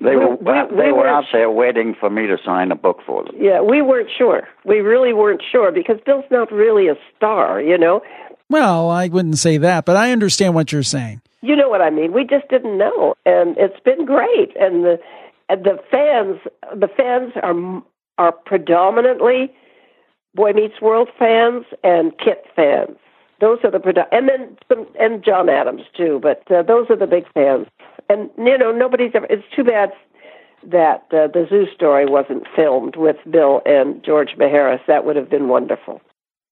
They 0.00 0.14
were 0.14 0.36
we, 0.36 0.52
we, 0.52 0.76
they 0.76 0.86
we 0.86 0.92
were 0.92 1.08
out 1.08 1.24
there 1.32 1.50
waiting 1.50 1.94
for 1.98 2.08
me 2.08 2.26
to 2.28 2.38
sign 2.44 2.70
a 2.70 2.76
book 2.76 3.00
for 3.04 3.24
them. 3.24 3.34
Yeah, 3.38 3.60
we 3.60 3.82
weren't 3.82 4.10
sure. 4.16 4.46
We 4.64 4.78
really 4.78 5.12
weren't 5.12 5.42
sure 5.50 5.72
because 5.72 5.98
Bill's 6.06 6.24
not 6.30 6.52
really 6.52 6.88
a 6.88 6.94
star, 7.16 7.60
you 7.60 7.76
know. 7.76 8.02
Well, 8.48 8.90
I 8.90 9.08
wouldn't 9.08 9.38
say 9.38 9.58
that, 9.58 9.84
but 9.84 9.96
I 9.96 10.12
understand 10.12 10.54
what 10.54 10.72
you're 10.72 10.82
saying. 10.84 11.20
You 11.40 11.54
know 11.54 11.68
what 11.68 11.80
I 11.80 11.90
mean? 11.90 12.12
We 12.12 12.24
just 12.24 12.48
didn't 12.48 12.78
know, 12.78 13.14
and 13.24 13.56
it's 13.58 13.80
been 13.80 14.04
great. 14.04 14.56
And 14.60 14.84
the 14.84 14.98
and 15.48 15.64
the 15.64 15.78
fans, 15.90 16.40
the 16.74 16.88
fans 16.88 17.32
are 17.42 17.82
are 18.18 18.32
predominantly 18.32 19.52
Boy 20.34 20.52
Meets 20.52 20.80
World 20.80 21.08
fans 21.18 21.64
and 21.84 22.12
KITT 22.18 22.44
fans. 22.56 22.96
Those 23.40 23.58
are 23.62 23.70
the 23.70 23.78
predo- 23.78 24.08
and 24.10 24.28
then 24.28 24.58
some 24.68 24.86
and 24.98 25.24
John 25.24 25.48
Adams 25.48 25.82
too. 25.96 26.18
But 26.20 26.42
uh, 26.50 26.62
those 26.62 26.86
are 26.90 26.96
the 26.96 27.06
big 27.06 27.24
fans 27.32 27.68
and 28.08 28.30
you 28.38 28.56
know 28.58 28.72
nobody's 28.72 29.12
ever. 29.14 29.26
It's 29.30 29.44
too 29.54 29.64
bad 29.64 29.90
that 30.64 31.04
uh, 31.12 31.28
the 31.28 31.46
Zoo 31.48 31.66
Story 31.74 32.06
wasn't 32.06 32.44
filmed 32.54 32.96
with 32.96 33.16
Bill 33.30 33.62
and 33.64 34.02
George 34.04 34.30
Maharis. 34.38 34.80
That 34.86 35.04
would 35.04 35.16
have 35.16 35.30
been 35.30 35.48
wonderful. 35.48 36.00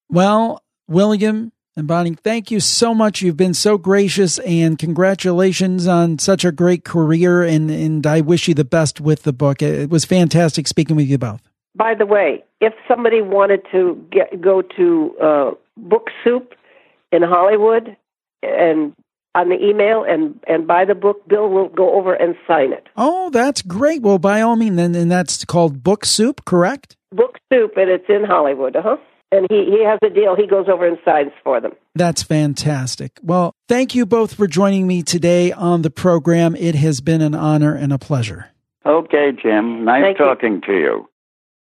Well, 0.08 0.62
William 0.86 1.52
and 1.76 1.86
Bonnie, 1.86 2.14
thank 2.14 2.50
you 2.50 2.60
so 2.60 2.94
much. 2.94 3.22
You've 3.22 3.36
been 3.36 3.54
so 3.54 3.76
gracious, 3.76 4.38
and 4.40 4.78
congratulations 4.78 5.86
on 5.86 6.18
such 6.18 6.44
a 6.44 6.52
great 6.52 6.84
career. 6.84 7.42
And 7.42 7.70
and 7.70 8.06
I 8.06 8.20
wish 8.20 8.48
you 8.48 8.54
the 8.54 8.64
best 8.64 9.00
with 9.00 9.24
the 9.24 9.32
book. 9.32 9.62
It 9.62 9.90
was 9.90 10.04
fantastic 10.04 10.66
speaking 10.66 10.96
with 10.96 11.06
you 11.06 11.18
both. 11.18 11.42
By 11.74 11.94
the 11.94 12.06
way, 12.06 12.42
if 12.60 12.72
somebody 12.88 13.20
wanted 13.20 13.62
to 13.72 14.02
get 14.10 14.40
go 14.40 14.62
to 14.62 15.16
uh, 15.22 15.50
Book 15.76 16.08
Soup 16.24 16.54
in 17.12 17.22
Hollywood 17.22 17.96
and 18.42 18.94
on 19.36 19.50
the 19.50 19.62
email 19.62 20.02
and 20.02 20.40
and 20.48 20.66
buy 20.66 20.84
the 20.84 20.94
book. 20.94 21.28
Bill 21.28 21.48
will 21.48 21.68
go 21.68 21.94
over 21.94 22.14
and 22.14 22.34
sign 22.48 22.72
it. 22.72 22.88
Oh, 22.96 23.30
that's 23.30 23.62
great. 23.62 24.02
Well, 24.02 24.18
by 24.18 24.40
all 24.40 24.56
means, 24.56 24.76
then 24.76 24.94
and 24.94 25.10
that's 25.12 25.44
called 25.44 25.84
Book 25.84 26.04
Soup, 26.04 26.44
correct? 26.44 26.96
Book 27.12 27.38
Soup, 27.52 27.72
and 27.76 27.90
it's 27.90 28.08
in 28.08 28.24
Hollywood. 28.24 28.74
Uh 28.74 28.82
huh. 28.82 28.96
And 29.32 29.46
he, 29.50 29.64
he 29.64 29.84
has 29.84 29.98
a 30.02 30.10
deal. 30.10 30.36
He 30.36 30.46
goes 30.46 30.66
over 30.68 30.86
and 30.86 30.98
signs 31.04 31.32
for 31.42 31.60
them. 31.60 31.72
That's 31.94 32.22
fantastic. 32.22 33.18
Well, 33.22 33.52
thank 33.68 33.94
you 33.94 34.06
both 34.06 34.34
for 34.34 34.46
joining 34.46 34.86
me 34.86 35.02
today 35.02 35.52
on 35.52 35.82
the 35.82 35.90
program. 35.90 36.54
It 36.54 36.76
has 36.76 37.00
been 37.00 37.20
an 37.20 37.34
honor 37.34 37.74
and 37.74 37.92
a 37.92 37.98
pleasure. 37.98 38.50
Okay, 38.84 39.32
Jim. 39.32 39.84
Nice 39.84 40.02
thank 40.02 40.18
talking 40.18 40.54
you. 40.54 40.60
to 40.60 40.72
you. 40.72 41.08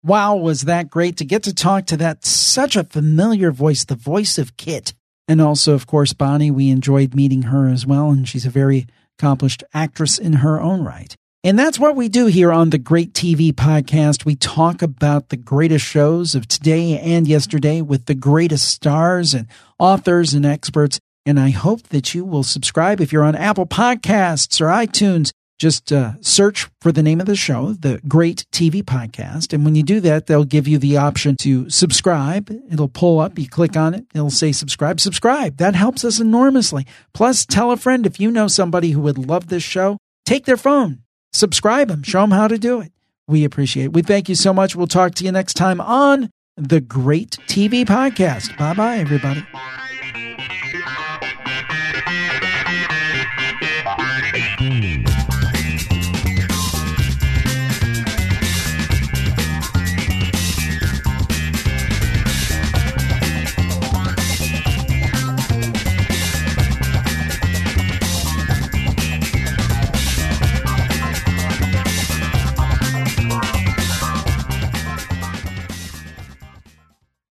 Wow, 0.04 0.36
was 0.36 0.64
that 0.64 0.90
great 0.90 1.16
to 1.18 1.26
get 1.26 1.44
to 1.44 1.54
talk 1.54 1.86
to 1.86 1.98
that 1.98 2.26
such 2.26 2.76
a 2.76 2.84
familiar 2.84 3.52
voice, 3.52 3.86
the 3.86 3.96
voice 3.96 4.38
of 4.38 4.58
KITT. 4.58 4.94
And 5.30 5.40
also, 5.40 5.74
of 5.74 5.88
course, 5.88 6.12
Bonnie, 6.12 6.52
we 6.52 6.70
enjoyed 6.70 7.16
meeting 7.16 7.44
her 7.44 7.70
as 7.70 7.86
well, 7.86 8.10
and 8.10 8.28
she's 8.28 8.46
a 8.46 8.50
very 8.50 8.86
accomplished 9.18 9.64
actress 9.74 10.18
in 10.18 10.34
her 10.34 10.60
own 10.60 10.84
right. 10.84 11.16
And 11.46 11.60
that's 11.60 11.78
what 11.78 11.98
we 11.98 12.08
do 12.08 12.28
here 12.28 12.54
on 12.54 12.70
the 12.70 12.78
Great 12.78 13.12
TV 13.12 13.52
Podcast. 13.52 14.24
We 14.24 14.36
talk 14.36 14.82
about 14.82 15.28
the 15.28 15.36
greatest 15.36 15.84
shows 15.84 16.36
of 16.36 16.48
today 16.48 16.98
and 16.98 17.28
yesterday 17.28 17.82
with 17.82 18.06
the 18.06 18.16
greatest 18.16 18.70
stars 18.70 19.34
and 19.34 19.48
authors 19.78 20.34
and 20.34 20.46
experts. 20.46 21.02
And 21.26 21.38
I 21.38 21.50
hope 21.50 21.90
that 21.90 22.16
you 22.16 22.24
will 22.24 22.44
subscribe 22.44 23.02
if 23.02 23.12
you're 23.12 23.26
on 23.26 23.36
Apple 23.36 23.66
Podcasts 23.66 24.62
or 24.62 24.68
iTunes 24.68 25.32
just 25.60 25.92
uh, 25.92 26.14
search 26.22 26.70
for 26.80 26.94
the 26.94 27.04
name 27.04 27.20
of 27.20 27.26
the 27.26 27.36
show, 27.36 27.74
the 27.74 28.00
Great 28.08 28.46
TV 28.54 28.82
Podcast. 28.82 29.52
And 29.52 29.66
when 29.66 29.76
you 29.76 29.84
do 29.84 30.00
that, 30.00 30.28
they'll 30.28 30.46
give 30.46 30.66
you 30.66 30.78
the 30.78 30.96
option 30.96 31.36
to 31.42 31.70
subscribe. 31.70 32.50
It'll 32.72 32.88
pull 32.88 33.20
up, 33.20 33.38
you 33.38 33.50
click 33.50 33.76
on 33.76 33.94
it, 33.94 34.06
it'll 34.16 34.30
say 34.30 34.54
subscribe, 34.54 35.02
subscribe. 35.02 35.58
That 35.58 35.76
helps 35.76 36.06
us 36.06 36.22
enormously. 36.22 36.88
Plus, 37.14 37.46
tell 37.46 37.72
a 37.72 37.78
friend 37.78 38.06
if 38.06 38.18
you 38.18 38.32
know 38.32 38.48
somebody 38.48 38.92
who 38.92 39.02
would 39.02 39.18
love 39.18 39.48
this 39.48 39.64
show, 39.64 39.98
take 40.26 40.46
their 40.46 40.58
phone, 40.58 41.04
subscribe 41.34 41.90
them, 41.90 42.04
show 42.04 42.22
them 42.22 42.32
how 42.32 42.48
to 42.48 42.58
do 42.58 42.80
it. 42.82 42.92
We 43.28 43.44
appreciate 43.46 43.86
it. 43.86 43.94
We 43.94 44.02
thank 44.02 44.30
you 44.30 44.36
so 44.36 44.54
much. 44.54 44.76
We'll 44.76 44.88
talk 44.88 45.16
to 45.16 45.26
you 45.26 45.32
next 45.32 45.54
time 45.56 45.82
on 45.82 46.30
the 46.58 46.82
Great 46.82 47.38
TV 47.48 47.86
Podcast. 47.86 48.58
Bye 48.58 48.74
bye, 48.74 48.98
everybody. 48.98 49.46